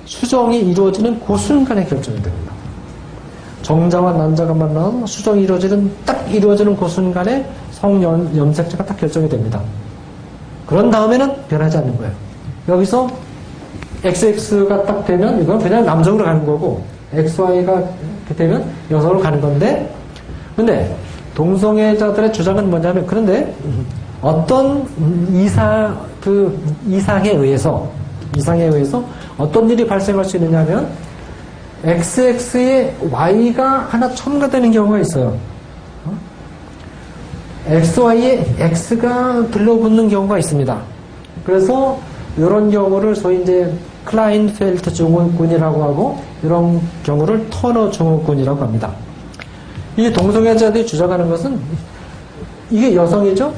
수정이 0.05 0.59
이루어지는 0.59 1.21
그 1.21 1.37
순간에 1.37 1.85
결정이 1.85 2.21
됩니다. 2.21 2.53
정자와 3.63 4.13
난자가 4.13 4.53
만나면 4.53 5.07
수정이 5.07 5.45
이루어지는, 5.45 5.91
딱 6.05 6.29
이루어지는 6.35 6.77
그 6.77 6.89
순간에 6.89 7.47
성염, 7.83 8.31
염색체가 8.37 8.87
딱 8.87 8.97
결정이 8.97 9.29
됩니다. 9.29 9.61
그런 10.67 10.89
다음에는 10.89 11.49
변하지 11.49 11.79
않는 11.79 11.99
거예요. 11.99 12.13
여기서 12.69 13.09
XX가 14.05 14.85
딱 14.85 15.05
되면 15.05 15.43
이건 15.43 15.59
그냥 15.59 15.85
남성으로 15.85 16.25
가는 16.25 16.47
거고 16.47 16.83
XY가 17.13 17.83
되면 18.37 18.65
여성으로 18.91 19.19
가는 19.19 19.41
건데 19.41 19.93
근데 20.55 20.97
동성애자들의 21.35 22.33
주장은 22.33 22.71
뭐냐면 22.71 23.05
그런데 23.05 23.53
어떤 24.23 24.87
이상 25.33 25.99
그 26.21 26.57
이상에 26.87 27.31
의해서 27.31 27.91
이상에 28.37 28.65
의해서 28.65 29.05
어떤 29.37 29.69
일이 29.69 29.85
발생할 29.85 30.25
수 30.25 30.37
있느냐면 30.37 30.89
XX에 31.85 32.95
Y가 33.11 33.87
하나 33.91 34.09
첨가되는 34.15 34.71
경우가 34.71 35.01
있어요. 35.01 35.37
어? 37.67 37.73
XY에 37.73 38.45
X가 38.59 39.47
들러붙는 39.51 40.09
경우가 40.09 40.39
있습니다. 40.39 40.81
그래서 41.45 41.99
이런 42.37 42.71
경우를 42.71 43.15
소위 43.15 43.43
이제 43.43 43.73
클라인펠트 44.05 44.93
증후군이라고 44.93 45.83
하고 45.83 46.19
이런 46.43 46.81
경우를 47.05 47.47
터너 47.51 47.91
증후군이라고 47.91 48.63
합니다. 48.63 48.91
이 49.97 50.11
동성애자들이 50.11 50.87
주장하는 50.87 51.29
것은 51.29 51.61
이게 52.71 52.95
여성이죠? 52.95 53.53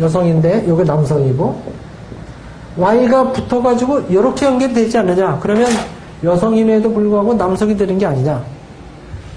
여성인데 0.00 0.66
이게 0.66 0.84
남성이고 0.84 1.76
Y가 2.76 3.32
붙어가지고 3.32 4.00
이렇게 4.08 4.46
연결되지 4.46 4.98
않느냐? 4.98 5.38
그러면 5.42 5.68
여성임에도 6.22 6.92
불구하고 6.92 7.34
남성이 7.34 7.76
되는 7.76 7.98
게 7.98 8.06
아니냐? 8.06 8.42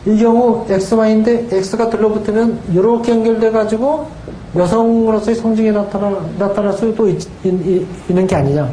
이 0.06 0.18
경우 0.18 0.66
XY인데 0.70 1.47
X가 1.52 1.89
들러붙으면 1.89 2.60
이렇게 2.74 3.12
연결돼 3.12 3.52
가지고 3.52 4.08
여성으로서의 4.56 5.36
성징이 5.36 5.72
나타나, 5.72 6.18
나타날 6.38 6.74
수도 6.74 7.08
있, 7.10 7.28
있는 7.43 8.26
게 8.28 8.36
아니냐. 8.36 8.70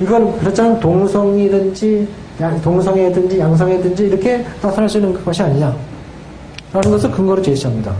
이건 0.00 0.38
그렇잖아 0.38 0.78
동성이든지 0.78 2.08
양- 2.40 2.60
동성애든지 2.60 3.38
양성애든지 3.38 4.06
이렇게 4.08 4.44
나타날 4.60 4.88
수 4.88 4.98
있는 4.98 5.14
것이 5.24 5.42
아니냐. 5.42 5.74
라는 6.72 6.90
것을 6.90 7.10
근거로 7.10 7.40
제시합니다. 7.40 7.94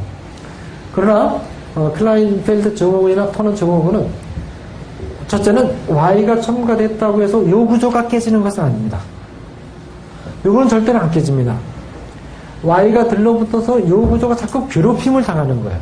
그러나 0.95 1.41
어, 1.75 1.93
클라인펠드 1.95 2.75
증후군이나 2.75 3.31
터너 3.31 3.55
증후군은 3.55 4.07
첫째는 5.29 5.71
Y가 5.89 6.41
첨가됐다고 6.41 7.23
해서 7.23 7.49
요 7.51 7.67
구조가 7.67 8.09
깨지는 8.09 8.43
것은 8.43 8.65
아닙니다. 8.65 8.99
요거는 10.45 10.69
절대로 10.69 10.99
안 10.99 11.11
깨집니다. 11.11 11.57
Y가 12.67 13.09
들러붙어서 13.09 13.89
요 13.89 14.01
구조가 14.03 14.35
자꾸 14.37 14.67
괴롭힘을 14.69 15.23
당하는 15.23 15.63
거예요. 15.63 15.79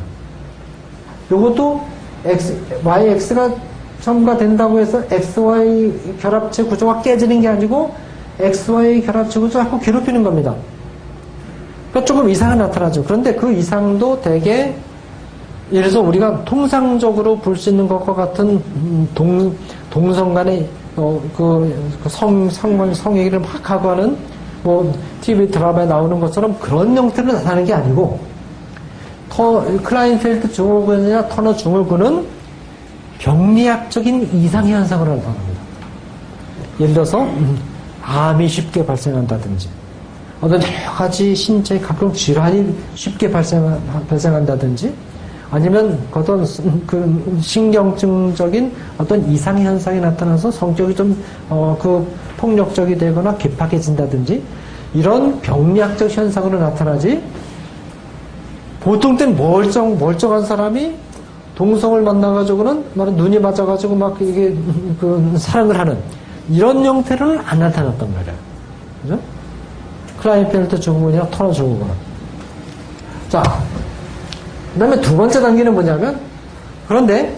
요것도 1.31 1.81
X, 2.25 2.55
YX가 2.83 3.51
첨가된다고 4.01 4.79
해서 4.79 5.01
XY 5.09 6.17
결합체 6.21 6.63
구조가 6.63 7.01
깨지는 7.01 7.41
게 7.41 7.47
아니고 7.47 7.93
XY 8.39 9.01
결합체 9.01 9.39
구조가 9.39 9.65
자꾸 9.65 9.79
괴롭히는 9.79 10.23
겁니다. 10.23 10.53
그러니까 11.89 12.05
조금 12.05 12.29
이상이 12.29 12.57
나타나죠. 12.57 13.03
그런데 13.03 13.33
그 13.33 13.51
이상도 13.51 14.21
되게 14.21 14.75
예를 15.71 15.89
들어서 15.89 16.01
우리가 16.01 16.43
통상적으로 16.45 17.37
볼 17.37 17.55
수 17.55 17.69
있는 17.69 17.87
것과 17.87 18.13
같은 18.13 18.61
음, 18.75 19.07
동, 19.15 19.55
동성 19.89 20.33
간의 20.33 20.67
어, 20.97 21.19
그, 21.35 21.73
그 22.03 22.09
성, 22.09 22.49
성, 22.49 22.93
성 22.93 23.17
얘기를 23.17 23.39
막 23.39 23.69
하고 23.69 23.89
하는 23.89 24.15
뭐 24.65 24.91
TV 25.21 25.51
드라마에 25.51 25.85
나오는 25.85 26.19
것처럼 26.19 26.57
그런 26.59 26.97
형태로 26.97 27.31
나타나는 27.33 27.65
게 27.65 27.73
아니고 27.73 28.19
터, 29.29 29.63
클라인펠트 29.83 30.51
증후군이나 30.51 31.27
터너 31.27 31.55
증후군은 31.55 32.25
병리학적인 33.19 34.31
이상 34.33 34.67
현상으로 34.67 35.17
나타납니다. 35.17 35.61
예를 36.79 36.93
들어서 36.95 37.21
음, 37.21 37.59
암이 38.01 38.47
쉽게 38.47 38.83
발생한다든지 38.83 39.69
어떤 40.41 40.59
여러 40.61 40.91
가지 40.91 41.35
신체 41.35 41.79
각종 41.79 42.11
질환이 42.11 42.75
쉽게 42.95 43.29
발생, 43.29 43.79
발생한다든지 44.09 44.93
아니면 45.55 45.97
어떤 46.11 46.45
그 46.85 47.37
신경증적인 47.39 48.73
어떤 48.97 49.31
이상 49.31 49.57
현상이 49.57 50.01
나타나서 50.01 50.51
성격이 50.51 50.93
좀어그 50.93 52.05
폭력적이 52.35 52.97
되거나 52.97 53.37
개팍해진다든지 53.37 54.43
이런 54.93 55.39
병리학적 55.39 56.11
현상으로 56.11 56.59
나타나지 56.59 57.23
보통 58.81 59.15
때는 59.15 59.37
멀쩡 59.37 59.97
멀쩡한 59.97 60.45
사람이 60.45 60.93
동성을 61.55 62.01
만나가지고는 62.01 62.83
막 62.93 63.13
눈이 63.13 63.39
맞아가지고 63.39 63.95
막 63.95 64.21
이게 64.21 64.53
그 64.99 65.35
사랑을 65.37 65.79
하는 65.79 65.97
이런 66.49 66.83
형태로는 66.83 67.39
안 67.45 67.59
나타났단 67.59 68.13
말이에요. 68.13 68.37
그죠? 69.03 69.19
클라인펠트 70.19 70.81
증후군이나 70.81 71.29
터너 71.29 71.53
증후군은. 71.53 71.93
자, 73.29 73.41
그 74.75 74.79
다음에 74.79 74.99
두 74.99 75.15
번째 75.15 75.39
단계는 75.39 75.73
뭐냐면, 75.73 76.19
그런데 76.85 77.33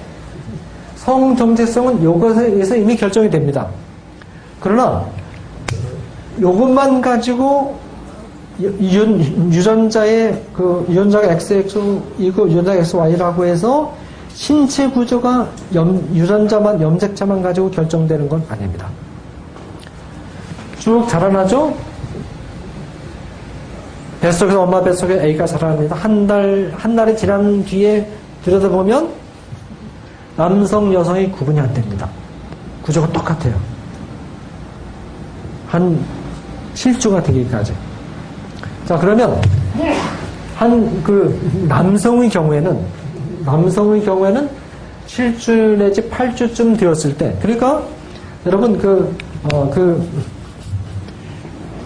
성정체성은 0.96 2.04
요것에 2.04 2.48
의해서 2.48 2.76
이미 2.76 2.96
결정이 2.96 3.30
됩니다. 3.30 3.68
그러나, 4.60 5.06
요것만 6.42 7.00
가지고 7.00 7.78
유, 8.60 8.72
유전자의 8.82 10.44
그 10.52 10.84
유전자가 10.90 11.28
XX이고 11.34 12.50
유전자가 12.50 12.78
XY라고 12.80 13.46
해서 13.46 13.94
신체 14.34 14.90
구조가 14.90 15.48
염, 15.76 16.04
유전자만 16.16 16.82
염색자만 16.82 17.44
가지고 17.44 17.70
결정되는 17.70 18.28
건 18.28 18.44
아닙니다. 18.50 18.88
쭉 20.80 21.08
자라나죠? 21.08 21.76
뱃속에서 24.28 24.64
엄마 24.64 24.84
뱃속에 24.84 25.24
A가 25.24 25.46
자라납니다. 25.46 25.96
한 25.96 26.28
달, 26.28 26.74
한 26.76 26.96
달이 26.98 27.16
지난 27.16 27.64
뒤에 27.64 28.06
들여다보면 28.44 29.10
남성, 30.36 30.94
여성이 30.94 31.32
구분이 31.32 31.58
안 31.58 31.74
됩니다. 31.74 32.10
구조가 32.84 33.08
똑같아요. 33.14 33.56
한 35.68 35.98
실주가 36.74 37.24
되기까지. 37.24 37.74
자, 38.86 38.98
그러면 38.98 39.42
한 40.56 41.02
그 41.04 41.40
남성의 41.70 42.30
경우에는 42.30 42.78
남성의 43.46 44.04
경우에는 44.04 44.50
7주 45.08 45.78
내지 45.78 46.02
8주쯤 46.10 46.78
되었을 46.78 47.16
때 47.16 47.38
그러니까 47.42 47.82
여러분 48.46 48.78
그, 48.78 49.16
어, 49.54 49.70
그 49.74 50.06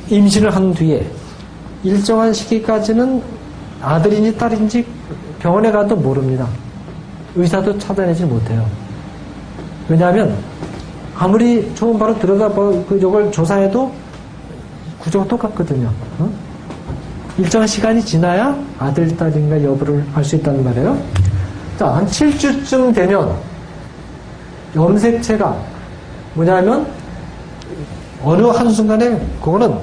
임신을 0.10 0.56
한 0.56 0.74
뒤에 0.74 1.06
일정한 1.84 2.34
시기까지는 2.34 3.22
아들인지 3.82 4.38
딸인지 4.38 4.86
병원에 5.40 5.72
가도 5.72 5.96
모릅니다. 5.96 6.48
의사도 7.36 7.78
찾아내지 7.80 8.26
못해요. 8.26 8.66
왜냐하면 9.90 10.36
아무리 11.18 11.74
좋은 11.76 11.98
바로 11.98 12.18
들여다보 12.18 12.86
그 12.88 12.98
이걸 12.98 13.32
조사해도 13.32 13.92
구조가 15.00 15.28
똑같거든요. 15.28 15.90
어? 16.20 16.32
일정한 17.38 17.68
시간이 17.68 18.04
지나야 18.04 18.56
아들, 18.78 19.16
딸인가 19.18 19.64
여부를 19.64 20.06
알 20.14 20.24
수 20.24 20.36
있다는 20.36 20.64
말이에요. 20.64 20.98
자, 21.80 21.88
한 21.96 22.06
7주쯤 22.06 22.94
되면 22.94 23.36
염색체가 24.76 25.56
뭐냐면 26.36 26.86
어느 28.24 28.44
한순간에 28.44 29.20
그거는 29.42 29.76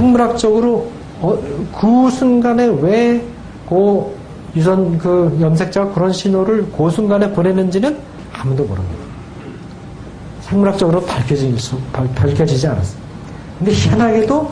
생물학적으로 0.00 0.90
어, 1.20 1.38
그 1.78 2.10
순간에 2.10 2.66
왜 2.66 3.20
그 3.70 4.12
유전 4.56 4.98
그 4.98 5.38
염색자가 5.40 5.92
그런 5.94 6.12
신호를 6.12 6.72
그 6.76 6.90
순간에 6.90 7.30
보내는지는 7.32 7.96
아무도 8.32 8.64
모릅니다. 8.64 9.04
생물학적으로 10.40 11.00
밝혀지, 11.02 11.54
밝혀지지 12.16 12.66
않았어요. 12.66 13.00
근데 13.58 13.72
희한하게도 13.72 14.50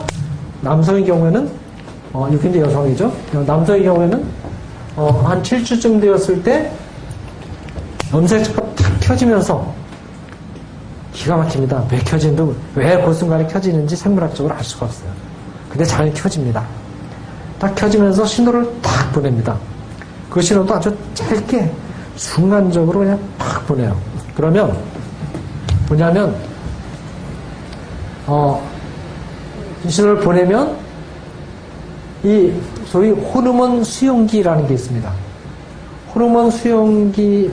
남성의 0.61 1.05
경우에는 1.05 1.49
어, 2.13 2.29
이게 2.31 2.61
여성이죠. 2.61 3.11
남성의 3.45 3.83
경우에는 3.83 4.25
어, 4.95 5.09
한 5.25 5.43
7주쯤 5.43 5.99
되었을 5.99 6.41
때 6.41 6.71
염색체가 8.13 8.61
탁 8.75 8.99
켜지면서 9.01 9.73
기가 11.11 11.35
막힙니다. 11.35 11.83
왜 11.91 11.97
켜진도 11.99 12.55
왜그 12.73 13.13
순간에 13.13 13.45
켜지는지 13.47 13.97
생물학적으로 13.97 14.55
알 14.55 14.63
수가 14.63 14.85
없어요. 14.85 15.28
근데 15.69 15.83
잘 15.85 16.11
켜집니다. 16.13 16.63
딱 17.59 17.75
켜지면서 17.75 18.25
신호를 18.25 18.67
탁 18.81 19.11
보냅니다. 19.11 19.55
그 20.29 20.41
신호도 20.41 20.73
아주 20.73 20.95
짧게 21.13 21.71
순간적으로 22.15 22.99
그냥 22.99 23.19
팍 23.37 23.65
보내요. 23.67 23.95
그러면 24.35 24.75
뭐냐면 25.87 26.35
어, 28.27 28.61
이 29.85 29.89
신호를 29.89 30.19
보내면 30.21 30.75
이 32.23 32.51
소위 32.85 33.11
호르몬 33.11 33.83
수용기라는 33.83 34.67
게 34.67 34.73
있습니다. 34.73 35.11
호르몬 36.13 36.51
수용기 36.51 37.49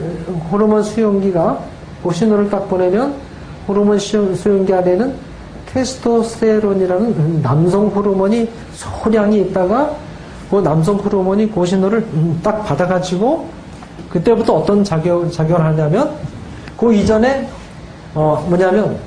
호르몬 0.51 0.83
수용기가 0.83 1.59
그 2.03 2.13
신호를 2.13 2.49
딱 2.49 2.67
보내면 2.69 3.15
호르몬 3.67 3.97
시- 3.99 4.35
수용기 4.35 4.73
안에는 4.73 5.13
테스토스테론이라는 5.73 7.41
남성 7.41 7.87
호르몬이 7.87 8.49
소량이 8.73 9.41
있다가 9.41 9.95
그 10.49 10.57
남성 10.57 10.95
호르몬이 10.95 11.51
그 11.51 11.65
신호를 11.65 12.05
딱 12.41 12.63
받아가지고 12.65 13.47
그때부터 14.09 14.53
어떤 14.53 14.83
작용, 14.83 15.29
작용을 15.29 15.63
하냐면 15.63 16.11
그 16.77 16.93
이전에 16.93 17.47
어 18.15 18.45
뭐냐면 18.47 18.97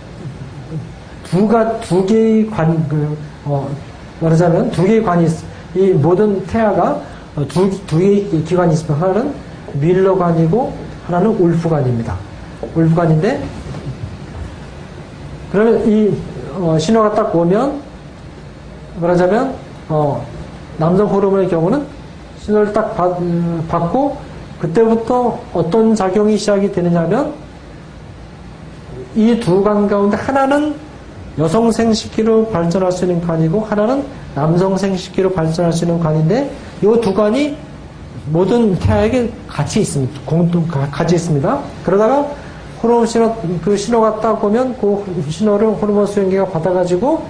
두가 1.31 1.79
두 1.81 2.05
개의 2.05 2.47
관, 2.49 2.89
그, 2.89 3.17
어, 3.45 3.69
말하자면 4.21 4.71
두 4.73 4.85
개의 4.85 5.03
관이 5.03 5.27
있, 5.27 5.31
이 5.75 5.93
모든 5.93 6.45
태아가 6.47 7.01
어, 7.37 7.47
두, 7.49 7.71
두 7.87 7.99
개의 7.99 8.29
기관이 8.45 8.75
있으면 8.75 9.01
하나는 9.01 9.33
밀러관이고 9.75 10.73
하나는 11.07 11.31
울프관입니다. 11.31 12.17
울프관인데 12.75 13.43
그러면 15.53 15.89
이 15.89 16.13
어, 16.61 16.79
신호가 16.79 17.15
딱 17.15 17.35
오면 17.35 17.81
말하자면 19.01 19.55
어, 19.89 20.25
남성 20.77 21.07
호르몬의 21.09 21.49
경우는 21.49 21.85
신호를 22.41 22.73
딱 22.73 22.95
받, 22.97 23.19
음, 23.21 23.65
받고 23.69 24.17
그때부터 24.61 25.39
어떤 25.55 25.95
작용이 25.95 26.37
시작이 26.37 26.71
되느냐면 26.71 27.33
이두관 29.17 29.89
가운데 29.89 30.17
하나는 30.17 30.75
여성 31.39 31.71
생식기로 31.73 32.49
발전할 32.49 32.93
수 32.93 33.05
있는 33.07 33.27
관이고 33.27 33.61
하나는 33.63 34.05
남성 34.35 34.77
생식기로 34.77 35.33
발전할 35.33 35.73
수 35.73 35.85
있는 35.85 35.99
관인데 35.99 36.51
이두 36.83 37.15
관이 37.15 37.57
모든 38.31 38.79
태아에게 38.79 39.33
같이 39.49 39.81
있습니다. 39.81 40.21
가- 40.71 40.87
같이 40.91 41.15
있습니다. 41.15 41.59
그러다가 41.85 42.27
호르몬 42.83 43.07
신호 43.07 43.35
그 43.64 43.76
신호가 43.76 44.20
딱 44.20 44.43
오면 44.43 44.76
그 44.81 45.24
신호를 45.28 45.68
호르몬 45.68 46.07
수용기가 46.07 46.47
받아가지고 46.47 47.22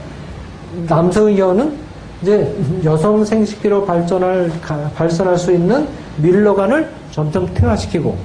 남성의 0.88 1.36
경우는 1.36 1.72
이제 2.22 2.54
여성 2.84 3.24
생식기로 3.24 3.84
발전할 3.86 4.50
가- 4.62 4.90
발전할 4.94 5.36
수 5.38 5.52
있는 5.52 5.88
밀러관을 6.18 6.88
점점 7.10 7.52
퇴화시키고 7.54 8.16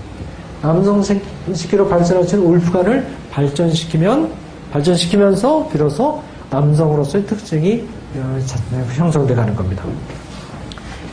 남성 0.62 1.02
생식기로 1.02 1.88
발전할 1.88 2.24
수 2.26 2.36
있는 2.36 2.50
울프관을 2.52 3.08
발전시키면 3.32 4.30
발전시키면서 4.72 5.70
비로소 5.72 6.22
남성으로서의 6.52 7.26
특징이 7.26 7.84
어, 8.18 8.40
자- 8.46 8.60
형성돼 8.94 9.34
가는 9.34 9.56
겁니다. 9.56 9.84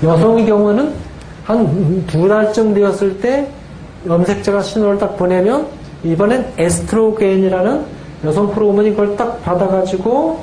여성의 0.02 0.47
경우는 0.47 0.93
한 1.44 2.05
두 2.06 2.28
달쯤 2.28 2.74
되었을 2.74 3.20
때 3.20 3.48
염색체가 4.06 4.62
신호를 4.62 4.98
딱 4.98 5.16
보내면 5.16 5.66
이번엔 6.04 6.52
에스트로겐이라는 6.58 7.84
여성 8.24 8.46
호르몬이 8.46 8.90
그걸 8.90 9.16
딱 9.16 9.42
받아가지고 9.42 10.42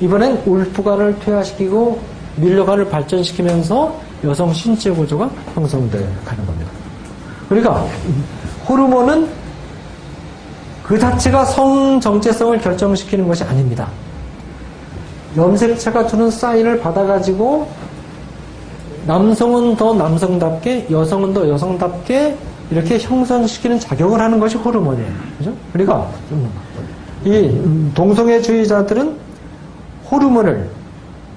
이번엔 0.00 0.42
울프관을 0.46 1.18
퇴화시키고 1.20 2.00
밀려관을 2.36 2.88
발전시키면서 2.88 3.94
여성 4.24 4.52
신체 4.52 4.90
구조가 4.90 5.30
형성돼 5.54 5.98
가는 6.24 6.46
겁니다. 6.46 6.70
그러니까 7.48 7.86
호르몬은 8.68 9.28
그 10.82 10.98
자체가 10.98 11.44
성 11.44 12.00
정체성을 12.00 12.58
결정시키는 12.58 13.28
것이 13.28 13.44
아닙니다. 13.44 13.88
염색체가 15.36 16.06
주는 16.06 16.30
사인을 16.30 16.80
받아가지고 16.80 17.68
남성은 19.06 19.76
더 19.76 19.94
남성답게 19.94 20.88
여성은 20.90 21.32
더 21.32 21.48
여성답게 21.48 22.36
이렇게 22.72 22.98
형성시키는 22.98 23.78
작용을 23.78 24.18
하는 24.18 24.40
것이 24.40 24.56
호르몬이에요. 24.56 25.12
그죠? 25.38 25.52
그러니까 25.72 26.08
음, 26.30 26.50
이 27.24 27.30
음, 27.30 27.92
동성애주의자들은 27.94 29.14
호르몬을 30.10 30.70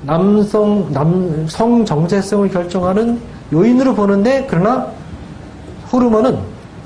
남성 0.04 0.88
남성 0.94 1.84
정체성을 1.84 2.50
결정하는 2.50 3.20
요인으로 3.52 3.94
보는데 3.94 4.48
그러나 4.50 4.88
호르몬은 5.92 6.38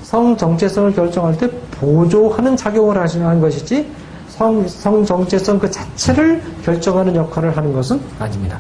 성 0.02 0.36
정체성을 0.36 0.94
결정할 0.94 1.38
때 1.38 1.48
보조하는 1.72 2.58
작용을 2.58 2.98
하시는 2.98 3.40
것이지 3.40 3.88
성, 4.30 4.68
성 4.68 5.06
정체성 5.06 5.60
그 5.60 5.70
자체를 5.70 6.42
결정하는 6.64 7.16
역할을 7.16 7.56
하는 7.56 7.72
것은 7.72 8.00
아닙니다. 8.18 8.60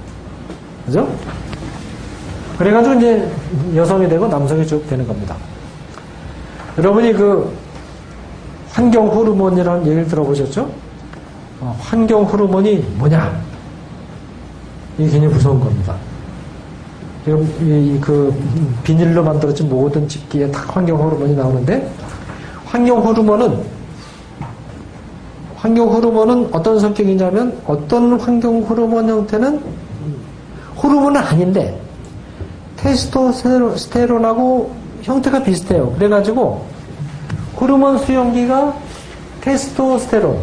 그죠? 0.86 1.08
그래가지고 2.60 2.96
이제 2.96 3.32
여성이 3.76 4.08
되고 4.08 4.28
남성이 4.28 4.68
쭉 4.68 4.88
되는 4.88 5.08
겁니다. 5.08 5.36
여러분이 6.80 7.12
그 7.14 7.54
환경 8.72 9.08
호르몬이라는 9.08 9.86
얘기를 9.86 10.08
들어보셨죠? 10.08 10.70
어, 11.60 11.78
환경 11.78 12.24
호르몬이 12.24 12.78
뭐냐? 12.98 13.38
이게 14.98 15.10
굉장히 15.10 15.34
무서운 15.34 15.60
겁니다. 15.60 15.94
지금 17.26 17.44
이 17.62 18.00
그 18.00 18.34
비닐로 18.84 19.22
만들어진 19.24 19.68
모든 19.68 20.08
집기에 20.08 20.50
다 20.52 20.64
환경 20.68 20.98
호르몬이 21.02 21.36
나오는데 21.36 21.92
환경 22.66 23.06
호르몬은 23.06 23.62
환경 25.58 25.90
호르몬은 25.90 26.48
어떤 26.54 26.80
성격이냐면 26.80 27.60
어떤 27.66 28.18
환경 28.18 28.62
호르몬 28.62 29.10
형태는 29.10 29.62
호르몬은 30.82 31.20
아닌데 31.22 31.78
테스토스테론하고 32.78 34.72
형태가 35.10 35.44
비슷해요. 35.44 35.92
그래가지고 35.94 36.66
호르몬 37.60 37.98
수용기가 37.98 38.76
테스토스테론 39.42 40.38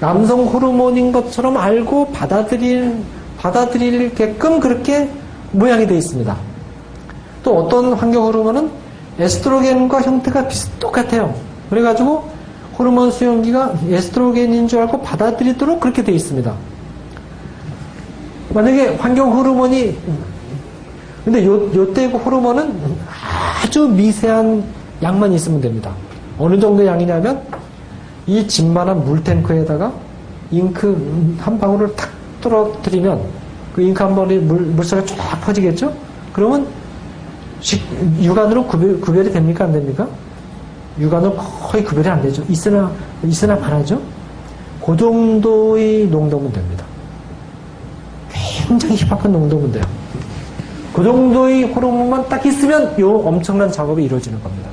남성 0.00 0.44
호르몬인 0.44 1.12
것처럼 1.12 1.56
알고 1.56 2.12
받아들일 2.12 3.02
받아들이게끔 3.38 4.60
그렇게 4.60 5.10
모양이 5.52 5.86
되어 5.86 5.96
있습니다. 5.96 6.36
또 7.42 7.58
어떤 7.58 7.94
환경 7.94 8.24
호르몬은 8.24 8.70
에스트로겐과 9.18 10.02
형태가 10.02 10.48
비슷 10.48 10.78
똑같아요. 10.78 11.34
그래가지고 11.70 12.28
호르몬 12.78 13.10
수용기가 13.10 13.74
에스트로겐인 13.88 14.68
줄 14.68 14.80
알고 14.80 15.00
받아들이도록 15.00 15.80
그렇게 15.80 16.04
되어 16.04 16.14
있습니다. 16.14 16.52
만약에 18.50 18.96
환경 18.96 19.32
호르몬이 19.32 19.96
근데 21.24 21.44
요, 21.44 21.74
요때 21.74 22.08
그 22.10 22.18
호르몬은 22.18 22.96
아주 23.46 23.86
미세한 23.88 24.64
양만 25.02 25.32
있으면 25.32 25.60
됩니다. 25.60 25.92
어느 26.38 26.58
정도 26.58 26.84
양이냐면 26.84 27.42
이 28.26 28.46
집만한 28.46 29.04
물탱크에다가 29.04 29.92
잉크 30.50 31.36
한 31.38 31.58
방울을 31.58 31.94
탁 31.94 32.10
떨어뜨리면 32.40 33.20
그 33.74 33.82
잉크 33.82 34.02
한 34.02 34.14
방울이 34.14 34.38
물, 34.38 34.60
물살이 34.60 35.06
쫙 35.06 35.40
퍼지겠죠? 35.42 35.92
그러면 36.32 36.66
식, 37.60 37.82
육안으로 38.20 38.66
구별, 38.66 39.00
구별이 39.00 39.32
됩니까? 39.32 39.64
안 39.64 39.72
됩니까? 39.72 40.08
육안으로 40.98 41.34
거의 41.34 41.84
구별이 41.84 42.08
안 42.08 42.22
되죠. 42.22 42.42
있으나, 42.48 42.90
있으나 43.24 43.56
말하죠? 43.56 44.00
그 44.84 44.96
정도의 44.96 46.06
농도면 46.06 46.52
됩니다. 46.52 46.84
굉장히 48.30 48.96
희박한 48.96 49.32
농도면 49.32 49.72
돼요. 49.72 49.84
그 50.96 51.04
정도의 51.04 51.64
호르몬만 51.64 52.26
딱 52.26 52.46
있으면 52.46 52.98
요 52.98 53.18
엄청난 53.18 53.70
작업이 53.70 54.02
이루어지는 54.02 54.42
겁니다. 54.42 54.70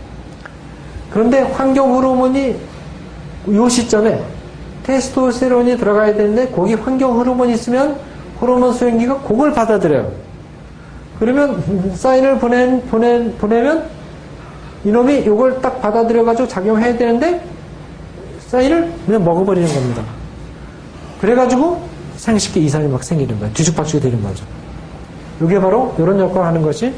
그런데 1.11 1.41
환경 1.41 1.93
호르몬이 1.93 2.55
요 3.49 3.67
시점에 3.67 4.23
테스토스테론이 4.83 5.77
들어가야 5.77 6.15
되는데 6.15 6.47
거기 6.47 6.75
환경 6.75 7.19
호르몬이 7.19 7.51
있으면 7.51 7.97
호르몬 8.39 8.71
수용기가 8.71 9.19
그걸 9.23 9.51
받아들여요. 9.51 10.13
그러면 11.19 11.93
사인을 11.93 12.39
보내, 12.39 12.79
보내, 12.83 13.29
보내면 13.33 13.83
이놈이 14.85 15.19
이걸 15.19 15.61
딱 15.61 15.81
받아들여가지고 15.81 16.47
작용해야 16.47 16.97
되는데 16.97 17.43
사인을 18.47 18.93
그냥 19.05 19.25
먹어버리는 19.25 19.67
겁니다. 19.67 20.01
그래가지고 21.19 21.81
생식기 22.15 22.63
이상이 22.63 22.87
막 22.87 23.03
생기는 23.03 23.37
거예요. 23.39 23.53
뒤죽박죽이 23.53 24.01
되는 24.01 24.23
거죠. 24.23 24.45
이게 25.43 25.59
바로 25.59 25.93
이런 25.97 26.19
역할을 26.19 26.47
하는 26.47 26.61
것이 26.61 26.93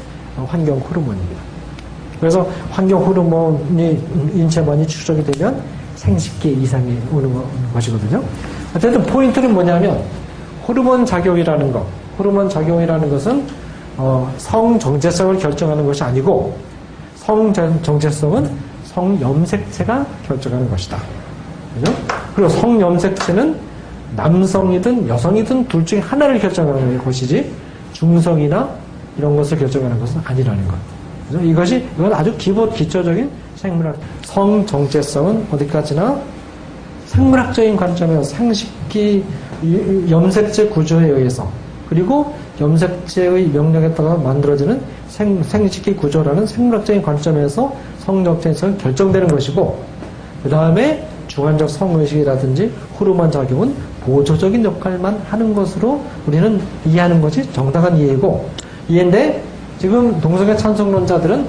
환경 0.46 0.78
호르몬입니다. 0.78 1.40
그래서 2.20 2.48
환경 2.70 3.04
호르몬이 3.04 3.98
인체 4.34 4.60
많이 4.62 4.86
축적이 4.86 5.24
되면 5.24 5.60
생식기 5.96 6.52
이상이 6.62 6.98
오는 7.12 7.32
것이거든요. 7.72 8.22
어쨌든 8.74 9.02
포인트는 9.02 9.52
뭐냐면 9.52 10.02
호르몬 10.66 11.04
작용이라는 11.04 11.72
것, 11.72 11.84
호르몬 12.18 12.48
작용이라는 12.48 13.10
것은 13.10 13.44
어, 13.96 14.30
성 14.36 14.78
정체성을 14.78 15.38
결정하는 15.38 15.86
것이 15.86 16.02
아니고 16.02 16.56
성 17.14 17.52
정체성은 17.52 18.50
성 18.84 19.18
염색체가 19.20 20.06
결정하는 20.26 20.68
것이다. 20.70 20.98
그죠? 21.74 21.92
그리고 22.34 22.48
성 22.50 22.80
염색체는 22.80 23.56
남성이든 24.16 25.08
여성이든 25.08 25.68
둘 25.68 25.84
중에 25.84 26.00
하나를 26.00 26.38
결정하는 26.38 26.98
것이지 26.98 27.52
중성이나 28.00 28.68
이런 29.16 29.34
것을 29.36 29.58
결정하는 29.58 29.98
것은 29.98 30.20
아니라는 30.24 30.68
것. 30.68 30.74
그죠? 31.28 31.40
이것이 31.42 31.84
이건 31.98 32.12
아주 32.12 32.32
기본 32.36 32.70
기초적인 32.70 33.30
생물학 33.56 33.96
성 34.22 34.64
정체성은 34.66 35.46
어디까지나 35.50 36.20
생물학적인 37.06 37.76
관점에서 37.76 38.22
생식기 38.22 39.24
이- 39.62 40.06
염색체 40.10 40.66
구조에 40.68 41.06
의해서 41.08 41.48
그리고 41.88 42.34
염색체의 42.60 43.48
명령에 43.48 43.92
따라 43.94 44.14
만들어지는 44.16 44.80
생, 45.08 45.42
생식기 45.42 45.96
구조라는 45.96 46.46
생물학적인 46.46 47.00
관점에서 47.00 47.74
성정체성이 48.00 48.76
결정되는 48.76 49.28
것이고 49.28 49.82
그 50.42 50.50
다음에 50.50 51.06
주관적 51.28 51.70
성의식이라든지 51.70 52.70
호르몬 53.00 53.30
작용은 53.30 53.74
보조적인 54.06 54.64
역할만 54.64 55.20
하는 55.28 55.54
것으로 55.54 56.00
우리는 56.26 56.60
이해하는 56.86 57.20
것이 57.20 57.52
정당한 57.52 57.96
이해이고 57.96 58.48
이해인데 58.88 59.42
지금 59.78 60.18
동성애 60.20 60.56
찬성론자들은 60.56 61.46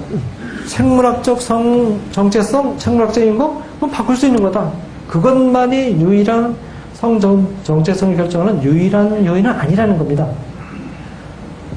생물학적 0.66 1.42
성 1.42 1.98
정체성, 2.12 2.78
생물학적인 2.78 3.38
거 3.38 3.62
그건 3.76 3.92
바꿀 3.92 4.18
수 4.18 4.26
있는 4.26 4.42
거다. 4.42 4.70
그것만이 5.08 6.02
유일한 6.02 6.56
성 6.94 7.20
정, 7.20 7.48
정체성을 7.64 8.18
결정하는 8.18 8.62
유일한 8.64 9.26
요인은 9.26 9.50
아니라는 9.50 9.98
겁니다. 9.98 10.28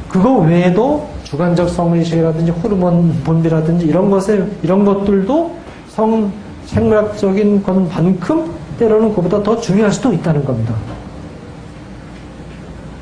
그거 0.08 0.38
외에도 0.38 1.06
주관적 1.24 1.68
성의식이라든지 1.68 2.50
호르몬 2.50 3.12
분비라든지 3.22 3.86
이런 3.86 4.10
것에 4.10 4.44
이런 4.62 4.84
것들도 4.84 5.54
성 5.88 6.32
생물학적인 6.66 7.62
것만큼 7.62 8.59
때로는 8.80 9.14
그보다 9.14 9.42
더 9.42 9.60
중요할 9.60 9.92
수도 9.92 10.10
있다는 10.12 10.42
겁니다. 10.44 10.74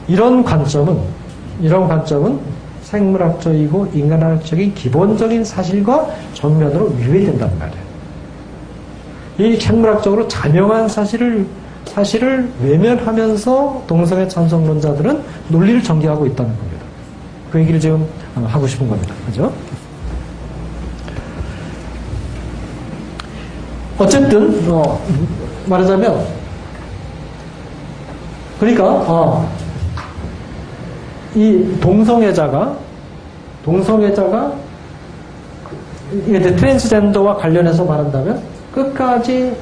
이런 0.08 0.42
관점은 0.42 0.98
이런 1.60 1.86
관점은 1.86 2.40
생물학적이고 2.82 3.90
인간학적인 3.94 4.74
기본적인 4.74 5.44
사실과 5.44 6.08
정면으로 6.34 6.86
위배된단 6.98 7.50
말이에요. 7.58 7.88
이 9.38 9.60
생물학적으로 9.60 10.26
자명한 10.26 10.88
사실을 10.88 11.46
사실을 11.84 12.50
외면하면서 12.62 13.84
동성애 13.86 14.26
찬성론자들은 14.26 15.22
논리를 15.48 15.82
전개하고 15.82 16.26
있다는 16.26 16.56
겁니다. 16.56 16.84
그 17.50 17.60
얘기를 17.60 17.78
지금 17.78 18.06
어, 18.34 18.44
하고 18.46 18.66
싶은 18.66 18.88
겁니다. 18.88 19.14
그죠? 19.26 19.52
어쨌든 23.98 24.70
어, 24.70 25.00
말하자면 25.68 26.26
그러니까 28.58 28.84
어, 28.84 29.48
이 31.34 31.78
동성애자가 31.80 32.76
동성애자가 33.64 34.52
이제 36.26 36.56
트랜스젠더와 36.56 37.36
관련해서 37.36 37.84
말한다면 37.84 38.40
끝까지 38.72 39.54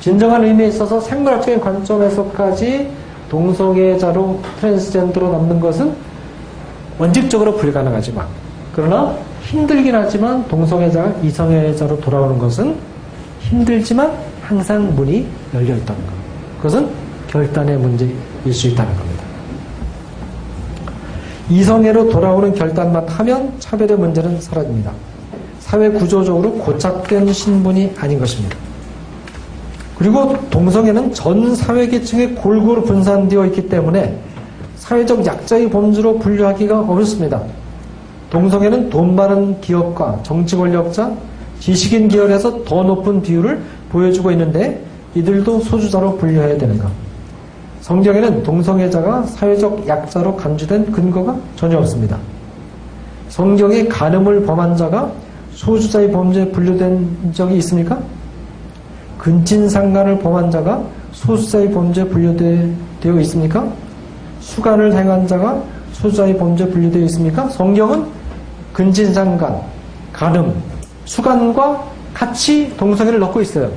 진정한 0.00 0.44
의미에 0.44 0.68
있어서 0.68 1.00
생물학적인 1.00 1.60
관점에서까지 1.60 2.90
동성애자로 3.28 4.40
트랜스젠더로 4.60 5.32
남는 5.32 5.60
것은 5.60 5.92
원칙적으로 6.98 7.56
불가능하지만 7.56 8.26
그러나 8.74 9.14
힘들긴 9.42 9.94
하지만 9.94 10.46
동성애자가 10.46 11.14
이성애자로 11.22 12.00
돌아오는 12.00 12.38
것은 12.38 12.76
힘들지만 13.40 14.27
항상 14.48 14.94
문이 14.94 15.26
열려 15.52 15.76
있다는 15.76 16.06
것. 16.06 16.12
그것은 16.56 16.88
결단의 17.26 17.76
문제일 17.76 18.16
수 18.50 18.68
있다는 18.68 18.96
겁니다. 18.96 19.22
이성애로 21.50 22.08
돌아오는 22.08 22.54
결단만 22.54 23.06
하면 23.06 23.52
차별의 23.58 23.98
문제는 23.98 24.40
사라집니다. 24.40 24.92
사회 25.60 25.90
구조적으로 25.90 26.52
고착된 26.52 27.30
신분이 27.30 27.92
아닌 27.98 28.18
것입니다. 28.18 28.56
그리고 29.98 30.34
동성애는 30.48 31.12
전 31.12 31.54
사회 31.54 31.86
계층에 31.86 32.28
골고루 32.28 32.84
분산되어 32.84 33.44
있기 33.46 33.68
때문에 33.68 34.18
사회적 34.76 35.26
약자의 35.26 35.68
범주로 35.68 36.18
분류하기가 36.20 36.80
어렵습니다. 36.88 37.42
동성애는 38.30 38.88
돈 38.88 39.14
많은 39.14 39.60
기업과 39.60 40.20
정치 40.22 40.56
권력자, 40.56 41.12
지식인 41.60 42.08
계열에서 42.08 42.64
더 42.64 42.82
높은 42.82 43.22
비율을 43.22 43.60
보여주고 43.90 44.30
있는데 44.32 44.84
이들도 45.14 45.60
소주자로 45.60 46.16
분류해야 46.16 46.58
되는가? 46.58 46.90
성경에는 47.80 48.42
동성애자가 48.42 49.22
사회적 49.22 49.86
약자로 49.86 50.36
간주된 50.36 50.92
근거가 50.92 51.36
전혀 51.56 51.78
없습니다. 51.78 52.18
성경에 53.28 53.86
간음을 53.86 54.44
범한 54.44 54.76
자가 54.76 55.10
소주자의 55.54 56.10
범죄에 56.12 56.50
분류된 56.50 57.32
적이 57.32 57.56
있습니까? 57.58 57.98
근친상간을 59.18 60.18
범한 60.20 60.50
자가 60.50 60.82
소수자의 61.12 61.72
범죄에 61.72 62.04
분류되어 62.04 63.20
있습니까? 63.20 63.70
수간을 64.40 64.94
행한 64.94 65.26
자가 65.26 65.60
소수자의 65.92 66.38
범죄에 66.38 66.68
분류되어 66.68 67.02
있습니까? 67.04 67.48
성경은 67.48 68.06
근친상간, 68.72 69.60
간음, 70.12 70.54
수간과 71.08 71.84
같이 72.12 72.76
동성애를 72.76 73.18
넣고 73.20 73.40
있어요. 73.40 73.70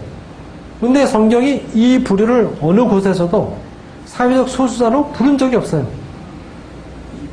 근데 0.80 1.06
성경이 1.06 1.64
이 1.74 2.04
부류를 2.04 2.50
어느 2.60 2.82
곳에서도 2.82 3.58
사회적 4.06 4.50
소수자로 4.50 5.12
부른 5.12 5.38
적이 5.38 5.56
없어요. 5.56 5.88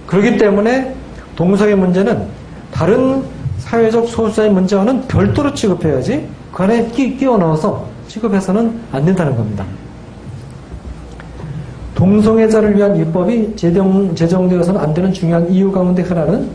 그렇기 0.06 0.38
때문에 0.38 0.94
동성애 1.34 1.74
문제는 1.74 2.26
다른 2.72 3.24
사회적 3.58 4.08
소수자의 4.08 4.50
문제와는 4.50 5.08
별도로 5.08 5.52
취급해야지 5.52 6.28
그 6.52 6.62
안에 6.62 6.86
끼, 6.88 7.16
끼워 7.16 7.36
넣어서 7.36 7.86
취급해서는 8.06 8.80
안 8.92 9.04
된다는 9.04 9.36
겁니다. 9.36 9.64
동성애자를 11.96 12.76
위한 12.76 12.96
입법이 12.96 13.56
제정, 13.56 14.14
제정되어서는 14.14 14.80
안 14.80 14.94
되는 14.94 15.12
중요한 15.12 15.50
이유 15.50 15.72
가운데 15.72 16.02
하나는 16.02 16.48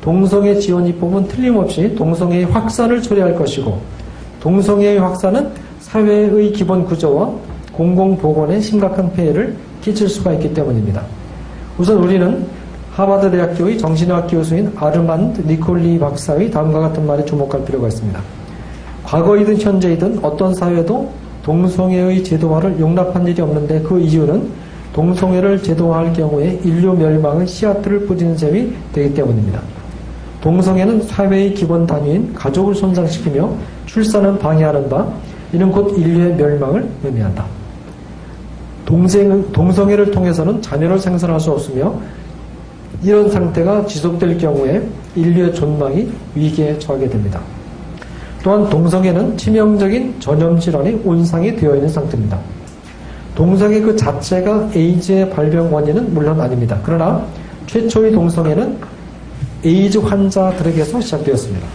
동성애 0.00 0.58
지원 0.58 0.86
입법은 0.86 1.28
틀림없이 1.28 1.94
동성애의 1.94 2.46
확산을 2.46 3.02
초래할 3.02 3.34
것이고 3.34 3.78
동성애의 4.40 4.98
확산은 5.00 5.50
사회의 5.80 6.52
기본 6.52 6.84
구조와 6.84 7.32
공공보건에 7.72 8.60
심각한 8.60 9.12
폐해를 9.12 9.56
끼칠 9.82 10.08
수가 10.08 10.32
있기 10.34 10.54
때문입니다. 10.54 11.02
우선 11.78 11.98
우리는 11.98 12.46
하버드 12.92 13.30
대학교의 13.30 13.78
정신의학 13.78 14.28
교수인 14.28 14.72
아르만드 14.76 15.42
니콜리 15.42 15.98
박사의 15.98 16.50
다음과 16.50 16.80
같은 16.80 17.06
말에 17.06 17.24
주목할 17.24 17.64
필요가 17.64 17.88
있습니다. 17.88 18.20
과거이든 19.04 19.60
현재이든 19.60 20.18
어떤 20.22 20.52
사회도 20.54 21.08
동성애의 21.44 22.24
제도화를 22.24 22.78
용납한 22.80 23.26
일이 23.26 23.40
없는데 23.40 23.82
그 23.82 24.00
이유는 24.00 24.50
동성애를 24.92 25.62
제도화할 25.62 26.12
경우에 26.12 26.60
인류 26.64 26.92
멸망의 26.94 27.46
씨앗들을 27.46 28.06
뿌리는 28.06 28.36
셈이 28.36 28.72
되기 28.92 29.14
때문입니다. 29.14 29.60
동성애는 30.40 31.02
사회의 31.02 31.52
기본 31.54 31.86
단위인 31.86 32.32
가족을 32.34 32.74
손상시키며 32.74 33.50
출산을 33.86 34.38
방해하는 34.38 34.88
바, 34.88 35.06
이는 35.52 35.70
곧 35.72 35.98
인류의 35.98 36.34
멸망을 36.36 36.88
의미한다. 37.02 37.44
동생, 38.84 39.52
동성애를 39.52 40.10
통해서는 40.10 40.62
자녀를 40.62 40.98
생산할 40.98 41.40
수 41.40 41.50
없으며 41.50 41.94
이런 43.02 43.30
상태가 43.30 43.84
지속될 43.86 44.38
경우에 44.38 44.82
인류의 45.14 45.54
존망이 45.54 46.08
위기에 46.34 46.78
처하게 46.78 47.08
됩니다. 47.08 47.40
또한 48.42 48.68
동성애는 48.70 49.36
치명적인 49.36 50.20
전염질환의 50.20 51.02
온상이 51.04 51.56
되어 51.56 51.74
있는 51.74 51.88
상태입니다. 51.88 52.38
동성애 53.34 53.80
그 53.80 53.94
자체가 53.94 54.70
에이즈의 54.74 55.30
발병 55.30 55.72
원인은 55.72 56.14
물론 56.14 56.40
아닙니다. 56.40 56.78
그러나 56.82 57.24
최초의 57.66 58.12
동성애는 58.12 58.78
에이즈 59.64 59.98
환자들에게서 59.98 61.00
시작되었습니다. 61.00 61.66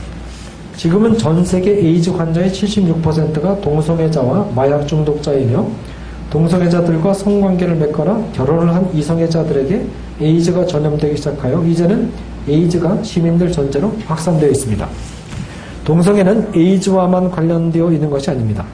지금은 0.78 1.18
전 1.18 1.44
세계 1.44 1.72
에이즈 1.72 2.12
환자의 2.12 2.50
76%가 2.50 3.60
동성애자와 3.60 4.52
마약 4.56 4.88
중독자이며 4.88 5.68
동성애자들과 6.30 7.14
성관계를 7.14 7.76
맺거나 7.76 8.24
결혼을 8.34 8.74
한 8.74 8.90
이성애자들에게 8.94 9.86
에이즈가 10.22 10.66
전염되기 10.66 11.18
시작하여 11.18 11.64
이제는 11.66 12.10
에이즈가 12.48 13.04
시민들 13.04 13.52
전체로 13.52 13.94
확산되어 14.08 14.50
있습니다. 14.50 14.88
동성애는 15.84 16.52
에이즈와만 16.56 17.30
관련되어 17.32 17.92
있는 17.92 18.10
것이 18.10 18.32
아닙니다. 18.32 18.66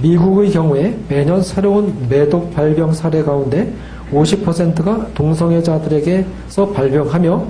미국의 0.00 0.50
경우에 0.50 0.96
매년 1.08 1.42
새로운 1.42 2.06
매독 2.08 2.54
발병 2.54 2.92
사례 2.92 3.22
가운데 3.22 3.72
50%가 4.12 5.08
동성애자들에게서 5.14 6.68
발병하며 6.72 7.46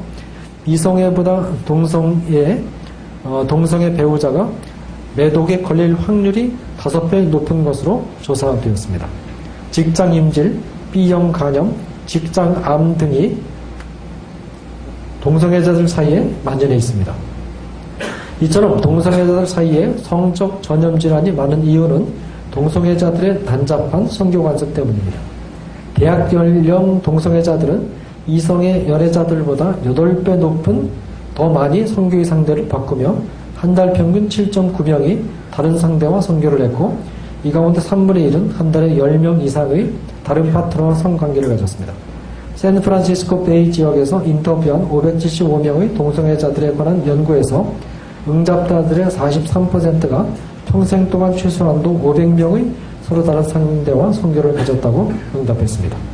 이성애보다 0.66 1.46
동성애, 1.64 2.60
어, 3.24 3.44
동성애 3.48 3.92
배우자가 3.92 4.48
매독에 5.16 5.60
걸릴 5.60 5.94
확률이 5.94 6.54
5배 6.78 7.28
높은 7.28 7.64
것으로 7.64 8.04
조사되었습니다. 8.22 9.06
직장 9.70 10.14
임질, 10.14 10.58
B형 10.92 11.32
간염, 11.32 11.74
직장 12.06 12.60
암 12.64 12.96
등이 12.96 13.36
동성애자들 15.20 15.86
사이에 15.86 16.28
만연해 16.44 16.76
있습니다. 16.76 17.12
이처럼 18.40 18.80
동성애자들 18.80 19.46
사이에 19.46 19.94
성적 19.98 20.62
전염 20.62 20.98
질환이 20.98 21.30
많은 21.30 21.64
이유는 21.64 22.06
동성애자들의 22.50 23.44
난잡한 23.44 24.08
성교 24.08 24.42
관습 24.42 24.74
때문입니다. 24.74 25.18
대학 25.94 26.32
연령 26.32 27.00
동성애자들은 27.02 28.01
이성의 28.26 28.88
연애자들보다 28.88 29.76
8배 29.84 30.36
높은 30.36 30.88
더 31.34 31.48
많이 31.48 31.86
성교의 31.86 32.24
상대를 32.24 32.68
바꾸며 32.68 33.16
한 33.56 33.74
달 33.76 33.92
평균 33.92 34.28
7.9명이 34.28 35.20
다른 35.52 35.78
상대와 35.78 36.20
성교를 36.20 36.62
했고 36.62 36.96
이 37.44 37.52
가운데 37.52 37.80
3분의 37.80 38.32
1은 38.32 38.52
한 38.56 38.72
달에 38.72 38.96
10명 38.96 39.40
이상의 39.40 39.88
다른 40.24 40.52
파트너와 40.52 40.94
성관계를 40.94 41.48
가졌습니다. 41.50 41.92
샌프란시스코 42.56 43.44
베이 43.44 43.70
지역에서 43.70 44.24
인터뷰한 44.24 44.88
575명의 44.88 45.96
동성애자들에 45.96 46.72
관한 46.74 47.06
연구에서 47.06 47.72
응답자들의 48.28 49.06
43%가 49.06 50.26
평생 50.66 51.08
동안 51.08 51.36
최소한도 51.36 52.00
500명의 52.00 52.68
서로 53.02 53.22
다른 53.24 53.42
상대와 53.44 54.12
성교를 54.12 54.54
가졌다고 54.54 55.12
응답했습니다. 55.36 56.11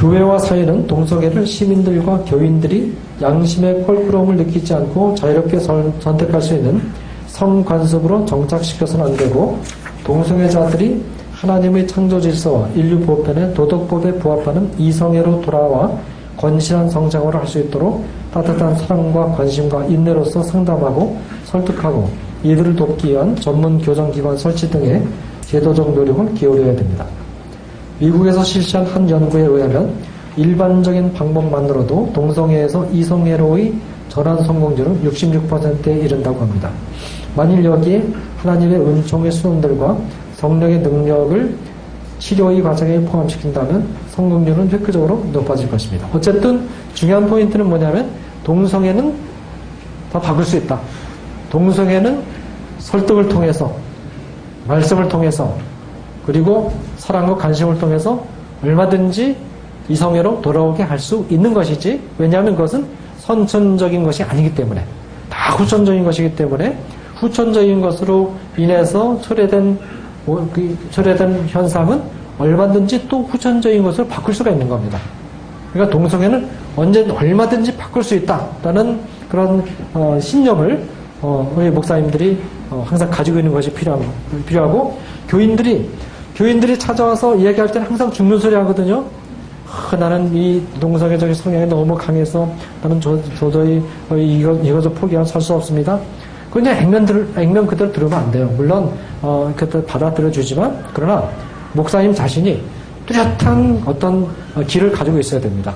교회와 0.00 0.38
사회는 0.38 0.86
동성애를 0.86 1.46
시민들과 1.46 2.20
교인들이 2.26 2.96
양심의 3.20 3.84
껄끄러움을 3.84 4.36
느끼지 4.36 4.72
않고 4.72 5.14
자유롭게 5.14 5.58
선- 5.58 5.92
선택할 6.00 6.40
수 6.40 6.54
있는 6.54 6.80
성관습으로 7.26 8.24
정착시켜서는 8.24 9.04
안 9.04 9.16
되고 9.18 9.58
동성애자들이 10.04 11.02
하나님의 11.32 11.86
창조 11.86 12.18
질서와 12.18 12.68
인류 12.74 12.98
보편의 13.00 13.52
도덕법에 13.52 14.12
부합하는 14.14 14.70
이성애로 14.78 15.42
돌아와 15.42 15.92
건실한 16.38 16.88
성장을 16.88 17.34
할 17.34 17.46
수 17.46 17.58
있도록 17.58 18.02
따뜻한 18.32 18.74
사랑과 18.76 19.26
관심과 19.32 19.84
인내로서 19.84 20.42
상담하고 20.42 21.18
설득하고 21.44 22.08
이들을 22.42 22.74
돕기 22.74 23.10
위한 23.10 23.36
전문 23.36 23.78
교정기관 23.78 24.38
설치 24.38 24.70
등의 24.70 25.02
제도적 25.42 25.94
노력을 25.94 26.32
기울여야 26.34 26.74
됩니다. 26.74 27.04
미국에서 28.00 28.42
실시한 28.42 28.86
한 28.86 29.08
연구에 29.08 29.42
의하면 29.42 29.92
일반적인 30.36 31.12
방법만으로도 31.12 32.10
동성애에서 32.14 32.86
이성애로의 32.92 33.74
전환 34.08 34.42
성공률은 34.42 35.04
66%에 35.04 35.98
이른다고 36.00 36.40
합니다. 36.40 36.70
만일 37.36 37.64
여기에 37.64 38.04
하나님의 38.38 38.80
은총의 38.80 39.30
수원들과 39.30 39.98
성령의 40.36 40.80
능력을 40.80 41.54
치료의 42.18 42.62
과정에 42.62 43.00
포함시킨다면 43.00 43.86
성공률은 44.10 44.70
획기적으로 44.70 45.24
높아질 45.32 45.70
것입니다. 45.70 46.08
어쨌든 46.12 46.66
중요한 46.94 47.26
포인트는 47.28 47.68
뭐냐면 47.68 48.10
동성애는 48.44 49.14
다 50.12 50.20
바꿀 50.20 50.44
수 50.44 50.56
있다. 50.56 50.80
동성애는 51.50 52.22
설득을 52.78 53.28
통해서 53.28 53.74
말씀을 54.66 55.08
통해서 55.08 55.56
그리고 56.26 56.72
사랑과 56.96 57.34
관심을 57.36 57.78
통해서 57.78 58.24
얼마든지 58.62 59.36
이성애로 59.88 60.40
돌아오게 60.42 60.82
할 60.82 60.98
수 60.98 61.26
있는 61.30 61.52
것이지 61.54 62.00
왜냐하면 62.18 62.54
그것은 62.54 62.86
선천적인 63.18 64.04
것이 64.04 64.22
아니기 64.22 64.54
때문에 64.54 64.84
다 65.28 65.54
후천적인 65.54 66.04
것이기 66.04 66.34
때문에 66.36 66.78
후천적인 67.16 67.80
것으로 67.80 68.34
인해서 68.56 69.20
초래된 69.20 69.78
뭐, 70.26 70.48
그 70.52 70.76
초래된 70.90 71.46
현상은 71.48 72.02
얼마든지 72.38 73.08
또 73.08 73.22
후천적인 73.22 73.82
것을 73.82 74.06
바꿀 74.08 74.34
수가 74.34 74.50
있는 74.50 74.68
겁니다. 74.68 74.98
그러니까 75.72 75.92
동성애는 75.92 76.48
언제 76.76 77.08
얼마든지 77.08 77.76
바꿀 77.76 78.02
수 78.02 78.14
있다라는 78.14 79.00
그런 79.28 79.64
어, 79.94 80.18
신념을 80.20 80.84
어, 81.22 81.52
우리 81.56 81.70
목사님들이 81.70 82.40
어, 82.70 82.84
항상 82.88 83.10
가지고 83.10 83.38
있는 83.38 83.52
것이 83.52 83.70
필요한, 83.72 84.02
필요하고 84.46 84.98
교인들이 85.28 85.88
교인들이 86.40 86.78
찾아와서 86.78 87.36
이야기할 87.36 87.70
때는 87.70 87.86
항상 87.86 88.10
죽는 88.10 88.38
소리 88.38 88.54
하거든요. 88.54 89.04
아, 89.68 89.94
나는 89.94 90.34
이 90.34 90.62
동성애적인 90.80 91.34
성향이 91.34 91.66
너무 91.66 91.94
강해서 91.94 92.50
나는 92.82 92.98
저, 92.98 93.18
도저히 93.38 93.82
어, 94.08 94.16
이거, 94.16 94.54
이거저 94.54 94.88
포기하고 94.90 95.26
살 95.26 95.42
수 95.42 95.52
없습니다. 95.52 96.00
그냥 96.50 96.78
액면, 96.78 97.04
들, 97.04 97.28
액면 97.36 97.66
그대로 97.66 97.92
들으면 97.92 98.18
안 98.18 98.30
돼요. 98.30 98.50
물론, 98.56 98.90
어, 99.20 99.52
그때 99.54 99.84
받아들여 99.84 100.30
주지만, 100.30 100.82
그러나, 100.94 101.28
목사님 101.74 102.14
자신이 102.14 102.62
뚜렷한 103.04 103.82
어떤 103.84 104.26
어, 104.54 104.62
길을 104.66 104.92
가지고 104.92 105.18
있어야 105.18 105.42
됩니다. 105.42 105.74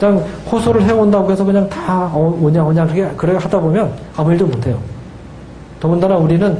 그냥 0.00 0.24
호소를 0.50 0.84
해온다고 0.84 1.30
해서 1.30 1.44
그냥 1.44 1.68
다 1.68 2.10
어, 2.14 2.34
오냐 2.40 2.64
오냐 2.64 2.86
그렇게 2.86 3.14
그래 3.14 3.36
하다 3.36 3.60
보면 3.60 3.92
아무 4.16 4.32
일도 4.32 4.46
못해요. 4.46 4.78
더군다나 5.78 6.16
우리는 6.16 6.58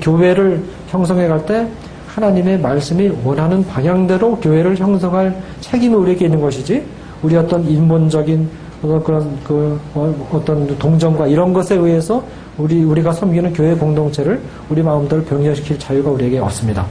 교회를 0.00 0.62
형성해 0.88 1.28
갈 1.28 1.44
때 1.44 1.68
하나님의 2.14 2.58
말씀이 2.60 3.10
원하는 3.24 3.64
방향대로 3.66 4.36
교회를 4.36 4.76
형성할 4.76 5.36
책임이 5.60 5.94
우리에게 5.94 6.26
있는 6.26 6.40
것이지 6.40 6.84
우리 7.22 7.36
어떤 7.36 7.64
인본적인 7.64 8.48
어떤 8.82 9.04
그런 9.04 9.38
그 9.44 9.78
어, 9.94 10.28
어떤 10.32 10.78
동정과 10.78 11.26
이런 11.26 11.52
것에 11.52 11.76
의해서 11.76 12.22
우리 12.56 12.82
우리가 12.82 13.12
섬기는 13.12 13.52
교회 13.52 13.74
공동체를 13.74 14.40
우리 14.68 14.82
마음대로 14.82 15.22
변경시킬 15.22 15.78
자유가 15.78 16.10
우리에게 16.10 16.38
없습니다. 16.38 16.86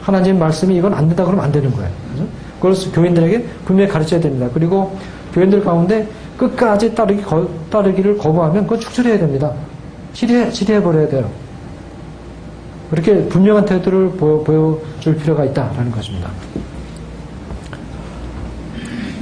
하나님 0.00 0.38
말씀이 0.38 0.76
이건 0.76 0.92
안 0.94 1.06
된다 1.06 1.24
그러면 1.24 1.44
안 1.44 1.52
되는 1.52 1.70
거예요. 1.70 1.90
그걸 2.60 2.74
교인들에게 2.92 3.44
분명히 3.64 3.90
가르쳐야 3.90 4.20
됩니다. 4.20 4.48
그리고 4.52 4.96
교인들 5.32 5.62
가운데 5.62 6.08
끝까지 6.36 6.94
따르기, 6.94 7.22
거, 7.22 7.46
따르기를 7.70 8.18
거부하면 8.18 8.64
그건 8.64 8.80
축출해야 8.80 9.18
됩니다. 9.18 9.52
치료해, 10.12 10.50
치료해버려야 10.50 11.08
돼요. 11.08 11.43
그렇게 12.94 13.24
분명한 13.24 13.64
태도를 13.64 14.10
보여, 14.10 14.38
보여 14.38 14.78
줄 15.00 15.16
필요가 15.16 15.44
있다라는 15.44 15.90
것입니다. 15.90 16.30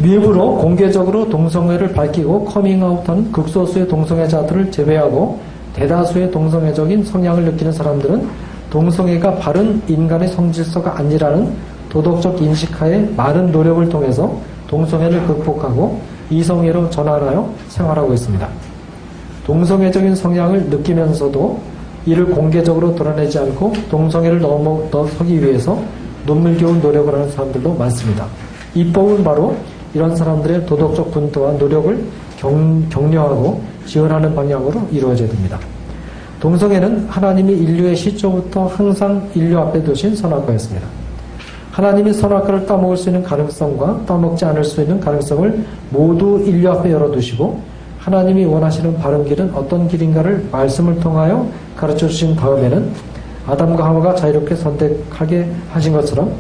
일부러 0.02 0.44
공개적으로 0.44 1.26
동성애를 1.30 1.92
밝히고 1.92 2.44
커밍아웃한 2.44 3.32
극소수의 3.32 3.88
동성애자들을 3.88 4.70
제외하고 4.70 5.40
대다수의 5.72 6.30
동성애적인 6.30 7.04
성향을 7.04 7.44
느끼는 7.44 7.72
사람들은 7.72 8.28
동성애가 8.68 9.36
바른 9.36 9.80
인간의 9.88 10.28
성질서가 10.28 10.98
아니라는 10.98 11.54
도덕적 11.88 12.42
인식하에 12.42 13.08
많은 13.16 13.52
노력을 13.52 13.88
통해서 13.88 14.38
동성애를 14.66 15.26
극복하고 15.26 15.98
이성애로 16.28 16.90
전환하여 16.90 17.50
생활하고 17.68 18.12
있습니다. 18.12 18.46
동성애적인 19.46 20.14
성향을 20.14 20.64
느끼면서도 20.66 21.72
이를 22.06 22.26
공개적으로 22.26 22.94
드러내지 22.94 23.38
않고 23.38 23.72
동성애를 23.90 24.40
넘어 24.40 24.82
서기 25.16 25.42
위해서 25.42 25.82
눈물겨운 26.26 26.80
노력을 26.80 27.12
하는 27.12 27.30
사람들도 27.30 27.74
많습니다. 27.74 28.26
입법은 28.74 29.22
바로 29.22 29.56
이런 29.94 30.16
사람들의 30.16 30.66
도덕적 30.66 31.10
분투와 31.12 31.52
노력을 31.52 32.04
경, 32.38 32.88
격려하고 32.88 33.60
지원하는 33.86 34.34
방향으로 34.34 34.88
이루어져야 34.90 35.28
됩니다. 35.28 35.58
동성애는 36.40 37.06
하나님이 37.08 37.52
인류의 37.52 37.94
시초부터 37.94 38.66
항상 38.66 39.28
인류 39.34 39.58
앞에 39.58 39.82
두신 39.84 40.16
선악과였습니다. 40.16 40.86
하나님이 41.70 42.12
선악과를 42.12 42.66
따먹을 42.66 42.96
수 42.96 43.08
있는 43.08 43.22
가능성과 43.22 44.02
따먹지 44.06 44.44
않을 44.44 44.64
수 44.64 44.82
있는 44.82 44.98
가능성을 44.98 45.64
모두 45.90 46.42
인류 46.44 46.70
앞에 46.70 46.90
열어두시고 46.90 47.71
하나님이 48.04 48.44
원하시는 48.46 48.98
바른 48.98 49.24
길은 49.24 49.54
어떤 49.54 49.86
길인가를 49.86 50.48
말씀을 50.50 50.98
통하여 50.98 51.46
가르쳐 51.76 52.08
주신 52.08 52.34
다음에는 52.34 52.90
아담과 53.46 53.84
하와가 53.84 54.14
자유롭게 54.16 54.56
선택하게 54.56 55.48
하신 55.70 55.92
것처럼 55.92 56.32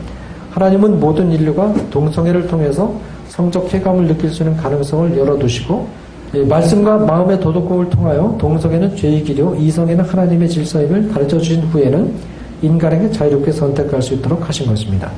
하나님은 0.50 0.98
모든 0.98 1.30
인류가 1.30 1.72
동성애를 1.90 2.48
통해서 2.48 2.92
성적 3.28 3.68
쾌감을 3.68 4.08
느낄 4.08 4.30
수 4.30 4.42
있는 4.42 4.56
가능성을 4.56 5.16
열어두시고 5.16 6.02
예, 6.34 6.44
말씀과 6.44 6.98
마음의 6.98 7.40
도덕법을 7.40 7.90
통하여 7.90 8.36
동성애는 8.38 8.96
죄의 8.96 9.22
길이요 9.22 9.54
이성애는 9.54 10.04
하나님의 10.04 10.48
질서임을 10.48 11.10
가르쳐 11.12 11.38
주신 11.38 11.62
후에는 11.62 12.12
인간에게 12.62 13.10
자유롭게 13.10 13.52
선택할 13.52 14.02
수 14.02 14.14
있도록 14.14 14.48
하신 14.48 14.66
것입니다. 14.66 15.10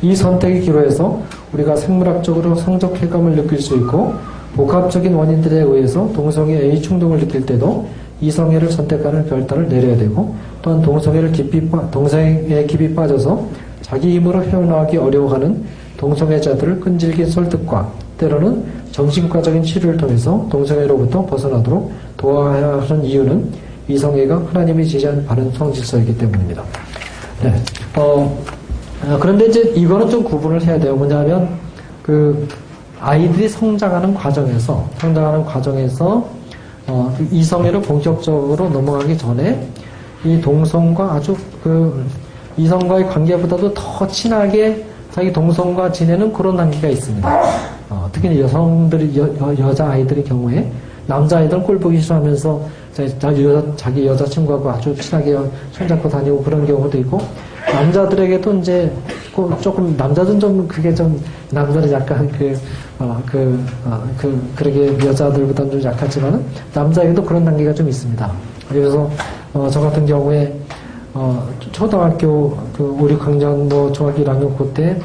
이 0.00 0.14
선택의 0.14 0.62
기로에서 0.62 1.20
우리가 1.52 1.76
생물학적으로 1.76 2.54
성적 2.54 2.94
쾌감을 2.94 3.36
느낄 3.36 3.60
수 3.60 3.74
있고 3.76 4.14
복합적인 4.54 5.14
원인들에 5.14 5.60
의해서 5.60 6.10
동성애의 6.14 6.82
충동을 6.82 7.20
느낄 7.20 7.46
때도 7.46 7.88
이성애를 8.20 8.70
선택하는 8.70 9.28
결단을 9.28 9.68
내려야 9.68 9.96
되고 9.96 10.34
또한 10.62 10.82
동성애를 10.82 11.32
깊이 11.32 11.60
빠, 11.68 11.90
동성애에 11.90 12.66
깊이 12.66 12.94
빠져서 12.94 13.48
자기 13.82 14.14
힘으로 14.16 14.42
헤어나가기 14.42 14.96
어려워하는 14.98 15.64
동성애자들을 15.96 16.80
끈질긴 16.80 17.26
설득과 17.26 17.90
때로는 18.18 18.64
정신과적인 18.92 19.62
치료를 19.62 19.96
통해서 19.96 20.46
동성애로부터 20.50 21.24
벗어나도록 21.26 21.92
도와야 22.16 22.80
하는 22.80 23.04
이유는 23.04 23.50
이성애가 23.88 24.46
하나님이 24.52 24.86
제시한 24.86 25.24
바른 25.24 25.50
성질서이기 25.52 26.16
때문입니다. 26.18 26.62
네. 27.42 27.54
어, 27.96 28.38
어, 29.04 29.18
그런데 29.20 29.46
이제 29.46 29.60
이거는 29.74 30.08
좀 30.10 30.22
구분을 30.22 30.62
해야 30.62 30.78
돼요. 30.78 30.94
뭐냐면 30.94 31.48
그 32.02 32.46
아이들이 33.00 33.48
성장하는 33.48 34.14
과정에서 34.14 34.84
성장하는 34.98 35.44
과정에서 35.44 36.24
어, 36.86 37.14
그 37.16 37.26
이성애로 37.30 37.80
본격적으로 37.82 38.68
넘어가기 38.68 39.16
전에 39.16 39.68
이 40.24 40.40
동성과 40.40 41.14
아주 41.14 41.36
그 41.62 42.04
이성과의 42.56 43.08
관계보다도 43.08 43.72
더 43.74 44.06
친하게 44.06 44.84
자기 45.12 45.32
동성과 45.32 45.90
지내는 45.92 46.32
그런 46.32 46.56
단계가 46.56 46.88
있습니다. 46.88 47.42
어, 47.88 48.08
특히 48.12 48.40
여성들이 48.40 49.16
여, 49.18 49.74
자 49.74 49.90
아이들의 49.90 50.24
경우에 50.24 50.70
남자 51.06 51.38
아이들은 51.38 51.62
꼴 51.64 51.78
보기 51.78 52.00
싫어하면서 52.00 52.60
자- 52.92 53.18
자기 53.18 53.44
여자, 53.44 53.66
자기 53.76 54.06
여자친구하고 54.06 54.70
아주 54.70 54.94
친하게 54.94 55.38
손잡고 55.72 56.08
다니고 56.08 56.42
그런 56.42 56.66
경우도 56.66 56.98
있고 56.98 57.20
남자들에게도 57.72 58.54
이제 58.58 58.92
그 59.48 59.60
조금 59.60 59.96
남자들은 59.96 60.40
좀 60.40 60.66
그게 60.66 60.94
좀 60.94 61.20
남자는 61.50 61.90
약간 61.92 62.28
그 62.38 62.56
어, 62.98 63.20
그, 63.24 63.58
어, 63.86 64.02
그, 64.18 64.52
그러게 64.54 64.88
여자들보다는 65.06 65.70
좀 65.70 65.82
약하지만은 65.82 66.44
남자에게도 66.74 67.24
그런 67.24 67.44
단계가 67.44 67.72
좀 67.72 67.88
있습니다. 67.88 68.30
그래서 68.68 69.10
어, 69.54 69.68
저 69.70 69.80
같은 69.80 70.04
경우에 70.04 70.54
어, 71.14 71.48
초등학교 71.72 72.56
그 72.76 72.84
5, 72.84 73.08
6학년 73.08 73.68
뭐 73.68 73.90
중학교 73.90 74.22
1학년 74.22 74.56
그때 74.56 75.00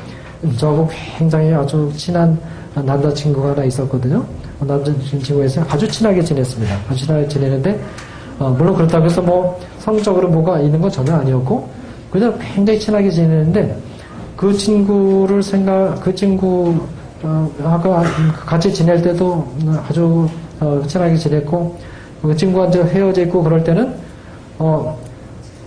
저하고 0.57 0.89
굉장히 1.17 1.53
아주 1.53 1.91
친한 1.95 2.37
남자친구가 2.75 3.51
하나 3.51 3.63
있었거든요. 3.63 4.25
어, 4.59 4.65
남자친구에서 4.65 5.63
아주 5.69 5.87
친하게 5.87 6.21
지냈습니다. 6.21 6.75
아주 6.89 7.05
친하게 7.05 7.27
지내는데 7.27 7.79
어, 8.39 8.49
물론 8.57 8.75
그렇다고 8.75 9.05
해서 9.05 9.21
뭐 9.21 9.59
성적으로 9.79 10.27
뭐가 10.27 10.59
있는 10.59 10.81
건 10.81 10.91
전혀 10.91 11.13
아니었고 11.13 11.69
그냥 12.11 12.37
굉장히 12.53 12.79
친하게 12.79 13.09
지내는데 13.09 13.77
그 14.35 14.53
친구를 14.53 15.41
생각 15.41 16.01
그 16.01 16.13
친구 16.13 16.75
어, 17.23 17.49
아까 17.63 18.03
같이 18.45 18.73
지낼 18.73 19.01
때도 19.01 19.47
아주 19.87 20.27
어, 20.59 20.81
친하게 20.87 21.15
지냈고 21.15 21.77
그 22.21 22.35
친구가 22.35 22.67
이제 22.67 22.83
헤어져 22.83 23.23
있고 23.23 23.43
그럴 23.43 23.63
때는 23.63 23.93
어, 24.59 24.97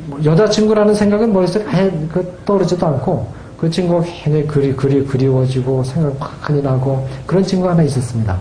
뭐 0.07 0.25
여자친구라는 0.25 0.95
생각은 0.95 1.33
머릿속에 1.33 1.65
아예 1.69 1.91
그 2.13 2.39
떠오르지도 2.45 2.87
않고 2.87 3.27
그 3.59 3.69
친구가 3.69 4.05
굉장히 4.05 4.47
그리, 4.47 4.75
그리, 4.75 5.05
그리워지고 5.05 5.83
생각 5.85 6.17
많이 6.49 6.63
나고 6.63 7.07
그런 7.27 7.43
친구가 7.43 7.73
하나 7.73 7.83
있었습니다. 7.83 8.39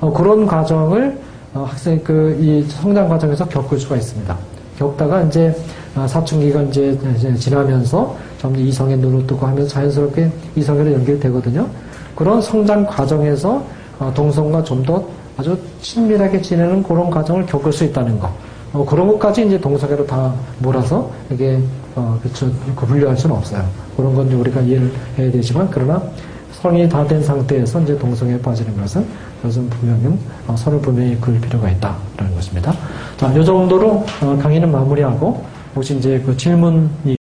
어, 0.00 0.12
그런 0.12 0.46
과정을 0.46 1.18
어, 1.54 1.66
학생 1.68 2.02
그 2.02 2.36
이 2.40 2.64
성장 2.68 3.08
과정에서 3.08 3.46
겪을 3.46 3.78
수가 3.78 3.96
있습니다. 3.96 4.36
겪다가 4.78 5.22
이제 5.22 5.48
어, 5.48 5.54
사춘기가 5.94 6.62
이제, 6.62 6.98
지나면서 7.38 8.16
점점 8.40 8.62
이성의 8.64 8.96
눈을 8.98 9.26
뜨고 9.26 9.46
하면서 9.46 9.68
자연스럽게 9.68 10.30
이성으로 10.56 10.92
연결되거든요. 10.92 11.66
그런 12.16 12.40
성장 12.40 12.86
과정에서 12.86 13.62
어, 13.98 14.12
동성과 14.14 14.64
좀 14.64 14.82
더 14.84 15.04
아주 15.36 15.56
친밀하게 15.80 16.40
지내는 16.42 16.82
그런 16.82 17.08
과정을 17.10 17.46
겪을 17.46 17.72
수 17.72 17.84
있다는 17.84 18.18
거. 18.18 18.30
어, 18.72 18.84
그런 18.84 19.06
것까지 19.08 19.46
이제 19.46 19.58
동성애로 19.60 20.06
다 20.06 20.32
몰아서 20.58 21.10
이게 21.30 21.58
어, 21.94 22.18
그쵸, 22.22 22.50
그 22.76 22.86
분류할 22.86 23.16
수는 23.16 23.36
없어요. 23.36 23.64
그런 23.96 24.14
건 24.14 24.30
우리가 24.32 24.60
이해를 24.60 24.90
해야 25.18 25.30
되지만 25.30 25.68
그러나 25.70 26.02
성이 26.52 26.88
다 26.88 27.04
된 27.06 27.22
상태에서 27.22 27.80
이제 27.80 27.98
동성애에 27.98 28.38
빠지는 28.40 28.76
것은 28.80 29.04
그것은 29.40 29.68
분명히 29.70 30.16
어, 30.46 30.54
선을 30.56 30.80
분명히 30.80 31.18
그을 31.20 31.40
필요가 31.40 31.68
있다라는 31.70 32.34
것입니다. 32.34 32.72
자, 33.16 33.32
이 33.32 33.44
정도로 33.44 34.04
어, 34.22 34.38
강의는 34.40 34.70
마무리하고 34.70 35.44
혹시 35.74 35.96
이제 35.96 36.20
그 36.24 36.36
질문이 36.36 37.16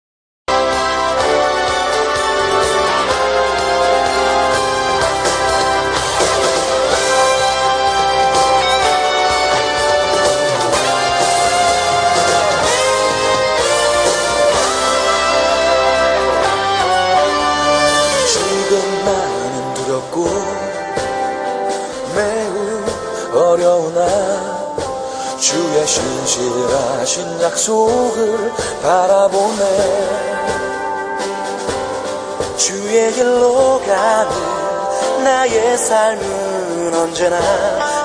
삶은 35.88 36.92
언제나 36.94 37.38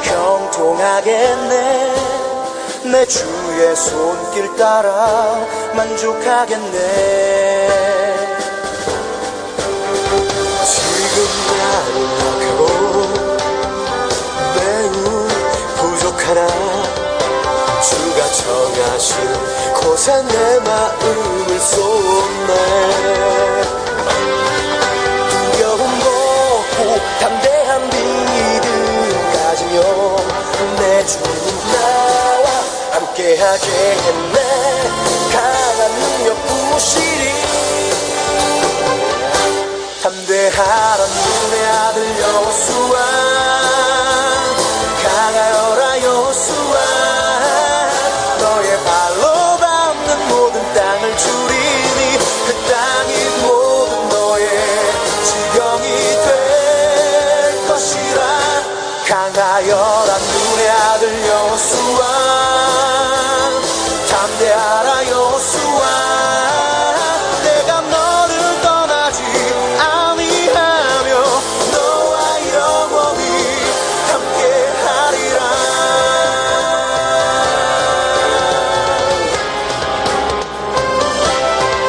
형통하겠네. 0.03 1.93
내 2.85 3.05
주의 3.05 3.75
손길 3.75 4.55
따라 4.55 5.45
만족하겠네. 5.75 6.69
지금 10.65 11.27
나를 11.59 12.07
약하고 12.23 12.61
매우 14.55 14.95
부족하나 15.75 16.41
주가 17.81 18.19
정하신 18.31 19.11
곳에 19.73 20.23
내 20.23 20.59
마음을 20.61 21.59
쏟네. 21.59 22.51
두려움 25.51 25.81
벗고 25.99 26.79
담대 27.19 27.62
주님 31.05 31.71
나와 31.71 32.45
함께 32.91 33.37
하겠네. 33.37 34.37
강한 35.33 35.91
능력 35.99 36.47
부시리. 36.47 37.23
담대하라 40.01 41.05
눈의 41.05 41.65
아들 41.65 42.19
여수와 42.19 43.32